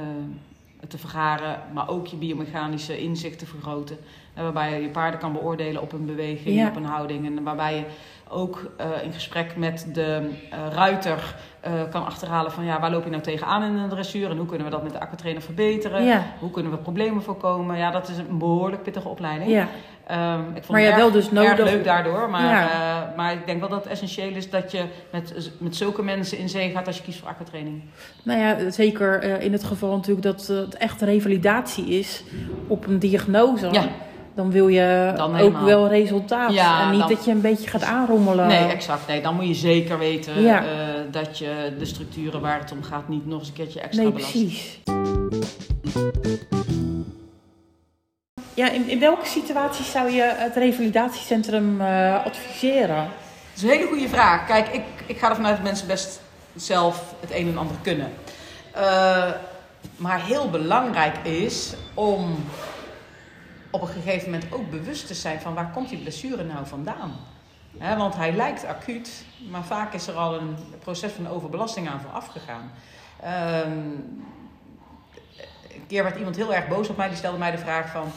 te 0.89 0.99
vergaren, 0.99 1.57
maar 1.73 1.89
ook 1.89 2.07
je 2.07 2.17
biomechanische 2.17 3.01
inzicht 3.03 3.39
te 3.39 3.47
vergroten. 3.47 3.99
Waarbij 4.43 4.73
je 4.75 4.83
je 4.83 4.89
paarden 4.89 5.21
kan 5.21 5.33
beoordelen 5.33 5.83
op 5.83 5.93
een 5.93 6.07
beweging, 6.07 6.55
Ja. 6.57 6.69
op 6.69 6.77
een 6.77 6.85
houding. 6.85 7.27
En 7.27 7.43
waarbij 7.45 7.75
je 7.77 7.83
ook 8.31 8.71
eh, 8.77 8.87
in 9.03 9.13
gesprek 9.13 9.57
met 9.57 9.87
de 9.93 10.31
eh, 10.51 10.59
ruiter 10.73 11.35
eh, 11.61 11.73
kan 11.91 12.05
achterhalen 12.07 12.53
van 12.53 12.65
ja, 12.65 12.81
waar 12.81 12.91
loop 12.91 13.05
je 13.05 13.11
nou 13.11 13.23
tegenaan 13.23 13.63
in 13.63 13.75
een 13.77 13.89
dressuur 13.89 14.31
en 14.31 14.37
hoe 14.37 14.47
kunnen 14.47 14.67
we 14.67 14.73
dat 14.73 14.83
met 14.83 14.93
de 14.93 15.01
aquatrainer 15.01 15.43
verbeteren? 15.43 16.05
Ja. 16.05 16.23
Hoe 16.39 16.51
kunnen 16.51 16.73
we 16.73 16.79
problemen 16.79 17.23
voorkomen? 17.23 17.77
Ja, 17.77 17.91
dat 17.91 18.09
is 18.09 18.19
een 18.19 18.39
behoorlijk 18.39 18.83
pittige 18.83 19.09
opleiding. 19.09 19.51
Ja. 19.51 19.69
Ehm, 20.07 20.41
ik 20.41 20.65
vond 20.65 20.69
Maar 20.69 20.81
het 20.81 20.89
ja, 20.89 20.95
erg, 20.95 21.03
wel 21.03 21.11
dus 21.11 21.31
nodig- 21.31 21.59
erg 21.59 21.71
leuk 21.71 21.85
daardoor. 21.85 22.31
Maar, 22.31 22.45
Ja. 22.45 23.13
maar 23.17 23.33
ik 23.33 23.47
denk 23.47 23.61
wel 23.61 23.69
dat 23.69 23.83
het 23.83 23.93
essentieel 23.93 24.35
is 24.35 24.51
dat 24.51 24.71
je 24.73 24.85
met, 25.13 25.51
met 25.59 25.77
zulke 25.77 26.03
mensen 26.03 26.39
in 26.39 26.49
zee 26.49 26.71
gaat 26.71 26.87
als 26.87 26.97
je 26.97 27.03
kiest 27.03 27.19
voor 27.19 27.29
aquatraining. 27.29 27.83
Nou 28.23 28.41
ja, 28.41 28.71
zeker 28.71 29.23
in 29.41 29.53
het 29.53 29.65
geval 29.65 29.97
natuurlijk 29.97 30.23
dat 30.27 30.47
het 30.47 30.77
echt 30.77 31.03
revalidatie 31.03 31.87
is 31.87 32.25
op 32.67 32.87
een 32.87 32.99
diagnose. 32.99 33.69
Ja. 33.73 33.85
Dan 34.39 34.51
wil 34.51 34.69
je 34.69 35.13
Dan 35.17 35.39
ook 35.39 35.61
wel 35.61 35.89
resultaat. 35.89 36.53
Ja, 36.53 36.83
en 36.83 36.91
niet 36.91 37.01
dan- 37.01 37.09
dat 37.09 37.25
je 37.25 37.31
een 37.31 37.41
beetje 37.41 37.69
gaat 37.69 37.83
aanrommelen. 37.83 38.47
Nee, 38.47 38.65
exact. 38.67 39.07
Nee, 39.07 39.21
dan 39.23 39.35
moet 39.35 39.47
je 39.47 39.55
zeker 39.55 39.99
weten 39.99 40.43
Ja. 40.43 40.63
eh, 40.63 40.69
dat 41.11 41.39
je 41.39 41.73
de 41.79 41.85
structuren 41.85 42.41
waar 42.41 42.59
het 42.59 42.73
om 42.73 42.83
gaat 42.83 43.09
niet 43.09 43.27
nog 43.27 43.39
eens 43.39 43.49
een 43.49 43.55
keertje 43.55 43.81
extra 43.81 44.03
Nee, 44.03 44.13
belast. 44.13 44.33
precies. 44.33 44.81
Ja, 48.55 48.71
in, 48.71 48.89
in 48.89 49.01
welke 49.01 49.27
situaties 49.27 49.91
zou 49.91 50.11
je 50.11 50.33
het 50.37 50.57
revalidatiecentrum 50.57 51.81
eh, 51.81 52.25
adviseren? 52.25 52.97
Dat 52.97 53.57
is 53.57 53.63
een 53.63 53.69
hele 53.69 53.87
goede 53.87 54.09
vraag. 54.09 54.47
Kijk, 54.47 54.69
ik, 54.69 54.83
ik 55.07 55.19
ga 55.19 55.29
ervan 55.29 55.47
uit 55.47 55.57
dat 55.57 55.65
mensen 55.65 55.87
best 55.87 56.21
zelf 56.57 57.15
het 57.21 57.31
een 57.35 57.49
en 57.49 57.59
ander 57.59 57.77
kunnen. 57.83 58.11
Eh, 58.75 59.25
maar 59.97 60.25
heel 60.25 60.51
belangrijk 60.51 61.17
is 61.23 61.73
om 61.95 62.45
op 63.71 63.81
een 63.81 63.89
gegeven 63.89 64.31
moment 64.31 64.53
ook 64.53 64.71
bewust 64.71 65.07
te 65.07 65.15
zijn 65.15 65.41
van 65.41 65.55
waar 65.55 65.71
komt 65.71 65.89
die 65.89 65.99
blessure 65.99 66.45
nou 66.45 66.67
vandaan. 66.67 67.13
Want 67.97 68.17
hij 68.17 68.33
lijkt 68.33 68.65
acuut, 68.65 69.25
maar 69.51 69.65
vaak 69.65 69.93
is 69.93 70.07
er 70.07 70.15
al 70.15 70.35
een 70.35 70.57
proces 70.79 71.13
van 71.13 71.29
overbelasting 71.29 71.89
aan 71.89 72.01
vooraf 72.01 72.27
gegaan. 72.27 72.71
Ehm, 73.23 73.79
een 75.75 75.87
keer 75.87 76.03
werd 76.03 76.17
iemand 76.17 76.37
heel 76.37 76.55
erg 76.55 76.69
boos 76.69 76.89
op 76.89 76.97
mij. 76.97 77.09
Die 77.09 77.17
stelde 77.17 77.39
mij 77.39 77.51
de 77.51 77.59
vraag 77.59 77.91
van... 77.91 78.13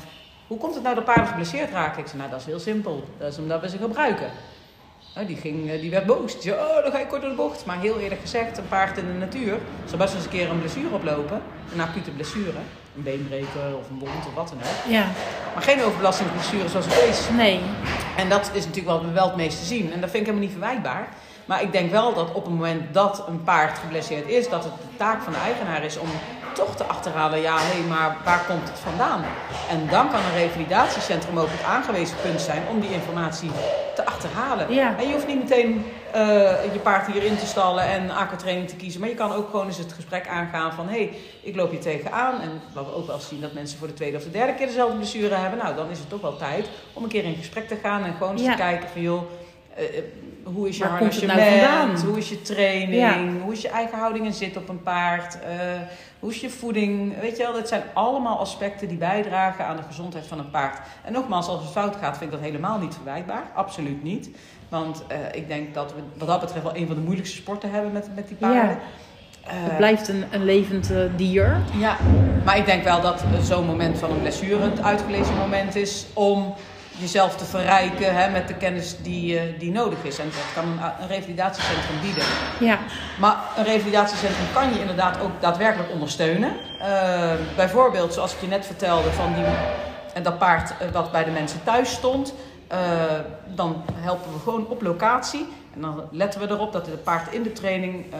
Hoe 0.47 0.57
komt 0.59 0.73
het 0.73 0.83
nou 0.83 0.95
dat 0.95 1.05
paarden 1.05 1.27
geblesseerd 1.27 1.71
raken? 1.71 2.01
Ik 2.01 2.07
zei, 2.07 2.17
nou 2.17 2.29
dat 2.29 2.39
is 2.39 2.45
heel 2.45 2.59
simpel. 2.59 3.03
Dat 3.17 3.31
is 3.31 3.37
omdat 3.37 3.61
we 3.61 3.69
ze 3.69 3.77
gebruiken. 3.77 4.31
Die, 5.27 5.37
ging, 5.37 5.69
eh, 5.69 5.81
die 5.81 5.91
werd 5.91 6.05
boos. 6.05 6.33
Die 6.33 6.41
zei, 6.41 6.55
oh, 6.55 6.83
dan 6.83 6.91
ga 6.91 6.99
je 6.99 7.07
kort 7.07 7.21
door 7.21 7.29
de 7.29 7.35
bocht. 7.35 7.65
Maar 7.65 7.79
heel 7.79 7.99
eerlijk 7.99 8.21
gezegd, 8.21 8.57
een 8.57 8.67
paard 8.67 8.97
in 8.97 9.05
de 9.05 9.13
natuur... 9.13 9.57
zal 9.85 9.97
best 9.97 10.13
eens 10.13 10.23
een 10.23 10.29
keer 10.29 10.49
een 10.49 10.59
blessure 10.59 10.95
oplopen. 10.95 11.41
Een 11.73 11.81
acute 11.81 12.11
blessure. 12.11 12.59
Een 12.95 13.03
beenbreker 13.03 13.77
of 13.79 13.89
een 13.89 13.99
wond 13.99 14.25
of 14.27 14.33
wat 14.33 14.47
dan 14.49 14.57
ook. 14.57 14.91
Ja, 14.91 15.05
Maar 15.53 15.63
geen 15.63 15.83
overbelastingsblessure 15.83 16.69
zoals 16.69 16.85
een 16.85 16.91
beest. 17.05 17.29
nee. 17.31 17.59
En 18.17 18.29
dat 18.29 18.51
is 18.53 18.65
natuurlijk 18.65 18.87
wat 18.97 19.01
we 19.01 19.11
wel 19.11 19.27
het 19.27 19.35
meeste 19.35 19.65
zien. 19.65 19.91
En 19.93 20.01
dat 20.01 20.09
vind 20.09 20.13
ik 20.21 20.25
helemaal 20.25 20.41
niet 20.47 20.51
verwijtbaar. 20.51 21.07
Maar 21.45 21.61
ik 21.61 21.71
denk 21.71 21.91
wel 21.91 22.13
dat 22.13 22.27
op 22.33 22.43
het 22.43 22.53
moment 22.53 22.93
dat 22.93 23.23
een 23.27 23.43
paard 23.43 23.77
geblesseerd 23.79 24.27
is, 24.27 24.49
dat 24.49 24.63
het 24.63 24.73
de 24.73 24.97
taak 24.97 25.21
van 25.21 25.33
de 25.33 25.39
eigenaar 25.39 25.83
is 25.83 25.97
om 25.97 26.07
toch 26.53 26.75
te 26.75 26.83
achterhalen, 26.83 27.41
ja, 27.41 27.57
hé, 27.59 27.87
maar 27.87 28.17
waar 28.23 28.43
komt 28.47 28.69
het 28.69 28.79
vandaan? 28.79 29.23
En 29.69 29.87
dan 29.89 30.09
kan 30.09 30.19
een 30.19 30.33
revalidatiecentrum 30.33 31.39
ook 31.39 31.49
het 31.49 31.63
aangewezen 31.63 32.17
punt 32.21 32.41
zijn 32.41 32.63
om 32.69 32.79
die 32.79 32.93
informatie 32.93 33.51
te 33.95 34.05
achterhalen. 34.05 34.73
Ja. 34.73 34.95
En 34.97 35.07
je 35.07 35.13
hoeft 35.13 35.27
niet 35.27 35.39
meteen 35.39 35.85
eh, 36.13 36.73
je 36.73 36.79
paard 36.83 37.07
hierin 37.11 37.37
te 37.37 37.45
stallen 37.45 37.83
en 37.83 38.09
aquatraining 38.09 38.69
te 38.69 38.75
kiezen, 38.75 38.99
maar 38.99 39.09
je 39.09 39.15
kan 39.15 39.33
ook 39.33 39.49
gewoon 39.49 39.65
eens 39.65 39.77
het 39.77 39.93
gesprek 39.93 40.27
aangaan 40.27 40.73
van, 40.73 40.87
hé, 40.87 40.91
hey, 40.97 41.13
ik 41.41 41.55
loop 41.55 41.71
hier 41.71 41.79
tegenaan. 41.79 42.41
En 42.41 42.61
wat 42.73 42.85
we 42.85 42.95
ook 42.95 43.07
wel 43.07 43.19
zien 43.19 43.41
dat 43.41 43.53
mensen 43.53 43.77
voor 43.77 43.87
de 43.87 43.93
tweede 43.93 44.17
of 44.17 44.23
de 44.23 44.31
derde 44.31 44.53
keer 44.53 44.67
dezelfde 44.67 44.97
blessure 44.97 45.35
hebben, 45.35 45.59
nou, 45.59 45.75
dan 45.75 45.89
is 45.89 45.99
het 45.99 46.09
toch 46.09 46.21
wel 46.21 46.37
tijd 46.37 46.69
om 46.93 47.03
een 47.03 47.09
keer 47.09 47.23
in 47.23 47.35
gesprek 47.35 47.67
te 47.67 47.77
gaan 47.83 48.03
en 48.03 48.13
gewoon 48.17 48.31
eens 48.31 48.41
Ja. 48.41 48.51
te 48.51 48.57
kijken 48.57 48.89
van, 48.89 49.01
joh, 49.01 49.21
eh, 49.75 49.83
eh, 49.97 50.03
hoe 50.43 50.67
is 50.67 50.77
je 50.77 50.83
Waar 50.83 50.97
komt 50.97 51.15
het 51.15 51.25
nou 51.25 51.39
vandaan? 51.39 52.05
hoe 52.05 52.17
is 52.17 52.29
je 52.29 52.41
training? 52.41 52.93
Ja. 53.01 53.17
Hoe 53.43 53.53
is 53.53 53.61
je 53.61 53.69
eigen 53.69 53.97
houding 53.97 54.25
en 54.25 54.33
zit 54.33 54.57
op 54.57 54.69
een 54.69 54.83
paard? 54.83 55.39
Eh, 55.41 55.49
hoe 56.19 56.31
is 56.31 56.41
je 56.41 56.49
voeding? 56.49 57.19
Weet 57.21 57.37
je 57.37 57.43
wel, 57.43 57.53
dat 57.53 57.67
zijn 57.67 57.83
allemaal 57.93 58.39
aspecten 58.39 58.87
die 58.87 58.97
bijdragen 58.97 59.65
aan 59.65 59.75
de 59.77 59.83
gezondheid 59.83 60.27
van 60.27 60.39
een 60.39 60.49
paard. 60.49 60.79
En 61.03 61.13
nogmaals, 61.13 61.47
als 61.47 61.61
het 61.61 61.71
fout 61.71 61.95
gaat, 61.95 62.17
vind 62.17 62.31
ik 62.33 62.37
dat 62.39 62.45
helemaal 62.47 62.77
niet 62.79 62.93
verwijtbaar. 62.93 63.43
Absoluut 63.55 64.03
niet. 64.03 64.29
Want 64.69 65.03
eh, 65.07 65.17
ik 65.31 65.47
denk 65.47 65.73
dat 65.73 65.93
we 65.93 66.01
wat 66.17 66.27
dat 66.27 66.39
betreft 66.39 66.63
wel 66.63 66.75
een 66.75 66.87
van 66.87 66.95
de 66.95 67.01
moeilijkste 67.01 67.37
sporten 67.37 67.71
hebben 67.71 67.91
met, 67.91 68.09
met 68.15 68.27
die 68.27 68.37
paarden. 68.37 68.77
Eh, 69.45 69.53
Het 69.53 69.77
blijft 69.77 70.07
een, 70.07 70.23
een 70.31 70.43
levend 70.45 70.91
eh, 70.91 70.97
dier. 71.15 71.57
ja, 71.77 71.97
maar 72.45 72.57
ik 72.57 72.65
denk 72.65 72.83
wel 72.83 73.01
dat 73.01 73.21
eh, 73.21 73.39
zo'n 73.41 73.65
moment 73.65 73.97
van 73.97 74.11
een 74.11 74.19
blessure 74.19 74.61
het 74.69 74.81
uitgelezen 74.81 75.35
moment 75.37 75.75
is 75.75 76.05
om 76.13 76.53
jezelf 76.97 77.35
te 77.35 77.45
verrijken 77.45 78.15
hè, 78.15 78.29
met 78.29 78.47
de 78.47 78.53
kennis 78.53 78.95
die, 79.01 79.39
eh, 79.39 79.59
die 79.59 79.71
nodig 79.71 80.03
is. 80.03 80.19
En 80.19 80.25
dat 80.25 80.63
kan 80.63 80.71
een, 80.71 80.79
een 81.01 81.07
revalidatiecentrum 81.07 81.99
bieden. 82.01 82.23
Ja, 82.59 82.79
Maar 83.19 83.35
een 83.57 83.63
revalidatiecentrum 83.63 84.45
kan 84.53 84.73
je 84.73 84.79
inderdaad 84.79 85.19
ook 85.21 85.31
daadwerkelijk 85.39 85.91
ondersteunen. 85.91 86.51
Eh, 86.81 87.31
bijvoorbeeld, 87.55 88.13
zoals 88.13 88.33
ik 88.33 88.41
je 88.41 88.47
net 88.47 88.65
vertelde, 88.65 89.11
van 89.11 89.33
die, 89.33 89.43
en 90.13 90.23
dat 90.23 90.37
paard 90.37 90.73
eh, 90.79 90.87
wat 90.91 91.11
bij 91.11 91.23
de 91.23 91.31
mensen 91.31 91.63
thuis 91.63 91.91
stond. 91.91 92.33
eh, 92.67 92.79
dan 93.55 93.83
helpen 93.93 94.33
we 94.33 94.39
gewoon 94.39 94.67
op 94.67 94.81
locatie. 94.81 95.47
En 95.75 95.81
dan 95.81 96.01
letten 96.11 96.39
we 96.41 96.49
erop 96.49 96.73
dat 96.73 96.85
het 96.85 97.03
paard 97.03 97.33
in 97.33 97.43
de 97.43 97.51
training 97.51 98.05
eh, 98.13 98.19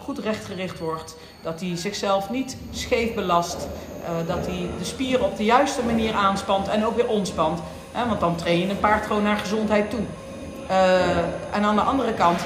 goed 0.00 0.18
rechtgericht 0.18 0.78
wordt. 0.78 1.16
Dat 1.42 1.60
hij 1.60 1.76
zichzelf 1.76 2.30
niet 2.30 2.56
scheef 2.70 3.14
belast. 3.14 3.66
eh, 4.04 4.10
dat 4.26 4.46
hij 4.46 4.68
de 4.78 4.84
spieren 4.84 5.24
op 5.24 5.36
de 5.36 5.44
juiste 5.44 5.82
manier 5.82 6.14
aanspant 6.14 6.68
en 6.68 6.86
ook 6.86 6.96
weer 6.96 7.08
ontspant. 7.08 7.60
Hè, 7.96 8.06
want 8.08 8.20
dan 8.20 8.36
train 8.36 8.58
je 8.60 8.68
een 8.68 8.80
paard 8.80 9.06
gewoon 9.06 9.22
naar 9.22 9.36
gezondheid 9.36 9.90
toe. 9.90 10.00
Eh, 10.66 11.16
en 11.56 11.64
aan 11.64 11.74
de 11.74 11.80
andere 11.80 12.12
kant, 12.12 12.40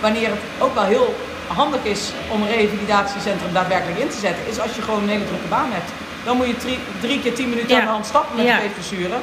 wanneer 0.00 0.28
het 0.28 0.38
ook 0.58 0.74
wel 0.74 0.84
heel 0.84 1.14
handig 1.46 1.84
is 1.84 2.12
om 2.28 2.42
een 2.42 2.48
revalidatiecentrum 2.48 3.52
daadwerkelijk 3.52 3.98
in 3.98 4.08
te 4.08 4.18
zetten, 4.18 4.46
is 4.48 4.60
als 4.60 4.74
je 4.74 4.82
gewoon 4.82 5.02
een 5.02 5.08
hele 5.08 5.24
drukke 5.26 5.48
baan 5.48 5.68
hebt. 5.72 5.90
Dan 6.24 6.36
moet 6.36 6.46
je 6.46 6.56
drie, 6.56 6.78
drie 7.00 7.20
keer 7.20 7.34
tien 7.34 7.48
minuten 7.48 7.70
Ja. 7.74 7.78
aan 7.80 7.86
de 7.86 7.92
hand 7.92 8.06
stappen 8.06 8.36
met 8.36 8.46
Ja. 8.46 8.54
een 8.54 8.60
peesblessure. 8.62 9.14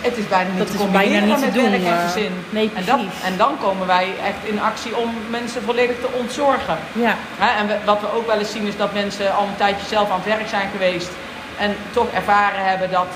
Het 0.00 0.16
is 0.16 0.28
bijna 0.28 0.48
niet 0.50 0.58
Dat 0.58 0.70
te 0.70 0.76
combineren 0.76 1.10
bijna 1.12 1.26
niet 1.26 1.38
te 1.38 1.44
met 1.44 1.54
doen, 1.54 1.70
werk 1.70 1.84
en 1.84 1.92
eh, 1.98 2.04
gezin. 2.12 2.32
nee, 2.50 2.70
en, 2.74 2.84
dat, 2.84 3.00
en 3.24 3.36
dan 3.36 3.52
komen 3.62 3.86
wij 3.86 4.06
echt 4.24 4.42
in 4.52 4.60
actie 4.60 4.96
om 4.96 5.10
mensen 5.30 5.62
volledig 5.62 5.96
te 6.00 6.08
ontzorgen. 6.20 6.78
ja, 6.92 7.14
Hè, 7.38 7.58
en 7.60 7.66
we- 7.66 7.78
wat 7.84 8.00
we 8.00 8.12
ook 8.16 8.26
wel 8.26 8.38
eens 8.38 8.50
zien 8.52 8.66
is 8.66 8.76
dat 8.76 8.92
mensen 8.92 9.34
al 9.36 9.42
een 9.44 9.56
tijdje 9.56 9.86
zelf 9.86 10.10
aan 10.10 10.20
het 10.24 10.34
werk 10.36 10.48
zijn 10.48 10.68
geweest. 10.72 11.10
En 11.58 11.76
toch 11.90 12.06
ervaren 12.14 12.64
hebben 12.64 12.90
dat 12.90 13.06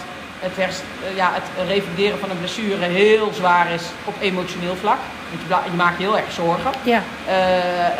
het, 0.40 0.56
hers- 0.56 0.80
eh, 1.10 1.16
ja, 1.16 1.30
het 1.32 1.68
revalideren 1.68 2.18
van 2.18 2.30
een 2.30 2.38
blessure 2.38 2.84
heel 2.84 3.32
zwaar 3.34 3.70
is 3.70 3.82
op 4.04 4.14
emotioneel 4.20 4.76
vlak. 4.80 4.98
Want 5.30 5.64
je, 5.64 5.70
je 5.70 5.76
maakt 5.76 5.98
je 5.98 6.02
heel 6.04 6.16
erg 6.18 6.32
zorgen. 6.32 6.70
ja, 6.82 7.02
Eh, 7.26 7.34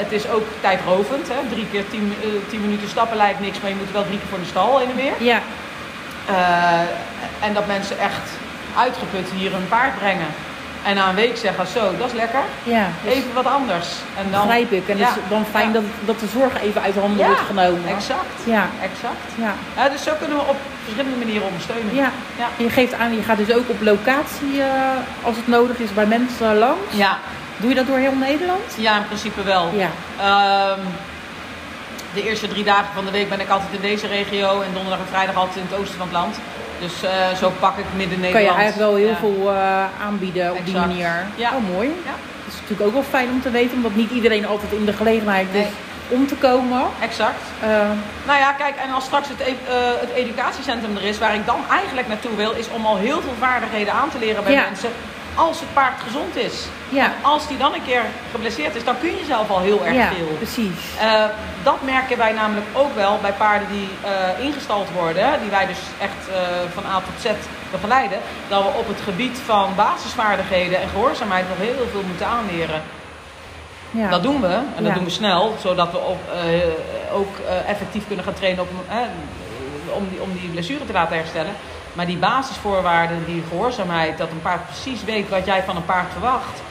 het 0.03 0.12
is 0.12 0.28
ook 0.28 0.47
tijdrovend. 0.61 1.28
Hè? 1.28 1.49
Drie 1.49 1.66
keer 1.70 1.84
tien, 1.91 2.14
eh, 2.22 2.28
tien 2.49 2.61
minuten 2.61 2.88
stappen 2.88 3.16
lijkt 3.16 3.41
niks, 3.41 3.61
maar 3.61 3.70
je 3.70 3.76
moet 3.76 3.93
wel 3.93 4.05
drie 4.05 4.18
keer 4.18 4.28
voor 4.28 4.38
de 4.38 4.45
stal 4.45 4.78
heen 4.78 4.91
en 4.91 4.97
weer. 4.97 5.12
ja, 5.18 5.41
en 7.41 7.55
dat 7.55 7.66
mensen 7.66 7.99
echt 7.99 8.30
uitgeput 8.76 9.28
hier 9.36 9.55
een 9.55 9.68
paard 9.68 9.99
brengen. 9.99 10.26
En 10.84 10.94
na 10.94 11.08
een 11.08 11.14
week 11.14 11.36
zeggen, 11.36 11.66
zo, 11.66 11.96
dat 11.98 12.06
is 12.06 12.12
lekker. 12.12 12.40
ja. 12.62 12.86
Dus 13.04 13.12
Even 13.14 13.32
wat 13.34 13.46
anders. 13.46 13.86
En 14.18 14.26
dan, 14.30 14.40
begrijp 14.46 14.72
ik. 14.72 14.88
En 14.88 14.96
Ja. 14.98 15.08
is 15.08 15.14
dan 15.28 15.44
fijn 15.50 15.66
Ja. 15.66 15.72
dat, 15.72 15.82
dat 16.04 16.20
de 16.20 16.26
zorg 16.26 16.60
even 16.62 16.82
uit 16.82 16.94
de 16.94 17.00
handen 17.00 17.26
wordt 17.26 17.40
genomen. 17.40 17.88
exact. 17.88 18.36
Ja, 18.44 18.68
Exact. 18.82 19.54
ja, 19.76 19.88
dus 19.88 20.02
zo 20.02 20.12
kunnen 20.18 20.36
we 20.36 20.42
op 20.42 20.56
verschillende 20.84 21.16
manieren 21.18 21.46
ondersteunen. 21.46 21.94
ja. 21.94 22.10
En 22.58 22.64
Je 22.64 22.70
geeft 22.70 22.92
aan, 22.94 23.14
je 23.14 23.22
gaat 23.22 23.36
dus 23.36 23.52
ook 23.54 23.68
op 23.68 23.80
locatie 23.82 24.62
eh, 24.62 24.66
als 25.22 25.36
het 25.36 25.46
nodig 25.48 25.76
is 25.78 25.94
bij 25.94 26.06
mensen 26.06 26.58
langs. 26.58 26.80
Ja, 26.90 27.18
Doe 27.56 27.68
je 27.68 27.74
dat 27.74 27.86
door 27.86 27.98
heel 27.98 28.14
Nederland? 28.14 28.62
ja, 28.76 28.96
in 28.96 29.06
principe 29.06 29.42
wel. 29.42 29.70
Ja, 29.74 29.90
Ehm, 30.20 30.80
de 32.14 32.22
eerste 32.28 32.48
drie 32.48 32.64
dagen 32.64 32.86
van 32.94 33.04
de 33.04 33.10
week 33.10 33.28
ben 33.28 33.40
ik 33.40 33.48
altijd 33.48 33.68
in 33.72 33.80
deze 33.80 34.06
regio 34.06 34.60
en 34.60 34.70
donderdag 34.72 34.98
en 34.98 35.06
vrijdag 35.10 35.34
altijd 35.36 35.56
in 35.56 35.62
het 35.70 35.80
oosten 35.80 35.98
van 35.98 36.06
het 36.06 36.16
land. 36.16 36.36
Dus 36.80 37.02
eh, 37.02 37.10
zo 37.40 37.52
pak 37.60 37.76
ik 37.78 37.84
midden 37.96 38.20
kan 38.20 38.42
je 38.42 38.48
eigenlijk 38.48 38.76
wel 38.76 38.94
heel 38.94 39.08
Ja. 39.08 39.16
veel 39.16 39.50
eh, 39.52 39.84
aanbieden 40.06 40.50
op 40.52 40.64
die 40.64 40.74
manier. 40.76 41.12
Ja. 41.34 41.50
Oh, 41.56 41.74
mooi. 41.74 41.88
Ja. 41.88 42.14
Dat 42.44 42.54
is 42.54 42.60
natuurlijk 42.60 42.86
ook 42.88 42.92
wel 42.92 43.02
fijn 43.10 43.28
om 43.30 43.42
te 43.42 43.50
weten, 43.50 43.76
omdat 43.76 43.94
niet 43.94 44.10
iedereen 44.10 44.46
altijd 44.46 44.72
in 44.72 44.84
de 44.84 44.92
gelegenheid 44.92 45.46
is 45.52 45.66
om 46.08 46.26
te 46.26 46.34
komen. 46.34 46.82
Exact. 47.00 47.42
Eh, 47.62 47.68
Nou 48.26 48.38
ja, 48.38 48.52
kijk, 48.52 48.74
en 48.84 48.92
als 48.94 49.04
straks 49.04 49.28
het, 49.28 49.40
e- 49.40 49.72
het 50.00 50.10
educatiecentrum 50.14 50.96
er 50.96 51.02
is, 51.04 51.18
waar 51.18 51.34
ik 51.34 51.46
dan 51.46 51.60
eigenlijk 51.70 52.08
naartoe 52.08 52.36
wil, 52.36 52.52
is 52.52 52.66
om 52.68 52.86
al 52.86 52.96
heel 52.96 53.20
veel 53.20 53.34
vaardigheden 53.38 53.92
aan 53.92 54.10
te 54.10 54.18
leren 54.18 54.44
bij 54.44 54.52
Ja. 54.52 54.62
mensen. 54.68 54.90
Als 55.34 55.60
het 55.60 55.74
paard 55.74 56.00
gezond 56.02 56.36
is. 56.36 56.66
Ja. 56.88 57.12
Als 57.22 57.48
die 57.48 57.56
dan 57.56 57.74
een 57.74 57.84
keer 57.84 58.02
geblesseerd 58.30 58.74
is, 58.74 58.84
dan 58.84 58.98
kun 59.00 59.08
je 59.10 59.24
zelf 59.26 59.50
al 59.50 59.60
heel 59.60 59.84
erg 59.86 59.94
ja, 59.94 60.08
veel. 60.08 60.36
precies. 60.36 60.96
Eh, 61.00 61.24
dat 61.62 61.82
merken 61.82 62.18
wij 62.18 62.32
namelijk 62.32 62.66
ook 62.72 62.94
wel 62.94 63.18
bij 63.22 63.32
paarden 63.32 63.68
die 63.68 63.88
eh, 64.04 64.44
ingestald 64.44 64.88
worden, 64.90 65.40
die 65.40 65.50
wij 65.50 65.66
dus 65.66 65.78
echt 66.00 66.28
eh, 66.28 66.40
van 66.74 66.84
A 66.86 66.94
tot 66.94 67.20
Z 67.22 67.26
begeleiden, 67.70 68.18
dat 68.48 68.62
we 68.62 68.68
op 68.78 68.88
het 68.88 69.00
gebied 69.00 69.38
van 69.44 69.72
basisvaardigheden 69.76 70.80
en 70.80 70.88
gehoorzaamheid 70.88 71.44
nog 71.48 71.58
heel 71.58 71.86
veel 71.90 72.02
moeten 72.06 72.26
aanleren. 72.26 72.82
Ja. 73.90 74.08
Dat 74.08 74.22
doen 74.22 74.40
we 74.40 74.54
en 74.54 74.82
dat 74.82 74.86
Ja. 74.86 74.94
doen 74.94 75.04
we 75.04 75.10
snel, 75.10 75.54
zodat 75.60 75.92
we 75.92 75.98
op, 75.98 76.20
ook 77.12 77.36
effectief 77.66 78.06
kunnen 78.06 78.24
gaan 78.24 78.34
trainen 78.34 78.62
op, 78.62 78.68
om, 79.94 80.08
die, 80.08 80.20
om 80.20 80.32
die 80.32 80.48
blessure 80.50 80.86
te 80.86 80.92
laten 80.92 81.16
herstellen. 81.16 81.52
Maar 81.93 82.07
die 82.07 82.16
basisvoorwaarden, 82.16 83.24
die 83.24 83.43
gehoorzaamheid, 83.49 84.18
dat 84.18 84.30
een 84.30 84.43
paard 84.43 84.66
precies 84.66 85.05
weet 85.05 85.28
wat 85.28 85.47
jij 85.47 85.62
van 85.62 85.76
een 85.76 85.84
paard 85.84 86.12
verwacht, 86.12 86.62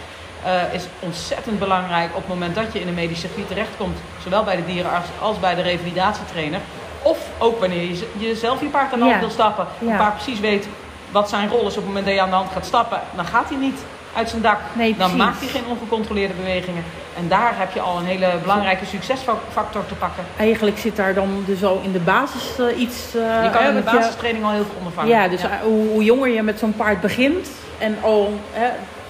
eh, 0.43 0.73
is 0.73 0.83
ontzettend 0.99 1.59
belangrijk 1.59 2.09
op 2.09 2.15
het 2.21 2.27
moment 2.27 2.55
dat 2.55 2.73
je 2.73 2.81
in 2.81 2.87
een 2.87 2.93
medisch 2.93 3.19
circuit 3.19 3.47
terechtkomt. 3.47 3.97
Zowel 4.23 4.43
bij 4.43 4.55
de 4.55 4.65
dierenarts 4.65 5.07
als 5.21 5.39
bij 5.39 5.55
de 5.55 5.61
revalidatietrainer. 5.61 6.59
Of 7.01 7.17
ook 7.37 7.59
wanneer 7.59 7.81
je 7.83 8.07
je 8.17 8.35
zelf 8.35 8.59
je 8.61 8.65
paard 8.67 8.93
aan 8.93 8.99
de 8.99 9.05
Ja. 9.05 9.09
hand 9.11 9.21
wil 9.23 9.29
stappen. 9.33 9.67
Ja. 9.79 9.91
Een 9.91 9.97
paard 9.97 10.13
precies 10.15 10.39
weet 10.39 10.67
wat 11.11 11.29
zijn 11.29 11.49
rol 11.49 11.61
is 11.67 11.69
op 11.69 11.75
het 11.75 11.85
moment 11.85 12.05
dat 12.05 12.13
je 12.15 12.21
aan 12.21 12.29
de 12.29 12.35
hand 12.35 12.51
gaat 12.51 12.65
stappen. 12.65 13.01
Dan 13.15 13.25
gaat 13.25 13.49
hij 13.49 13.57
niet 13.57 13.79
uit 14.15 14.29
zijn 14.29 14.41
dak. 14.41 14.57
Nee, 14.73 14.95
dan 14.97 15.15
maakt 15.15 15.39
hij 15.39 15.47
geen 15.49 15.65
ongecontroleerde 15.67 16.33
bewegingen. 16.33 16.83
En 17.17 17.27
daar 17.27 17.53
heb 17.57 17.73
je 17.73 17.79
al 17.81 17.97
een 17.97 18.05
hele 18.05 18.29
belangrijke 18.41 18.85
succesfactor 18.85 19.85
te 19.87 19.93
pakken. 19.93 20.23
Eigenlijk 20.37 20.77
zit 20.77 20.95
daar 20.95 21.13
dan 21.13 21.43
dus 21.45 21.63
al 21.63 21.81
in 21.83 21.91
de 21.91 21.99
basis 21.99 22.59
eh, 22.59 22.79
iets... 22.79 23.15
eh, 23.15 23.43
Je 23.43 23.49
kan 23.49 23.63
in 23.63 23.71
de 23.73 23.77
je- 23.91 23.97
basistraining 23.97 24.45
al 24.45 24.51
heel 24.51 24.63
veel 24.65 24.75
ondervangen. 24.77 25.09
Ja, 25.11 25.27
dus 25.27 25.41
hoe, 25.63 25.87
hoe 25.89 26.03
jonger 26.03 26.29
je 26.29 26.41
met 26.43 26.59
zo'n 26.59 26.73
paard 26.75 27.01
begint 27.01 27.49
en 27.77 27.97
al, 28.01 28.39
hè, 28.51 28.67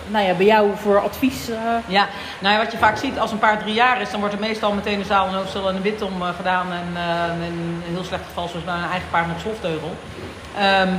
nou 0.07 0.25
ja, 0.25 0.33
bij 0.33 0.45
jou 0.45 0.69
voor 0.81 1.01
advies. 1.03 1.49
eh, 1.49 1.55
Ja, 1.85 2.07
nou 2.39 2.53
ja, 2.55 2.61
wat 2.63 2.71
je 2.71 2.77
vaak 2.77 2.97
ziet 2.97 3.19
als 3.19 3.31
een 3.31 3.39
paard 3.39 3.59
drie 3.61 3.73
jaar 3.73 4.01
is, 4.01 4.09
dan 4.11 4.19
wordt 4.19 4.35
er 4.35 4.41
meestal 4.41 4.71
meteen 4.73 4.99
een 4.99 5.05
zaal 5.05 5.27
en 5.27 5.33
hoofdstel 5.33 5.69
en 5.69 5.75
een 5.75 5.81
wit 5.81 6.01
om 6.01 6.21
gedaan. 6.37 6.65
En 6.71 6.87
in 7.45 7.83
een 7.87 7.93
heel 7.93 8.03
slecht 8.03 8.23
geval 8.27 8.47
zoals 8.47 8.65
bij 8.65 8.73
een 8.73 8.89
eigen 8.91 9.09
paard 9.11 9.27
met 9.27 9.35
slofteugel. 9.41 9.95
Ehm, 10.57 10.89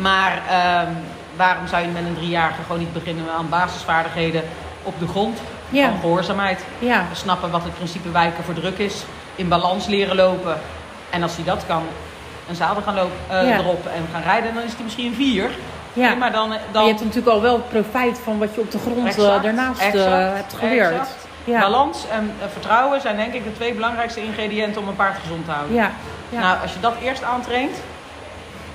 maar 0.00 0.42
ehm, 0.50 0.90
waarom 1.36 1.66
zou 1.66 1.82
je 1.82 1.88
met 1.88 2.04
een 2.04 2.14
driejarige 2.14 2.62
gewoon 2.62 2.78
niet 2.78 2.92
beginnen 2.92 3.24
aan 3.38 3.48
basisvaardigheden 3.48 4.42
op 4.82 4.94
de 4.98 5.06
grond? 5.06 5.38
Ja. 5.68 5.88
Van 5.88 6.00
gehoorzaamheid. 6.00 6.64
ja, 6.78 7.04
Snappen 7.12 7.50
wat 7.50 7.62
het 7.62 7.74
principe 7.74 8.10
wijken 8.10 8.44
voor 8.44 8.54
druk 8.54 8.78
is. 8.78 9.04
In 9.34 9.48
balans 9.48 9.86
leren 9.86 10.16
lopen. 10.16 10.58
En 11.10 11.22
als 11.22 11.34
hij 11.36 11.44
dat 11.44 11.64
kan, 11.66 11.82
een 12.48 12.54
zadel 12.54 12.82
gaan 12.82 12.94
lopen, 12.94 13.16
eh, 13.28 13.48
Ja. 13.48 13.58
erop 13.58 13.86
en 13.86 14.06
gaan 14.12 14.22
rijden, 14.22 14.54
dan 14.54 14.62
is 14.62 14.72
hij 14.74 14.82
misschien 14.84 15.06
een 15.06 15.14
vier. 15.14 15.50
ja. 15.92 16.08
Nee, 16.08 16.16
maar 16.16 16.32
dan, 16.32 16.48
Maar 16.48 16.58
dan 16.72 16.82
je 16.82 16.88
hebt 16.88 17.00
natuurlijk 17.04 17.34
al 17.34 17.40
wel 17.40 17.58
profijt 17.58 18.18
van 18.24 18.38
wat 18.38 18.54
je 18.54 18.60
op 18.60 18.70
de 18.70 18.78
grond 18.78 19.18
eh, 19.18 19.42
daarnaast 19.42 19.80
eh, 19.80 19.86
exact, 19.86 20.34
hebt 20.36 20.54
geleerd. 20.54 21.08
Ja. 21.44 21.60
Balans 21.60 22.04
en 22.10 22.32
eh, 22.40 22.46
vertrouwen 22.52 23.00
zijn 23.00 23.16
denk 23.16 23.32
ik 23.34 23.44
de 23.44 23.52
twee 23.52 23.74
belangrijkste 23.74 24.22
ingrediënten 24.24 24.82
om 24.82 24.88
een 24.88 24.96
paard 24.96 25.18
gezond 25.22 25.44
te 25.44 25.50
houden. 25.50 25.74
Ja, 25.76 25.90
ja. 26.28 26.40
Nou, 26.40 26.56
als 26.62 26.72
je 26.72 26.80
dat 26.80 26.94
eerst 27.02 27.22
aantraint, 27.22 27.76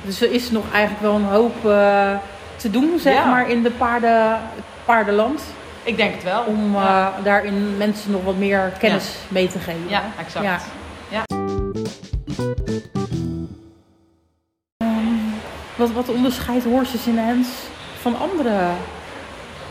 dus 0.01 0.21
er 0.21 0.31
is 0.31 0.51
nog 0.51 0.63
eigenlijk 0.73 1.01
wel 1.01 1.15
een 1.15 1.25
hoop 1.25 1.65
eh, 1.65 2.11
te 2.59 2.69
doen, 2.69 2.99
zeg 2.99 3.13
Ja. 3.13 3.25
maar, 3.25 3.49
in 3.49 3.63
de 3.63 3.71
paarden, 3.71 4.39
paardenland. 4.85 5.41
ik 5.83 5.97
denk 5.97 6.13
het 6.13 6.23
wel. 6.23 6.43
Om 6.43 6.75
eh, 6.75 7.07
daarin 7.23 7.77
mensen 7.77 8.11
nog 8.11 8.23
wat 8.23 8.35
meer 8.37 8.71
kennis 8.79 9.15
mee 9.27 9.47
te 9.47 9.59
geven. 9.59 9.89
ja, 9.89 10.01
exact. 10.19 10.45
Ja. 10.45 10.59
Ja. 11.09 11.23
Wat, 15.75 15.91
wat 15.91 16.09
onderscheidt 16.09 16.63
Horses 16.63 17.05
in 17.07 17.15
the 17.15 17.21
Hands 17.21 17.47
van 18.01 18.15
andere 18.19 18.57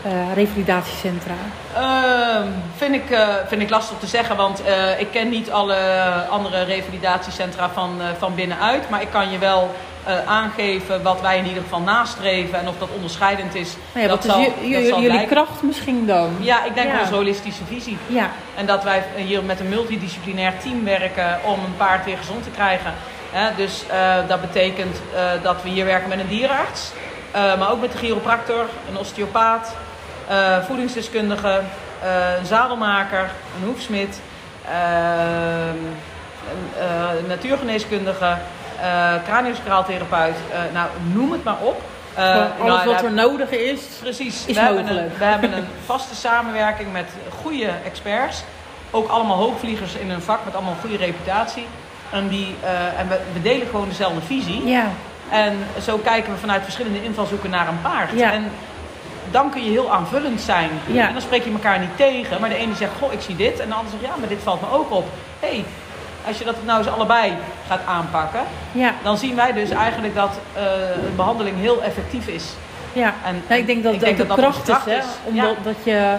eh, 0.03 0.33
revalidatiecentra? 0.33 1.33
Ehm, 1.75 2.47
vind, 2.75 2.95
ik, 2.95 3.09
eh, 3.09 3.27
vind 3.47 3.61
ik 3.61 3.69
lastig 3.69 3.97
te 3.99 4.07
zeggen, 4.07 4.35
want 4.35 4.61
ik 4.99 5.07
ken 5.11 5.29
niet 5.29 5.51
alle 5.51 5.75
andere 6.29 6.63
revalidatiecentra 6.63 7.69
van, 7.69 7.91
van 8.17 8.35
binnenuit. 8.35 8.89
Maar 8.89 9.01
ik 9.01 9.09
kan 9.11 9.31
je 9.31 9.37
wel 9.37 9.75
eh, 10.05 10.13
aangeven 10.25 11.01
wat 11.03 11.21
wij 11.21 11.37
in 11.37 11.45
ieder 11.45 11.63
geval 11.63 11.79
nastreven 11.81 12.59
en 12.59 12.67
of 12.67 12.77
dat 12.79 12.89
onderscheidend 12.95 13.55
is. 13.55 13.75
Nou 13.93 14.05
ja, 14.05 14.11
dat 14.11 14.25
wat 14.25 14.37
is 14.37 14.45
zal- 14.45 14.71
dat 14.71 14.85
zal 14.87 15.01
jullie 15.01 15.25
kracht 15.25 15.61
misschien 15.61 16.05
dan? 16.05 16.35
Ja, 16.39 16.65
ik 16.65 16.75
denk 16.75 16.91
Ja. 16.91 16.99
onze 17.01 17.13
holistische 17.13 17.65
visie. 17.67 17.97
Ja, 18.07 18.29
En 18.55 18.65
dat 18.65 18.83
wij 18.83 19.03
hier 19.15 19.43
met 19.43 19.59
een 19.59 19.69
multidisciplinair 19.69 20.53
team 20.63 20.83
werken 20.83 21.39
om 21.45 21.53
een 21.65 21.77
paard 21.77 22.05
weer 22.05 22.17
gezond 22.17 22.43
te 22.43 22.49
krijgen. 22.49 22.93
Dus 23.55 23.83
eh, 23.89 24.15
dat 24.27 24.41
betekent 24.41 25.01
eh, 25.15 25.21
dat 25.43 25.63
we 25.63 25.69
hier 25.69 25.85
werken 25.85 26.09
met 26.09 26.19
een 26.19 26.27
dierenarts, 26.27 26.91
eh, 27.31 27.41
maar 27.59 27.71
ook 27.71 27.81
met 27.81 27.93
een 27.93 27.99
chiropractor, 27.99 28.65
een 28.91 28.97
osteopaat, 28.97 29.75
eh, 30.27 30.57
voedingsdeskundige, 30.65 31.61
eh, 32.03 32.09
een 32.39 32.45
zadelmaker, 32.45 33.29
een 33.59 33.67
hoefsmid, 33.67 34.21
ehm, 34.65 35.77
een 36.49 36.69
eh, 36.79 37.27
natuurgeneeskundige, 37.27 38.37
craniosacraaltherapeut. 39.25 40.35
eh, 40.51 40.59
nou, 40.73 40.87
noem 41.13 41.31
het 41.31 41.43
maar 41.43 41.57
op. 41.61 41.81
Eh, 42.13 42.23
Gewoon 42.31 42.41
alles 42.41 42.73
nou, 42.75 42.85
wat 42.85 42.95
daar- 42.95 43.03
er 43.05 43.11
nodig 43.11 43.49
is. 43.49 43.79
Precies. 44.01 44.45
is 44.45 44.55
we, 44.55 44.61
hebben 44.61 44.97
een, 44.97 45.09
we 45.17 45.23
hebben 45.23 45.53
een 45.57 45.65
vaste 45.85 46.15
samenwerking 46.15 46.91
met 46.91 47.05
goede 47.41 47.71
experts. 47.85 48.43
Ook 48.91 49.09
allemaal 49.09 49.37
hoogvliegers 49.37 49.93
in 49.93 50.09
hun 50.09 50.21
vak 50.21 50.39
met 50.45 50.53
allemaal 50.55 50.71
een 50.73 50.79
goede 50.89 50.97
reputatie. 51.05 51.65
En, 52.11 52.27
die, 52.27 52.55
eh, 52.63 52.99
en 52.99 53.07
we, 53.07 53.19
we 53.33 53.41
delen 53.41 53.67
gewoon 53.67 53.87
dezelfde 53.89 54.21
visie. 54.21 54.65
Ja, 54.67 54.85
En 55.31 55.57
zo 55.81 55.97
kijken 55.97 56.33
we 56.33 56.39
vanuit 56.39 56.63
verschillende 56.63 57.03
invalshoeken 57.03 57.49
naar 57.49 57.67
een 57.67 57.81
paard. 57.81 58.09
Ja. 58.15 58.31
En 58.31 58.51
dan 59.31 59.49
kun 59.49 59.63
je 59.63 59.69
heel 59.69 59.91
aanvullend 59.91 60.41
zijn. 60.41 60.69
Ja. 60.85 61.07
En 61.07 61.13
dan 61.13 61.21
spreek 61.21 61.43
je 61.43 61.51
elkaar 61.51 61.79
niet 61.79 61.95
tegen. 61.97 62.39
Maar 62.41 62.49
de 62.49 62.55
ene 62.55 62.75
zegt, 62.75 62.91
goh, 62.99 63.13
ik 63.13 63.21
zie 63.21 63.35
dit. 63.35 63.59
En 63.59 63.67
de 63.67 63.73
ander 63.75 63.91
zegt, 63.91 64.03
ja, 64.03 64.19
maar 64.19 64.27
dit 64.29 64.39
valt 64.43 64.61
me 64.61 64.67
ook 64.71 64.91
op. 64.91 65.05
Hey, 65.39 65.65
als 66.27 66.37
je 66.37 66.45
dat 66.45 66.55
nou 66.65 66.77
eens 66.79 66.87
allebei 66.87 67.33
gaat 67.67 67.81
aanpakken... 67.85 68.41
ja, 68.71 68.93
dan 69.03 69.17
zien 69.17 69.35
wij 69.35 69.53
dus 69.53 69.69
eigenlijk 69.69 70.15
dat 70.15 70.39
eh, 70.53 70.63
een 71.07 71.15
behandeling 71.15 71.57
heel 71.59 71.83
effectief 71.83 72.27
is. 72.27 72.43
ja. 72.93 73.13
En, 73.25 73.43
Nou, 73.47 73.59
ik 73.59 73.67
denk 73.67 73.83
dat 73.83 73.93
ik 73.93 73.99
dat 73.99 74.07
denk 74.07 74.21
de 74.21 74.27
dat 74.27 74.37
kracht 74.37 74.67
is, 74.67 74.93
hè? 74.93 74.99
Omdat 75.23 75.55
dat 75.63 75.75
je 75.83 76.15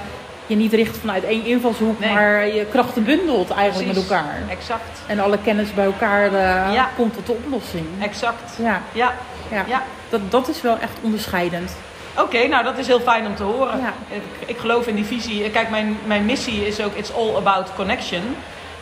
je 0.47 0.57
niet 0.57 0.73
richt 0.73 0.97
vanuit 0.99 1.25
één 1.25 1.45
invalshoek, 1.45 2.01
Nee. 2.01 2.13
maar 2.13 2.47
je 2.47 2.65
krachten 2.67 3.05
bundelt 3.05 3.51
eigenlijk 3.51 3.91
Precies. 3.91 4.09
met 4.11 4.19
elkaar. 4.19 4.39
Exact. 4.49 5.01
En 5.07 5.21
alle 5.21 5.39
kennis 5.39 5.75
bij 5.75 5.85
elkaar 5.85 6.25
eh, 6.25 6.75
Ja. 6.75 6.89
komt 6.97 7.15
tot 7.15 7.27
de 7.27 7.33
oplossing. 7.33 7.87
Exact. 8.01 8.53
Ja, 8.57 8.81
Ja, 8.93 9.13
ja. 9.51 9.65
ja. 9.69 9.83
Dat, 10.09 10.21
dat 10.31 10.49
is 10.49 10.61
wel 10.61 10.79
echt 10.79 10.93
onderscheidend. 11.01 11.73
Oké, 12.19 12.47
nou 12.47 12.65
dat 12.65 12.79
is 12.79 12.87
heel 12.87 13.01
fijn 13.01 13.27
om 13.27 13.35
te 13.35 13.43
horen. 13.43 13.79
Ja. 13.79 13.93
Ik, 14.09 14.23
ik 14.49 14.59
geloof 14.59 14.87
in 14.87 14.95
die 14.95 15.05
visie. 15.05 15.51
Kijk, 15.51 15.71
mijn, 15.71 15.99
mijn 16.05 16.25
missie 16.25 16.67
is 16.67 16.81
ook 16.81 16.95
It's 16.95 17.13
all 17.13 17.37
about 17.37 17.75
connection. 17.75 18.37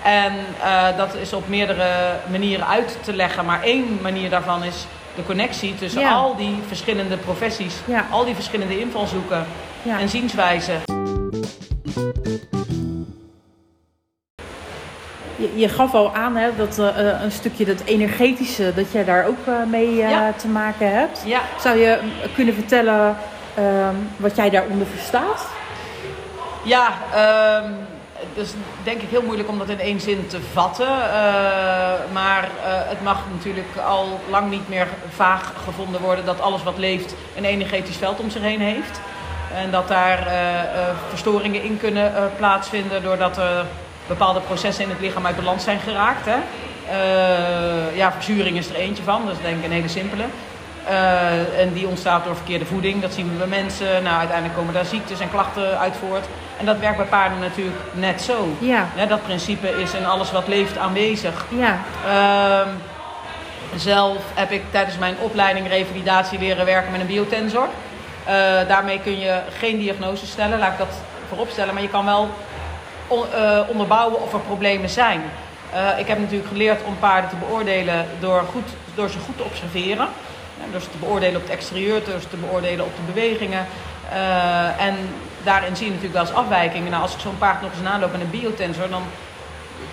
En 0.04 0.32
eh, 0.62 0.96
dat 0.96 1.14
is 1.14 1.32
op 1.32 1.48
meerdere 1.48 1.86
manieren 2.30 2.66
uit 2.66 2.98
te 3.02 3.12
leggen. 3.12 3.44
Maar 3.44 3.62
één 3.62 3.98
manier 4.02 4.30
daarvan 4.30 4.64
is 4.64 4.86
de 5.14 5.24
connectie 5.24 5.74
tussen 5.74 6.00
Ja. 6.00 6.12
al 6.12 6.36
die 6.36 6.58
verschillende 6.66 7.16
professies. 7.16 7.74
Ja. 7.84 8.06
Al 8.10 8.24
die 8.24 8.34
verschillende 8.34 8.80
invalshoeken 8.80 9.46
Ja. 9.82 9.98
en 9.98 10.08
zienswijzen. 10.08 10.80
Je, 15.36 15.52
je 15.54 15.68
gaf 15.68 15.94
al 15.94 16.14
aan 16.14 16.36
hè, 16.36 16.48
dat 16.56 16.78
eh, 16.78 17.08
eh, 17.10 17.22
een 17.22 17.32
stukje 17.32 17.64
dat 17.64 17.82
energetische, 17.84 18.72
dat 18.74 18.92
jij 18.92 19.04
daar 19.04 19.26
ook 19.26 19.66
mee 19.66 20.04
te 20.36 20.48
maken 20.48 20.92
hebt. 20.92 21.22
Ja, 21.26 21.40
Zou 21.60 21.78
je 21.78 21.98
mm, 22.02 22.10
kunnen 22.34 22.54
vertellen 22.54 23.16
ehm, 23.54 23.94
wat 24.16 24.36
jij 24.36 24.50
daaronder 24.50 24.86
verstaat? 24.86 25.46
Ja, 26.64 26.88
ehm 27.14 27.72
het 28.18 28.46
is 28.46 28.52
denk 28.82 29.02
ik 29.02 29.08
heel 29.08 29.22
moeilijk 29.22 29.48
om 29.48 29.58
dat 29.58 29.68
in 29.68 29.80
één 29.80 30.00
zin 30.00 30.26
te 30.26 30.40
vatten. 30.52 30.86
Eh, 30.86 31.12
maar 32.12 32.42
eh, 32.42 32.48
het 32.64 33.02
mag 33.02 33.24
natuurlijk 33.32 33.76
al 33.86 34.20
lang 34.30 34.50
niet 34.50 34.68
meer 34.68 34.86
vaag 35.08 35.52
gevonden 35.64 36.00
worden 36.00 36.24
dat 36.24 36.40
alles 36.40 36.62
wat 36.62 36.78
leeft 36.78 37.14
een 37.36 37.44
energetisch 37.44 37.96
veld 37.96 38.20
om 38.20 38.30
zich 38.30 38.42
heen 38.42 38.60
heeft. 38.60 39.00
En 39.54 39.70
dat 39.70 39.88
daar 39.88 40.26
eh, 40.26 40.94
verstoringen 41.08 41.62
in 41.62 41.78
kunnen 41.78 42.12
plaatsvinden 42.36 43.02
doordat 43.02 43.36
er 43.36 43.66
bepaalde 44.06 44.40
processen 44.40 44.84
in 44.84 44.90
het 44.90 45.00
lichaam 45.00 45.26
uit 45.26 45.36
balans 45.36 45.64
zijn 45.64 45.80
geraakt. 45.80 46.26
Hè? 46.26 46.36
Ja, 47.94 48.12
verzuring 48.12 48.56
is 48.56 48.68
er 48.68 48.74
eentje 48.74 49.02
van, 49.02 49.26
dat 49.26 49.34
is 49.34 49.42
denk 49.42 49.58
ik 49.58 49.64
een 49.64 49.72
hele 49.72 49.88
simpele. 49.88 50.24
Eh, 50.88 51.60
en 51.60 51.72
die 51.72 51.86
ontstaat 51.86 52.24
door 52.24 52.36
verkeerde 52.36 52.64
voeding. 52.64 53.02
Dat 53.02 53.12
zien 53.12 53.30
we 53.32 53.36
bij 53.36 53.46
mensen. 53.46 54.02
Nou, 54.02 54.16
uiteindelijk 54.18 54.56
komen 54.58 54.74
daar 54.74 54.84
ziektes 54.84 55.20
en 55.20 55.30
klachten 55.30 55.78
uit 55.78 55.94
voort. 56.08 56.24
En 56.58 56.66
dat 56.66 56.78
werkt 56.78 56.96
bij 56.96 57.06
paarden 57.06 57.38
natuurlijk 57.38 57.76
net 57.92 58.22
zo. 58.22 58.48
Ja, 58.58 58.86
Ja, 58.96 59.06
dat 59.06 59.22
principe 59.22 59.68
is 59.68 59.94
in 59.94 60.06
alles 60.06 60.32
wat 60.32 60.48
leeft 60.48 60.78
aanwezig. 60.78 61.46
ja, 61.48 61.78
Ehm, 62.06 62.68
zelf 63.76 64.16
heb 64.34 64.50
ik 64.50 64.62
tijdens 64.70 64.98
mijn 64.98 65.14
opleiding 65.20 65.68
revalidatie 65.68 66.38
leren 66.38 66.64
werken 66.64 66.92
met 66.92 67.00
een 67.00 67.06
biotensor. 67.06 67.66
Eh, 68.24 68.34
daarmee 68.68 69.00
kun 69.00 69.18
je 69.20 69.40
geen 69.58 69.78
diagnose 69.78 70.26
stellen, 70.26 70.58
laat 70.58 70.72
ik 70.72 70.78
dat 70.78 70.94
vooropstellen. 71.28 71.74
Maar 71.74 71.82
je 71.82 71.88
kan 71.88 72.04
wel 72.04 72.28
on- 73.06 73.32
eh, 73.34 73.58
onderbouwen 73.68 74.22
of 74.22 74.32
er 74.32 74.38
problemen 74.40 74.88
zijn. 74.88 75.22
Ik 75.98 76.06
heb 76.08 76.18
natuurlijk 76.18 76.48
geleerd 76.48 76.82
om 76.84 76.96
paarden 76.98 77.30
te 77.30 77.36
beoordelen 77.36 78.06
door, 78.20 78.42
goed, 78.52 78.68
door 78.94 79.08
ze 79.10 79.18
goed 79.18 79.36
te 79.36 79.42
observeren. 79.44 80.08
Door 80.72 80.80
ze 80.80 80.90
te 80.90 80.98
beoordelen 80.98 81.36
op 81.36 81.42
het 81.42 81.56
exterieur, 81.56 82.04
door 82.04 82.20
ze 82.20 82.28
te 82.28 82.36
beoordelen 82.36 82.84
op 82.84 82.92
de 82.96 83.12
bewegingen. 83.12 83.66
Eh, 84.12 84.86
en 84.86 84.94
daarin 85.42 85.76
zie 85.76 85.86
je 85.86 85.92
natuurlijk 85.92 86.18
wel 86.20 86.28
eens 86.28 86.40
afwijkingen. 86.44 86.90
Nou, 86.90 87.02
als 87.02 87.14
ik 87.14 87.20
zo'n 87.20 87.38
paard 87.38 87.62
nog 87.62 87.70
eens 87.70 87.82
naloop 87.82 88.12
met 88.12 88.20
een 88.20 88.30
biotensor, 88.30 88.88
dan 88.88 89.02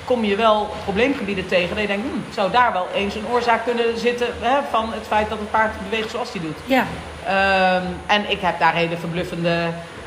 kom 0.05 0.23
je 0.23 0.35
wel 0.35 0.69
probleemgebieden 0.83 1.47
tegen. 1.47 1.69
Dat 1.69 1.79
je 1.79 1.87
denkt, 1.87 2.07
hm, 2.07 2.33
zou 2.33 2.51
daar 2.51 2.73
wel 2.73 2.87
eens 2.95 3.15
een 3.15 3.27
oorzaak 3.31 3.65
kunnen 3.65 3.99
zitten 3.99 4.27
hè, 4.39 4.57
van 4.71 4.93
het 4.93 5.07
feit 5.07 5.29
dat 5.29 5.39
het 5.39 5.51
paard 5.51 5.73
beweegt 5.89 6.09
zoals 6.11 6.31
hij 6.31 6.41
doet. 6.41 6.57
ja, 6.65 6.85
Ehm, 7.27 7.83
en 8.05 8.29
ik 8.29 8.41
heb 8.41 8.59
daar 8.59 8.73
hele 8.73 8.97
verbluffende 8.97 9.57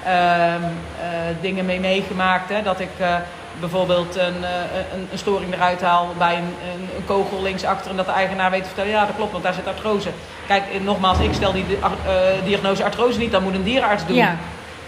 ehm, 0.04 0.62
eh, 1.00 1.08
dingen 1.40 1.64
mee 1.64 1.80
meegemaakt. 1.80 2.48
Hè? 2.48 2.62
Dat 2.62 2.80
ik 2.80 2.90
eh, 2.98 3.14
bijvoorbeeld 3.60 4.16
een, 4.16 4.44
eh, 4.44 4.94
een, 4.94 5.08
een 5.12 5.18
storing 5.18 5.54
eruit 5.54 5.80
haal 5.80 6.14
bij 6.18 6.36
een, 6.36 6.54
een, 6.72 6.88
een 6.96 7.04
kogel 7.04 7.42
linksachter. 7.42 7.90
En 7.90 7.96
dat 7.96 8.06
de 8.06 8.12
eigenaar 8.12 8.50
weet 8.50 8.60
te 8.60 8.66
vertellen, 8.66 8.90
ja 8.90 9.06
dat 9.06 9.16
klopt, 9.16 9.32
want 9.32 9.44
daar 9.44 9.54
zit 9.54 9.66
artrose. 9.66 10.10
Kijk, 10.46 10.64
eh, 10.72 10.80
nogmaals, 10.80 11.18
ik 11.18 11.34
stel 11.34 11.52
die 11.52 11.64
eh, 11.82 11.88
diagnose 12.44 12.84
artrose 12.84 13.18
niet, 13.18 13.32
dat 13.32 13.42
moet 13.42 13.54
een 13.54 13.62
dierenarts 13.62 14.06
doen. 14.06 14.16
Ja. 14.16 14.36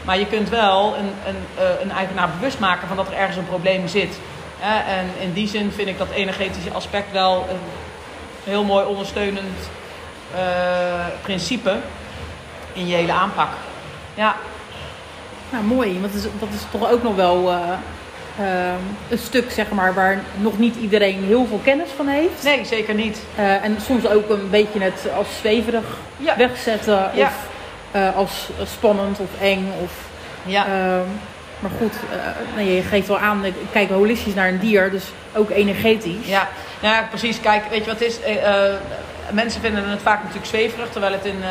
Maar 0.05 0.19
je 0.19 0.27
kunt 0.27 0.49
wel 0.49 0.97
een, 0.97 1.13
een, 1.27 1.65
een 1.83 1.91
eigenaar 1.91 2.29
bewust 2.39 2.59
maken 2.59 2.89
van 2.89 2.97
dat 2.97 3.07
er 3.07 3.15
ergens 3.15 3.37
een 3.37 3.47
probleem 3.47 3.89
zit. 3.89 4.19
En 4.87 5.07
in 5.21 5.33
die 5.33 5.49
zin 5.49 5.73
vind 5.73 5.89
ik 5.89 5.99
dat 5.99 6.11
energetische 6.11 6.73
aspect 6.73 7.13
wel 7.13 7.47
een 7.51 7.59
heel 8.45 8.65
mooi 8.65 8.87
ondersteunend 8.87 9.71
principe 11.23 11.77
in 12.73 12.87
je 12.87 12.95
hele 12.95 13.13
aanpak. 13.13 13.49
Ja, 14.15 14.35
Nou, 15.51 15.65
mooi. 15.65 16.01
Want 16.01 16.13
dat 16.13 16.23
is, 16.23 16.29
dat 16.39 16.49
is 16.55 16.63
toch 16.71 16.91
ook 16.91 17.03
nog 17.03 17.15
wel 17.15 17.53
een 19.09 19.19
stuk, 19.19 19.51
zeg 19.51 19.71
maar, 19.71 19.95
waar 19.95 20.19
nog 20.37 20.59
niet 20.59 20.77
iedereen 20.77 21.25
heel 21.25 21.47
veel 21.47 21.61
kennis 21.65 21.89
van 21.97 22.07
heeft. 22.07 22.43
nee, 22.43 22.65
zeker 22.65 22.95
niet. 22.95 23.21
Eh, 23.37 23.65
en 23.65 23.77
soms 23.85 24.07
ook 24.07 24.31
een 24.31 24.51
beetje 24.51 24.81
het 24.81 25.07
als 25.17 25.27
zweverig 25.41 25.85
Ja. 26.17 26.37
wegzetten. 26.37 27.11
Ja. 27.15 27.27
Of 27.27 27.33
eh, 27.91 28.17
als 28.17 28.49
spannend 28.65 29.19
of 29.21 29.29
eng. 29.41 29.73
Of, 29.83 29.93
Ja, 30.43 30.65
ehm, 30.67 31.07
maar 31.59 31.71
goed, 31.79 31.93
eh, 32.13 32.17
nou, 32.57 32.69
je 32.69 32.83
geeft 32.83 33.09
wel 33.09 33.19
aan, 33.19 33.45
ik 33.45 33.55
kijk 33.73 33.91
holistisch 33.91 34.35
naar 34.35 34.49
een 34.49 34.59
dier. 34.59 34.91
Dus 34.91 35.05
ook 35.35 35.51
energetisch. 35.51 36.27
ja. 36.27 36.49
Nou 36.83 36.95
ja, 36.95 37.03
precies. 37.09 37.41
Kijk, 37.41 37.63
weet 37.71 37.85
je 37.85 37.91
wat 37.91 37.99
het 38.01 38.09
is? 38.09 38.19
Mensen 39.33 39.61
vinden 39.61 39.89
het 39.89 40.03
vaak 40.03 40.19
natuurlijk 40.19 40.47
zweverig, 40.47 40.89
terwijl 40.91 41.13
het 41.13 41.25
in, 41.25 41.43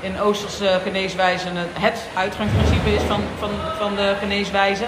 in 0.00 0.20
Oosterse 0.20 0.80
geneeswijze 0.84 1.46
het, 1.48 1.68
het 1.80 2.00
uitgangsprincipe 2.14 2.94
is 2.94 3.02
van, 3.02 3.20
van, 3.38 3.50
van 3.78 3.94
de 3.96 4.14
geneeswijze. 4.20 4.84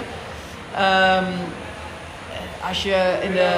Ehm, 0.77 1.23
als 2.67 2.83
je 2.83 3.17
in 3.21 3.31
de 3.31 3.49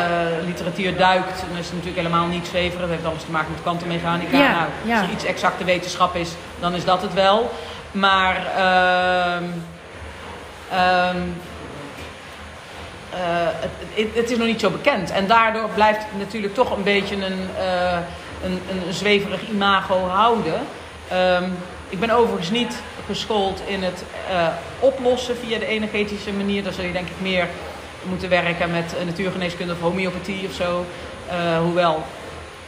literatuur 0.46 0.98
duikt, 0.98 1.44
dan 1.50 1.58
is 1.58 1.66
het 1.66 1.74
natuurlijk 1.74 1.98
helemaal 2.08 2.28
niet 2.28 2.48
zweverig. 2.48 2.80
Dat 2.80 2.90
heeft 2.90 3.06
alles 3.06 3.24
te 3.24 3.32
maken 3.32 3.52
met 3.52 3.62
kwantummechanica. 3.62 4.38
Ja, 4.38 4.52
nou, 4.52 4.68
ja. 4.86 5.00
Als 5.00 5.08
er 5.08 5.14
iets 5.14 5.26
exacte 5.26 5.64
wetenschap 5.64 6.16
is, 6.16 6.30
dan 6.60 6.74
is 6.74 6.86
dat 6.86 7.02
het 7.02 7.14
wel. 7.14 7.52
Maar 7.92 8.36
ehm, 8.36 9.44
ehm, 10.72 11.22
eh, 13.10 13.48
het, 13.96 14.16
het, 14.16 14.32
is 14.32 14.38
nog 14.38 14.48
niet 14.48 14.60
zo 14.60 14.70
bekend. 14.70 15.12
En 15.12 15.28
daardoor 15.28 15.70
blijft 15.74 16.00
het 16.00 16.18
natuurlijk 16.18 16.54
toch 16.54 16.78
een 16.78 16.84
beetje 16.84 17.16
een, 17.16 17.50
eh, 17.58 17.98
een, 18.44 18.62
een 18.72 18.94
zweverig 18.94 19.50
imago 19.50 20.08
houden. 20.08 20.60
Ik 21.90 22.00
ben 22.00 22.10
overigens 22.10 22.50
niet 22.50 22.82
geschoold 23.08 23.62
in 23.68 23.84
het 23.84 24.04
eh, 24.30 24.48
oplossen 24.80 25.38
via 25.38 25.60
de 25.60 25.66
energetische 25.66 26.32
manier. 26.34 26.64
Daar 26.64 26.74
zul 26.74 26.84
je 26.86 26.92
denk 26.92 27.08
ik 27.08 27.22
meer 27.22 27.48
moeten 28.10 28.30
werken 28.30 28.72
met 28.72 28.96
eh, 29.00 29.06
natuurgeneeskunde 29.06 29.74
of 29.74 29.80
homeopathie 29.80 30.48
of 30.48 30.54
zo. 30.54 30.86
Eh, 31.30 31.60
hoewel 31.60 32.04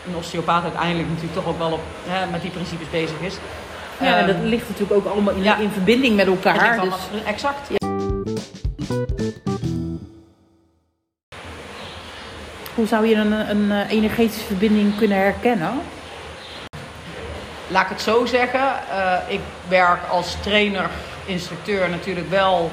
een 0.07 0.15
osteopaat 0.15 0.63
uiteindelijk 0.63 1.07
natuurlijk 1.07 1.35
toch 1.35 1.47
ook 1.47 1.57
wel 1.57 1.71
op, 1.71 1.81
hè, 2.07 2.25
met 2.31 2.41
die 2.41 2.51
principes 2.51 2.89
bezig 2.89 3.19
is. 3.21 3.35
Ja, 3.99 4.17
en 4.17 4.27
dat 4.27 4.35
Ehm, 4.35 4.45
ligt 4.45 4.69
natuurlijk 4.69 4.99
ook 4.99 5.13
allemaal 5.13 5.33
in, 5.33 5.43
ja. 5.43 5.57
in 5.57 5.69
verbinding 5.71 6.15
met 6.15 6.27
elkaar. 6.27 6.69
Dus, 6.71 6.79
allemaal- 6.79 6.99
exact. 7.25 7.69
hoe 12.75 12.87
zou 12.87 13.05
je 13.07 13.15
een, 13.15 13.31
een 13.49 13.71
energetische 13.87 14.45
verbinding 14.45 14.97
kunnen 14.97 15.17
herkennen? 15.17 15.71
Laat 17.71 17.83
ik 17.83 17.89
het 17.89 18.01
zo 18.01 18.25
zeggen. 18.25 18.73
eh, 18.91 19.13
ik 19.27 19.39
werk 19.67 19.99
als 20.11 20.35
trainer, 20.41 20.89
instructeur 21.25 21.89
natuurlijk 21.89 22.29
wel 22.29 22.71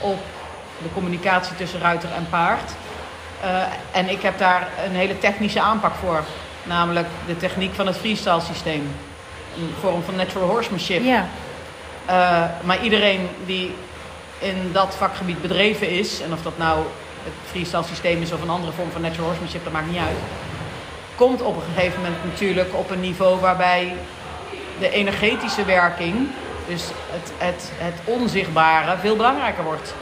op 0.00 0.18
de 0.82 0.88
communicatie 0.94 1.56
tussen 1.56 1.80
ruiter 1.80 2.08
en 2.16 2.26
paard. 2.30 2.70
Eh, 3.40 3.48
en 3.92 4.08
ik 4.08 4.22
heb 4.22 4.38
daar 4.38 4.68
een 4.84 4.94
hele 4.94 5.18
technische 5.18 5.60
aanpak 5.60 5.94
voor. 5.94 6.24
Namelijk 6.62 7.06
de 7.26 7.36
techniek 7.36 7.74
van 7.74 7.86
het 7.86 7.96
freestyle 7.96 8.40
systeem. 8.40 8.94
Een 9.56 9.74
vorm 9.80 10.02
van 10.02 10.16
natural 10.16 10.48
horsemanship. 10.48 11.04
Ja, 11.04 11.26
Eh, 12.06 12.44
maar 12.62 12.82
iedereen 12.82 13.28
die 13.46 13.74
in 14.38 14.70
dat 14.72 14.94
vakgebied 14.98 15.42
bedreven 15.42 15.90
is, 15.90 16.20
en 16.22 16.32
of 16.32 16.42
dat 16.42 16.58
nou 16.58 16.78
het 17.24 17.32
freestyle 17.50 17.82
systeem 17.82 18.22
is 18.22 18.32
of 18.32 18.42
een 18.42 18.50
andere 18.50 18.72
vorm 18.72 18.90
van 18.92 19.00
natural 19.00 19.26
horsemanship, 19.26 19.64
dat 19.64 19.72
maakt 19.72 19.90
niet 19.90 20.00
uit. 20.00 20.16
Komt 21.14 21.42
op 21.42 21.56
een 21.56 21.62
gegeven 21.74 22.00
moment 22.02 22.24
natuurlijk 22.24 22.68
op 22.74 22.90
een 22.90 23.00
niveau 23.00 23.40
waarbij 23.40 23.94
de 24.78 24.90
energetische 24.90 25.64
werking, 25.64 26.28
dus 26.68 26.82
het, 27.10 27.32
het, 27.38 27.72
het 27.78 27.94
onzichtbare, 28.04 28.96
veel 29.00 29.16
belangrijker 29.16 29.64
wordt. 29.64 29.94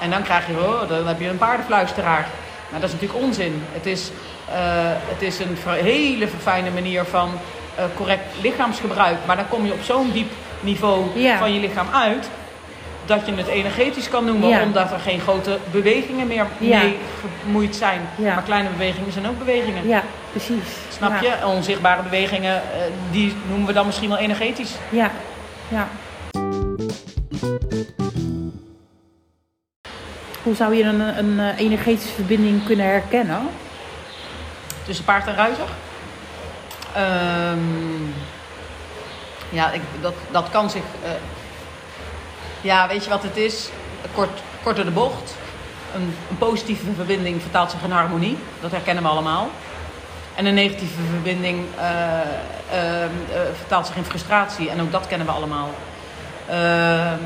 En 0.00 0.10
dan 0.10 0.22
krijg 0.22 0.46
je, 0.46 0.52
oh, 0.52 0.88
dan 0.88 1.06
heb 1.06 1.20
je 1.20 1.28
een 1.28 1.38
paardenfluisteraar. 1.38 2.26
Maar 2.70 2.80
dat 2.80 2.88
is 2.88 2.94
natuurlijk 2.94 3.24
onzin. 3.24 3.62
Het 3.72 3.86
is, 3.86 4.10
eh, 4.48 4.54
het 5.08 5.22
is 5.22 5.38
een 5.38 5.56
hele 5.66 6.28
verfijnde 6.28 6.70
manier 6.70 7.04
van 7.04 7.30
eh, 7.74 7.84
correct 7.96 8.22
lichaamsgebruik. 8.42 9.16
Maar 9.26 9.36
dan 9.36 9.48
kom 9.48 9.66
je 9.66 9.72
op 9.72 9.82
zo'n 9.82 10.10
diep 10.12 10.30
niveau 10.60 11.04
Ja. 11.14 11.38
van 11.38 11.54
je 11.54 11.60
lichaam 11.60 11.86
uit. 11.92 12.28
Dat 13.06 13.26
je 13.26 13.34
het 13.34 13.46
energetisch 13.46 14.08
kan 14.08 14.24
noemen, 14.24 14.48
Ja. 14.48 14.62
omdat 14.62 14.92
er 14.92 14.98
geen 14.98 15.20
grote 15.20 15.58
bewegingen 15.70 16.26
meer 16.26 16.46
Ja. 16.58 16.78
mee 16.78 16.96
gemoeid 17.42 17.76
zijn. 17.76 18.00
Ja. 18.16 18.34
Maar 18.34 18.42
kleine 18.42 18.68
bewegingen 18.68 19.12
zijn 19.12 19.28
ook 19.28 19.38
bewegingen. 19.38 19.86
Precies. 20.34 20.68
Snap 20.96 21.22
Ja. 21.22 21.36
je? 21.40 21.46
Onzichtbare 21.46 22.02
bewegingen, 22.02 22.54
eh, 22.54 22.60
die 23.10 23.34
noemen 23.48 23.66
we 23.66 23.72
dan 23.72 23.86
misschien 23.86 24.08
wel 24.08 24.18
energetisch. 24.18 24.70
Ja, 24.90 25.10
ja. 25.68 25.88
Hoe 30.42 30.54
zou 30.54 30.74
je 30.74 30.82
een, 30.84 31.00
een 31.18 31.54
energetische 31.56 32.14
verbinding 32.14 32.64
kunnen 32.64 32.86
herkennen? 32.86 33.48
Tussen 34.84 35.04
paard 35.04 35.26
en 35.26 35.34
ruiter? 35.34 35.64
Ehm, 36.94 38.04
ja, 39.48 39.70
ik, 39.72 39.80
dat, 40.00 40.14
dat 40.30 40.50
kan 40.50 40.70
zich. 40.70 40.82
eh, 41.04 41.10
ja, 42.60 42.88
weet 42.88 43.04
je 43.04 43.10
wat 43.10 43.22
het 43.22 43.36
is? 43.36 43.68
Kort, 44.14 44.40
kort 44.62 44.76
door 44.76 44.84
de 44.84 44.90
bocht. 44.90 45.36
Een, 45.94 46.14
een 46.30 46.38
positieve 46.38 46.84
verbinding 46.96 47.40
vertaalt 47.42 47.70
zich 47.70 47.82
in 47.82 47.90
harmonie. 47.90 48.38
Dat 48.60 48.70
herkennen 48.70 49.02
we 49.02 49.08
allemaal. 49.08 49.48
En 50.34 50.46
een 50.46 50.54
negatieve 50.54 51.00
verbinding 51.10 51.64
eh, 51.78 52.20
ehm, 52.70 53.10
eh, 53.32 53.40
vertaalt 53.56 53.86
zich 53.86 53.96
in 53.96 54.04
frustratie. 54.04 54.70
En 54.70 54.80
ook 54.80 54.92
dat 54.92 55.06
kennen 55.06 55.26
we 55.26 55.32
allemaal. 55.32 55.70
Ehm, 56.48 57.22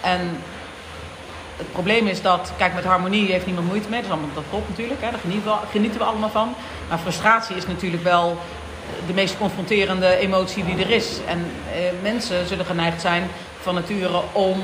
en 0.00 0.20
het 1.56 1.72
probleem 1.72 2.06
is 2.06 2.22
dat, 2.22 2.52
kijk, 2.56 2.74
met 2.74 2.84
harmonie 2.84 3.32
heeft 3.32 3.46
niemand 3.46 3.66
moeite 3.66 3.88
mee. 3.88 4.00
Dat, 4.00 4.08
is 4.08 4.12
allemaal, 4.16 4.34
dat 4.34 4.44
klopt 4.50 4.68
natuurlijk, 4.68 5.00
hè, 5.02 5.10
daar 5.10 5.20
genieten 5.20 5.50
we, 5.50 5.56
genieten 5.70 5.98
we 5.98 6.04
allemaal 6.04 6.30
van. 6.30 6.54
Maar 6.88 6.98
frustratie 6.98 7.56
is 7.56 7.66
natuurlijk 7.66 8.02
wel 8.02 8.38
de 9.06 9.12
meest 9.12 9.38
confronterende 9.38 10.16
emotie 10.16 10.64
die 10.64 10.84
er 10.84 10.90
is. 10.90 11.18
En 11.26 11.50
eh, 11.72 11.80
mensen 12.02 12.46
zullen 12.46 12.64
geneigd 12.64 13.00
zijn 13.00 13.30
van 13.60 13.74
nature 13.74 14.22
om 14.32 14.60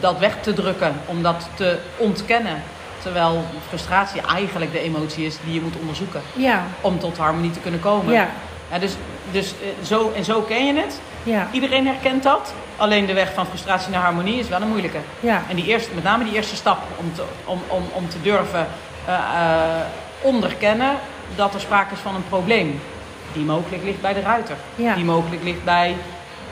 dat 0.00 0.18
weg 0.18 0.36
te 0.40 0.52
drukken, 0.52 0.94
om 1.06 1.22
dat 1.22 1.48
te 1.54 1.78
ontkennen. 1.96 2.62
Terwijl 3.02 3.44
frustratie 3.68 4.20
eigenlijk 4.20 4.72
de 4.72 4.80
emotie 4.80 5.26
is 5.26 5.36
die 5.44 5.54
je 5.54 5.60
moet 5.60 5.76
onderzoeken 5.80 6.22
Ja, 6.32 6.62
om 6.80 6.98
tot 6.98 7.16
harmonie 7.18 7.50
te 7.50 7.60
kunnen 7.60 7.80
komen. 7.80 8.12
ja, 8.14 8.28
Ja, 8.72 8.78
dus 8.78 8.92
dus 9.30 9.50
eh, 9.62 9.84
zo, 9.86 10.12
en 10.16 10.24
zo 10.24 10.40
ken 10.40 10.66
je 10.66 10.74
het. 10.74 11.00
ja, 11.22 11.48
Iedereen 11.52 11.86
herkent 11.86 12.22
dat. 12.22 12.54
Alleen 12.76 13.06
de 13.06 13.12
weg 13.12 13.32
van 13.34 13.46
frustratie 13.46 13.90
naar 13.90 14.02
harmonie 14.02 14.38
is 14.38 14.48
wel 14.48 14.60
een 14.62 14.68
moeilijke. 14.68 14.98
ja, 15.20 15.42
En 15.48 15.56
die 15.56 15.66
eerste, 15.66 15.90
met 15.94 16.04
name 16.04 16.24
die 16.24 16.32
eerste 16.34 16.56
stap 16.56 16.78
om 16.96 17.12
te, 17.14 17.22
om, 17.44 17.60
om, 17.68 17.82
om 17.92 18.08
te 18.08 18.20
durven 18.22 18.66
eh, 19.06 19.14
eh, 19.14 19.20
onderkennen 20.20 20.94
dat 21.36 21.54
er 21.54 21.60
sprake 21.60 21.94
is 21.94 22.00
van 22.00 22.14
een 22.14 22.28
probleem. 22.28 22.80
Die 23.32 23.44
mogelijk 23.44 23.84
ligt 23.84 24.00
bij 24.00 24.12
de 24.12 24.20
ruiter. 24.20 24.56
Ja. 24.74 24.94
Die 24.94 25.04
mogelijk 25.04 25.42
ligt 25.42 25.64
bij 25.64 25.96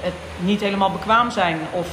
het 0.00 0.12
niet 0.38 0.60
helemaal 0.60 0.90
bekwaam 0.90 1.30
zijn. 1.30 1.58
Of 1.70 1.86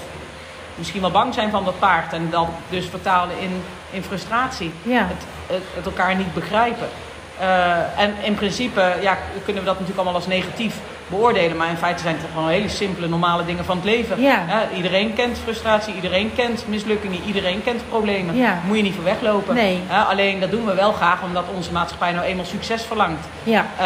misschien 0.76 1.02
wel 1.02 1.12
bang 1.12 1.34
zijn 1.34 1.52
van 1.52 1.66
dat 1.66 1.80
paard. 1.80 2.14
En 2.14 2.28
dan 2.30 2.48
dus 2.70 2.86
vertalen 2.86 3.40
in, 3.40 3.64
in 3.96 4.04
frustratie. 4.04 4.72
Ja. 4.84 5.08
Het, 5.08 5.24
het, 5.48 5.64
het 5.76 5.86
elkaar 5.86 6.16
niet 6.16 6.34
begrijpen. 6.34 6.88
Eh, 7.40 8.00
en 8.00 8.14
in 8.24 8.36
principe 8.36 8.94
ja, 9.02 9.18
kunnen 9.44 9.62
we 9.64 9.68
dat 9.70 9.80
natuurlijk 9.80 9.98
allemaal 9.98 10.16
als 10.16 10.28
negatief 10.28 10.76
beoordelen. 11.08 11.58
Maar 11.58 11.70
in 11.70 11.78
feite 11.78 12.02
zijn 12.02 12.16
het 12.16 12.26
gewoon 12.34 12.50
hele 12.50 12.70
simpele, 12.70 13.08
normale 13.08 13.46
dingen 13.46 13.66
van 13.66 13.76
het 13.76 13.86
leven. 13.86 14.22
Ja. 14.22 14.44
iedereen 14.76 15.14
kent 15.14 15.38
frustratie, 15.44 15.96
iedereen 15.96 16.32
kent 16.36 16.64
mislukkingen, 16.68 17.20
iedereen 17.26 17.64
kent 17.64 17.90
problemen. 17.90 18.36
Ja. 18.36 18.60
Moet 18.66 18.78
je 18.78 18.84
niet 18.84 18.96
voor 18.96 19.04
weglopen. 19.04 19.56
Nee. 19.56 19.80
Alleen 20.08 20.40
dat 20.40 20.52
doen 20.52 20.66
we 20.66 20.74
wel 20.74 20.92
graag 20.92 21.24
omdat 21.24 21.44
onze 21.56 21.72
maatschappij 21.72 22.12
nou 22.12 22.26
eenmaal 22.26 22.46
succes 22.46 22.84
verlangt. 22.84 23.28
ja, 23.44 23.66
Eh, 23.80 23.86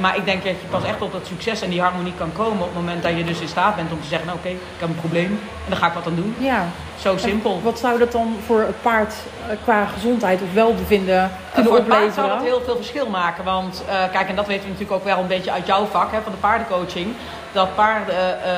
maar 0.00 0.16
ik 0.16 0.24
denk 0.24 0.44
dat 0.44 0.52
je 0.52 0.66
pas 0.70 0.84
echt 0.84 0.98
tot 0.98 1.12
dat 1.12 1.26
succes 1.26 1.60
en 1.62 1.70
die 1.70 1.80
harmonie 1.80 2.14
kan 2.18 2.32
komen 2.32 2.58
op 2.60 2.66
het 2.74 2.74
moment 2.74 3.02
dat 3.02 3.16
je 3.16 3.24
dus 3.24 3.40
in 3.40 3.48
staat 3.48 3.76
bent 3.76 3.92
om 3.92 4.00
te 4.00 4.08
zeggen, 4.08 4.26
nou 4.26 4.38
oké, 4.38 4.48
ik 4.48 4.56
heb 4.78 4.88
een 4.88 4.94
probleem 4.94 5.30
en 5.64 5.68
dan 5.68 5.76
ga 5.78 5.86
ik 5.86 5.92
wat 5.92 6.06
aan 6.06 6.14
doen. 6.14 6.34
ja. 6.38 6.64
Zo 7.00 7.16
simpel. 7.16 7.60
Wat 7.62 7.78
zou 7.78 7.98
dat 7.98 8.12
dan 8.12 8.36
voor 8.46 8.60
het 8.60 8.82
paard 8.82 9.14
eh, 9.48 9.56
qua 9.62 9.86
gezondheid 9.86 10.42
of 10.42 10.52
welbevinden 10.52 11.22
En 11.22 11.30
kunnen 11.52 11.72
voor 11.72 11.80
het 11.80 11.88
paard 11.88 12.14
zou 12.14 12.26
opleveren? 12.26 12.36
dat 12.36 12.42
heel 12.42 12.60
veel 12.64 12.76
verschil 12.76 13.08
maken. 13.08 13.44
Want 13.44 13.84
eh, 13.88 13.94
kijk, 14.12 14.28
en 14.28 14.36
dat 14.36 14.46
weten 14.46 14.62
we 14.62 14.70
natuurlijk 14.70 14.98
ook 14.98 15.04
wel 15.04 15.18
een 15.18 15.26
beetje 15.26 15.52
uit 15.52 15.66
jouw 15.66 15.84
vak, 15.84 16.12
hè, 16.12 16.20
van 16.22 16.32
de 16.32 16.38
paardencoaching. 16.38 17.14
Dat 17.52 17.74
paarden 17.74 18.42
eh, 18.44 18.52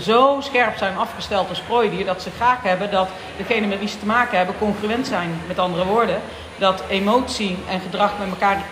zo 0.00 0.36
scherp 0.40 0.76
zijn 0.76 0.96
afgesteld 0.96 1.48
als 1.48 1.60
prooidier 1.60 2.04
dat 2.04 2.22
ze 2.22 2.30
graag 2.36 2.62
hebben 2.62 2.90
dat 2.90 3.08
degene 3.36 3.66
met 3.66 3.78
wie 3.78 3.88
ze 3.88 3.98
te 3.98 4.06
maken 4.06 4.36
hebben 4.36 4.54
congruent 4.58 5.06
zijn. 5.06 5.40
Met 5.46 5.58
andere 5.58 5.84
woorden, 5.84 6.20
dat 6.56 6.82
emotie 6.88 7.56
en 7.68 7.80
gedrag 7.80 8.12
met 8.18 8.28
elkaar 8.28 8.62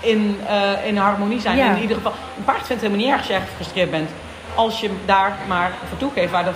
in, 0.00 0.40
eh, 0.46 0.86
in 0.86 0.96
harmonie 0.96 1.40
zijn. 1.40 1.56
Ja. 1.56 1.74
In 1.74 1.80
ieder 1.80 1.96
geval, 1.96 2.12
een 2.36 2.44
paard 2.44 2.66
vindt 2.66 2.82
het 2.82 2.92
helemaal 2.92 3.04
niet 3.04 3.12
erg 3.12 3.18
als 3.18 3.36
je 3.36 3.46
gefrustreerd 3.48 3.90
bent. 3.90 4.10
Als 4.58 4.80
je 4.80 4.90
daar 5.04 5.36
maar 5.48 5.70
voor 5.88 5.98
toegeeft 5.98 6.30
waar 6.32 6.44
de 6.44 6.50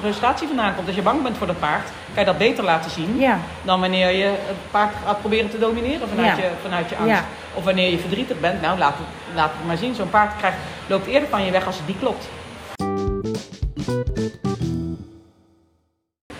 frustratie 0.00 0.46
vandaan 0.46 0.74
komt. 0.74 0.86
Als 0.86 0.96
je 0.96 1.02
bang 1.02 1.22
bent 1.22 1.36
voor 1.36 1.46
dat 1.46 1.58
paard, 1.58 1.88
kan 2.14 2.18
je 2.24 2.24
dat 2.24 2.38
beter 2.38 2.64
laten 2.64 2.90
zien 2.90 3.18
Ja. 3.18 3.38
dan 3.62 3.80
wanneer 3.80 4.10
je 4.10 4.24
het 4.24 4.56
paard 4.70 4.94
gaat 5.04 5.20
proberen 5.20 5.50
te 5.50 5.58
domineren 5.58 6.08
vanuit, 6.08 6.36
Ja. 6.36 6.42
je, 6.42 6.50
vanuit 6.62 6.88
je 6.88 6.96
angst. 6.96 7.10
Ja. 7.14 7.24
Of 7.54 7.64
wanneer 7.64 7.90
je 7.90 7.98
verdrietig 7.98 8.40
bent, 8.40 8.60
nou 8.60 8.78
laat 8.78 8.94
het, 8.96 9.06
laat 9.34 9.50
het 9.56 9.66
maar 9.66 9.76
zien. 9.76 9.94
Zo'n 9.94 10.10
paard 10.10 10.36
krijgt, 10.38 10.56
loopt 10.86 11.06
eerder 11.06 11.28
van 11.28 11.44
je 11.44 11.50
weg 11.50 11.66
als 11.66 11.76
het 11.76 11.86
die 11.86 11.96
klopt. 11.98 12.28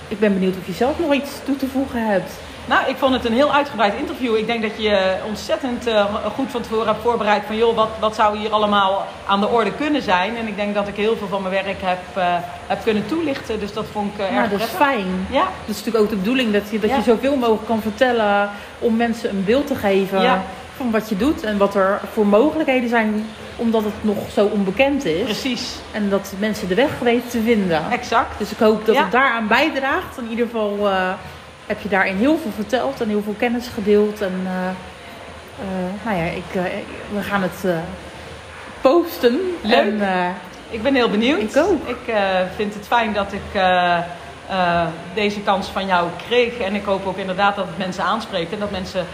Ik 0.09 0.19
ben 0.19 0.33
benieuwd 0.33 0.57
of 0.61 0.67
je 0.67 0.73
zelf 0.73 0.99
nog 0.99 1.15
iets 1.15 1.31
toe 1.45 1.57
te 1.57 1.67
voegen 1.67 2.07
hebt. 2.07 2.31
Nou, 2.69 2.89
ik 2.89 2.97
vond 2.97 3.13
het 3.15 3.25
een 3.25 3.33
heel 3.33 3.55
uitgebreid 3.55 3.95
interview. 3.99 4.37
Ik 4.37 4.47
denk 4.47 4.63
dat 4.63 4.71
je 4.83 5.15
ontzettend 5.27 5.87
eh, 5.87 6.05
goed 6.35 6.51
van 6.51 6.61
tevoren 6.63 6.87
hebt 6.87 7.03
voorbereid 7.03 7.43
van 7.47 7.57
joh, 7.57 7.77
wat, 7.77 7.89
wat 8.01 8.15
zou 8.15 8.39
hier 8.39 8.51
allemaal 8.53 9.07
aan 9.27 9.41
de 9.41 9.49
orde 9.49 9.73
kunnen 9.73 10.03
zijn. 10.03 10.37
En 10.37 10.47
ik 10.47 10.57
denk 10.57 10.75
dat 10.75 10.89
ik 10.89 10.97
heel 10.97 11.17
veel 11.17 11.29
van 11.29 11.43
mijn 11.43 11.65
werk 11.65 11.81
heb, 11.83 11.99
eh, 12.15 12.25
heb 12.67 12.83
kunnen 12.85 13.07
toelichten. 13.07 13.61
Dus 13.61 13.73
dat 13.73 13.85
vond 13.93 14.15
ik 14.15 14.21
eh, 14.21 14.31
Nou, 14.31 14.43
erg 14.43 14.51
dat 14.51 14.61
is 14.61 14.67
fijn. 14.67 15.27
Ja, 15.31 15.41
Dat 15.43 15.77
is 15.77 15.77
natuurlijk 15.77 16.05
ook 16.05 16.11
de 16.11 16.17
bedoeling 16.17 16.53
dat 16.53 16.63
je, 16.71 16.79
dat 16.79 16.91
Ja. 16.91 16.97
je 16.97 17.03
zoveel 17.03 17.37
mogelijk 17.37 17.67
kan 17.67 17.83
vertellen 17.83 18.51
om 18.79 18.97
mensen 18.97 19.31
een 19.31 19.45
beeld 19.45 19.67
te 19.67 19.75
geven 19.75 20.23
Ja. 20.23 20.43
van 20.77 20.91
wat 20.91 21.09
je 21.09 21.17
doet 21.17 21.43
en 21.45 21.59
wat 21.59 21.75
er 21.75 22.01
voor 22.13 22.27
mogelijkheden 22.27 22.89
zijn, 22.89 23.27
omdat 23.57 23.85
het 23.85 23.95
nog 24.01 24.17
zo 24.33 24.47
onbekend 24.47 25.05
is. 25.05 25.23
precies. 25.25 25.75
En 25.93 26.09
dat 26.11 26.33
mensen 26.39 26.69
de 26.69 26.75
weg 26.75 26.91
weten 27.01 27.29
te 27.29 27.41
vinden. 27.41 27.83
Exact. 27.91 28.39
Dus 28.39 28.51
ik 28.51 28.59
hoop 28.59 28.87
dat 28.87 28.95
Ja. 28.95 29.03
het 29.03 29.13
daaraan 29.13 29.47
bijdraagt. 29.47 30.19
In 30.19 30.27
ieder 30.31 30.47
geval 30.47 30.79
eh, 30.91 31.13
heb 31.67 31.81
je 31.81 31.89
daarin 31.89 32.17
heel 32.17 32.39
veel 32.39 32.51
verteld 32.51 33.01
en 33.01 33.09
heel 33.09 33.23
veel 33.23 33.35
kennis 33.39 33.69
gedeeld. 33.69 34.21
En 34.21 34.41
eh, 34.45 34.69
eh, 34.69 36.05
nou 36.05 36.17
ja, 36.17 36.25
ik, 36.25 36.55
eh, 36.55 36.63
we 37.13 37.23
gaan 37.23 37.43
het 37.43 37.65
posten. 38.81 39.41
Leuk. 39.63 40.01
En, 40.01 40.35
Ik 40.71 40.83
ben 40.83 40.95
heel 40.95 41.11
benieuwd. 41.11 41.41
Ik 41.41 41.57
ook. 41.57 41.89
Ik 41.89 42.15
vind 42.57 42.75
het 42.75 42.87
fijn 42.87 43.13
dat 43.13 43.33
ik 43.33 43.61
deze 45.15 45.41
kans 45.41 45.69
van 45.69 45.87
jou 45.87 46.09
kreeg. 46.27 46.59
En 46.59 46.75
ik 46.75 46.85
hoop 46.85 47.07
ook 47.07 47.17
inderdaad 47.17 47.57
dat 47.57 47.67
het 47.67 47.79
mensen 47.79 48.05
aanspreekt. 48.05 48.53
En 48.53 48.59
dat 48.59 48.71
mensen 48.71 49.07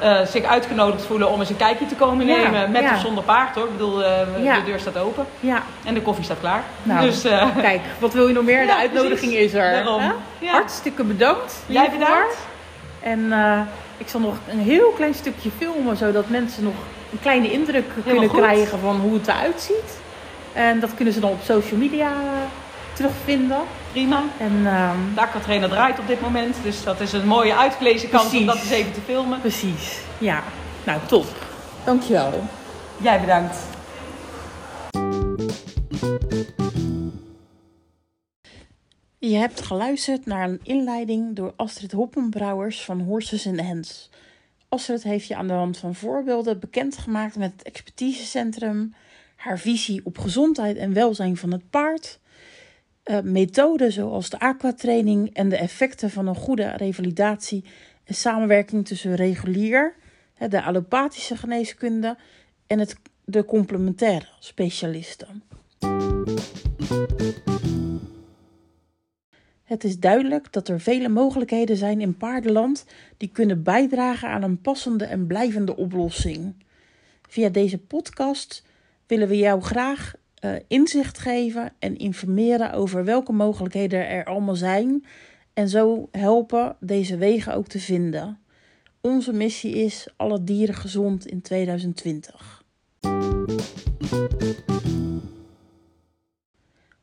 eh, 0.00 0.26
zich 0.26 0.44
uitgenodigd 0.44 1.04
voelen 1.04 1.30
om 1.30 1.40
eens 1.40 1.50
een 1.50 1.56
kijkje 1.56 1.86
te 1.86 1.94
komen 1.94 2.26
Ja, 2.26 2.36
nemen. 2.36 2.70
Met 2.70 2.82
ja. 2.82 2.94
of 2.94 3.00
zonder 3.00 3.24
paard 3.24 3.54
hoor. 3.54 3.64
Ik 3.64 3.72
bedoel, 3.72 4.04
eh, 4.04 4.42
Ja. 4.42 4.54
de 4.54 4.64
deur 4.64 4.78
staat 4.80 4.98
open. 4.98 5.26
ja, 5.40 5.62
En 5.84 5.94
de 5.94 6.02
koffie 6.02 6.24
staat 6.24 6.40
klaar. 6.40 6.62
nou, 6.82 7.00
dus 7.06 7.24
eh, 7.24 7.46
kijk, 7.56 7.80
wat 7.98 8.12
wil 8.12 8.28
je 8.28 8.34
nog 8.34 8.44
meer? 8.44 8.66
De 8.66 8.74
uitnodiging 8.76 9.32
precies. 9.32 9.52
is 9.52 9.54
er. 9.54 9.84
Hartstikke 10.44 11.04
bedankt. 11.04 11.54
jij 11.66 11.90
bedankt. 11.90 12.36
En 13.02 13.32
ik 13.96 14.08
zal 14.08 14.20
nog 14.20 14.34
een 14.50 14.58
heel 14.58 14.90
klein 14.96 15.14
stukje 15.14 15.50
filmen, 15.58 15.96
zodat 15.96 16.28
mensen 16.28 16.64
nog 16.64 16.74
een 17.12 17.20
kleine 17.20 17.52
indruk 17.52 17.84
kunnen 18.04 18.28
goed. 18.28 18.38
krijgen 18.40 18.78
van 18.78 18.96
hoe 19.00 19.14
het 19.14 19.28
eruit 19.28 19.60
ziet. 19.60 19.98
En 20.52 20.80
dat 20.80 20.94
kunnen 20.94 21.14
ze 21.14 21.20
dan 21.20 21.30
op 21.30 21.40
social 21.44 21.78
media 21.80 22.08
terugvinden. 22.92 23.58
Prima. 23.92 24.24
En 24.38 24.66
ehm, 24.66 25.14
De 25.14 25.20
aquatrainer 25.20 25.68
draait 25.68 25.98
op 25.98 26.06
dit 26.06 26.20
moment. 26.20 26.56
Dus 26.62 26.84
dat 26.84 27.00
is 27.00 27.12
een 27.12 27.26
mooie 27.26 27.56
uitgelezen 27.56 28.08
kans 28.08 28.34
om 28.34 28.46
dat 28.46 28.56
eens 28.56 28.70
even 28.70 28.92
te 28.92 29.00
filmen. 29.00 29.40
precies, 29.40 30.00
ja. 30.18 30.42
Nou, 30.84 31.00
top. 31.06 31.26
Dankjewel. 31.84 32.42
Jij 33.00 33.20
bedankt. 33.20 33.56
Je 39.18 39.36
hebt 39.36 39.60
geluisterd 39.60 40.26
naar 40.26 40.48
een 40.48 40.60
inleiding 40.62 41.36
door 41.36 41.52
Astrid 41.56 41.92
Hoppenbrouwers 41.92 42.84
van 42.84 43.00
Horses 43.00 43.46
in 43.46 43.58
Hands. 43.58 44.10
Astrid 44.68 45.02
heeft 45.02 45.26
je 45.26 45.36
aan 45.36 45.46
de 45.46 45.52
hand 45.52 45.76
van 45.76 45.94
voorbeelden 45.94 46.60
bekendgemaakt 46.60 47.36
met 47.36 47.52
het 47.52 47.62
expertisecentrum, 47.62 48.94
haar 49.36 49.58
visie 49.58 50.00
op 50.04 50.18
gezondheid 50.18 50.76
en 50.76 50.92
welzijn 50.92 51.36
van 51.36 51.52
het 51.52 51.70
paard, 51.70 52.18
eh, 53.10 53.20
methoden 53.20 53.92
zoals 53.92 54.30
de 54.30 54.38
aquatraining 54.38 55.34
en 55.34 55.48
de 55.48 55.56
effecten 55.56 56.10
van 56.10 56.26
een 56.26 56.34
goede 56.34 56.70
revalidatie 56.76 57.64
en 58.04 58.14
samenwerking 58.14 58.86
tussen 58.86 59.14
regulier, 59.14 59.94
de 60.48 60.62
allopathische 60.62 61.36
geneeskunde 61.36 62.16
en 62.66 62.78
het, 62.78 62.96
de 63.24 63.44
complementaire 63.44 64.26
specialisten. 64.38 65.42
Het 69.64 69.84
is 69.84 69.98
duidelijk 69.98 70.52
dat 70.52 70.68
er 70.68 70.80
vele 70.80 71.08
mogelijkheden 71.08 71.76
zijn 71.76 72.00
in 72.00 72.16
paardenland 72.16 72.86
die 73.16 73.30
kunnen 73.32 73.62
bijdragen 73.62 74.28
aan 74.28 74.42
een 74.42 74.60
passende 74.60 75.04
en 75.04 75.26
blijvende 75.26 75.76
oplossing. 75.76 76.54
Via 77.28 77.48
deze 77.48 77.78
podcast 77.78 78.64
willen 79.06 79.28
we 79.28 79.36
jou 79.36 79.60
graag 79.62 80.14
eh, 80.40 80.52
inzicht 80.68 81.18
geven 81.18 81.72
en 81.78 81.96
informeren 81.96 82.72
over 82.72 83.04
welke 83.04 83.32
mogelijkheden 83.32 84.08
er 84.08 84.24
allemaal 84.24 84.56
zijn 84.56 85.04
en 85.54 85.68
zo 85.68 86.08
helpen 86.10 86.76
deze 86.80 87.16
wegen 87.16 87.54
ook 87.54 87.66
te 87.66 87.78
vinden. 87.78 88.38
Onze 89.00 89.32
missie 89.32 89.74
is 89.74 90.08
alle 90.16 90.44
dieren 90.44 90.74
gezond 90.74 91.26
in 91.26 91.42
2020. 91.42 92.64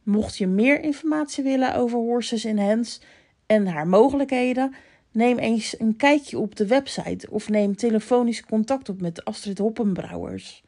Mocht 0.03 0.37
je 0.37 0.47
meer 0.47 0.81
informatie 0.81 1.43
willen 1.43 1.75
over 1.75 1.99
Horses 1.99 2.45
in 2.45 2.57
Hands 2.57 3.01
en 3.45 3.67
haar 3.67 3.87
mogelijkheden, 3.87 4.75
neem 5.11 5.37
eens 5.37 5.79
een 5.79 5.95
kijkje 5.95 6.37
op 6.37 6.55
de 6.55 6.67
website 6.67 7.29
of 7.31 7.49
neem 7.49 7.75
telefonisch 7.75 8.43
contact 8.45 8.89
op 8.89 9.01
met 9.01 9.25
Astrid 9.25 9.57
Hoppenbrouwers. 9.57 10.63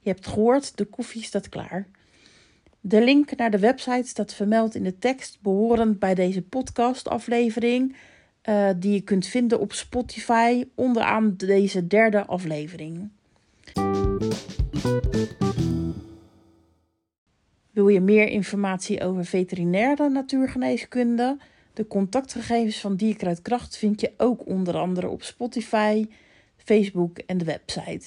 Je 0.00 0.10
hebt 0.10 0.26
gehoord, 0.26 0.76
de 0.76 0.84
koffie 0.84 1.22
staat 1.22 1.48
klaar. 1.48 1.86
De 2.86 3.04
link 3.04 3.36
naar 3.36 3.50
de 3.50 3.58
website 3.58 4.08
staat 4.08 4.34
vermeld 4.34 4.74
in 4.74 4.82
de 4.82 4.98
tekst 4.98 5.38
behorend 5.42 5.98
bij 5.98 6.14
deze 6.14 6.42
podcastaflevering, 6.42 7.96
eh, 8.40 8.68
die 8.76 8.92
je 8.92 9.00
kunt 9.00 9.26
vinden 9.26 9.60
op 9.60 9.72
Spotify 9.72 10.64
onderaan 10.74 11.34
deze 11.36 11.86
derde 11.86 12.26
aflevering. 12.26 13.10
Wil 17.70 17.88
je 17.88 18.00
meer 18.00 18.28
informatie 18.28 19.02
over 19.02 19.24
veterinaire 19.24 20.08
natuurgeneeskunde? 20.08 21.36
De 21.72 21.86
contactgegevens 21.86 22.80
van 22.80 22.96
Dierkruidkracht 22.96 23.76
vind 23.76 24.00
je 24.00 24.12
ook 24.16 24.46
onder 24.46 24.76
andere 24.76 25.08
op 25.08 25.22
Spotify, 25.22 26.06
Facebook 26.56 27.18
en 27.18 27.38
de 27.38 27.44
website. 27.44 28.06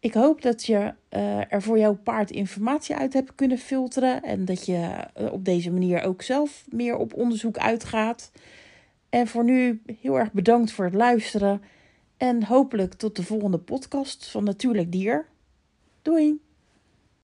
Ik 0.00 0.14
hoop 0.14 0.42
dat 0.42 0.66
je 0.66 0.94
eh, 1.08 1.52
er 1.52 1.62
voor 1.62 1.78
jouw 1.78 1.94
paard 1.94 2.30
informatie 2.30 2.94
uit 2.94 3.12
hebt 3.12 3.34
kunnen 3.34 3.58
filteren 3.58 4.22
en 4.22 4.44
dat 4.44 4.66
je 4.66 5.06
eh, 5.14 5.32
op 5.32 5.44
deze 5.44 5.70
manier 5.70 6.02
ook 6.02 6.22
zelf 6.22 6.64
meer 6.68 6.96
op 6.96 7.14
onderzoek 7.14 7.58
uitgaat. 7.58 8.30
En 9.08 9.26
voor 9.26 9.44
nu 9.44 9.82
heel 10.00 10.18
erg 10.18 10.32
bedankt 10.32 10.72
voor 10.72 10.84
het 10.84 10.94
luisteren 10.94 11.62
en 12.16 12.44
hopelijk 12.44 12.94
tot 12.94 13.16
de 13.16 13.22
volgende 13.22 13.58
podcast 13.58 14.30
van 14.30 14.44
Natuurlijk 14.44 14.92
Dier. 14.92 15.26
Doei! 16.02 16.40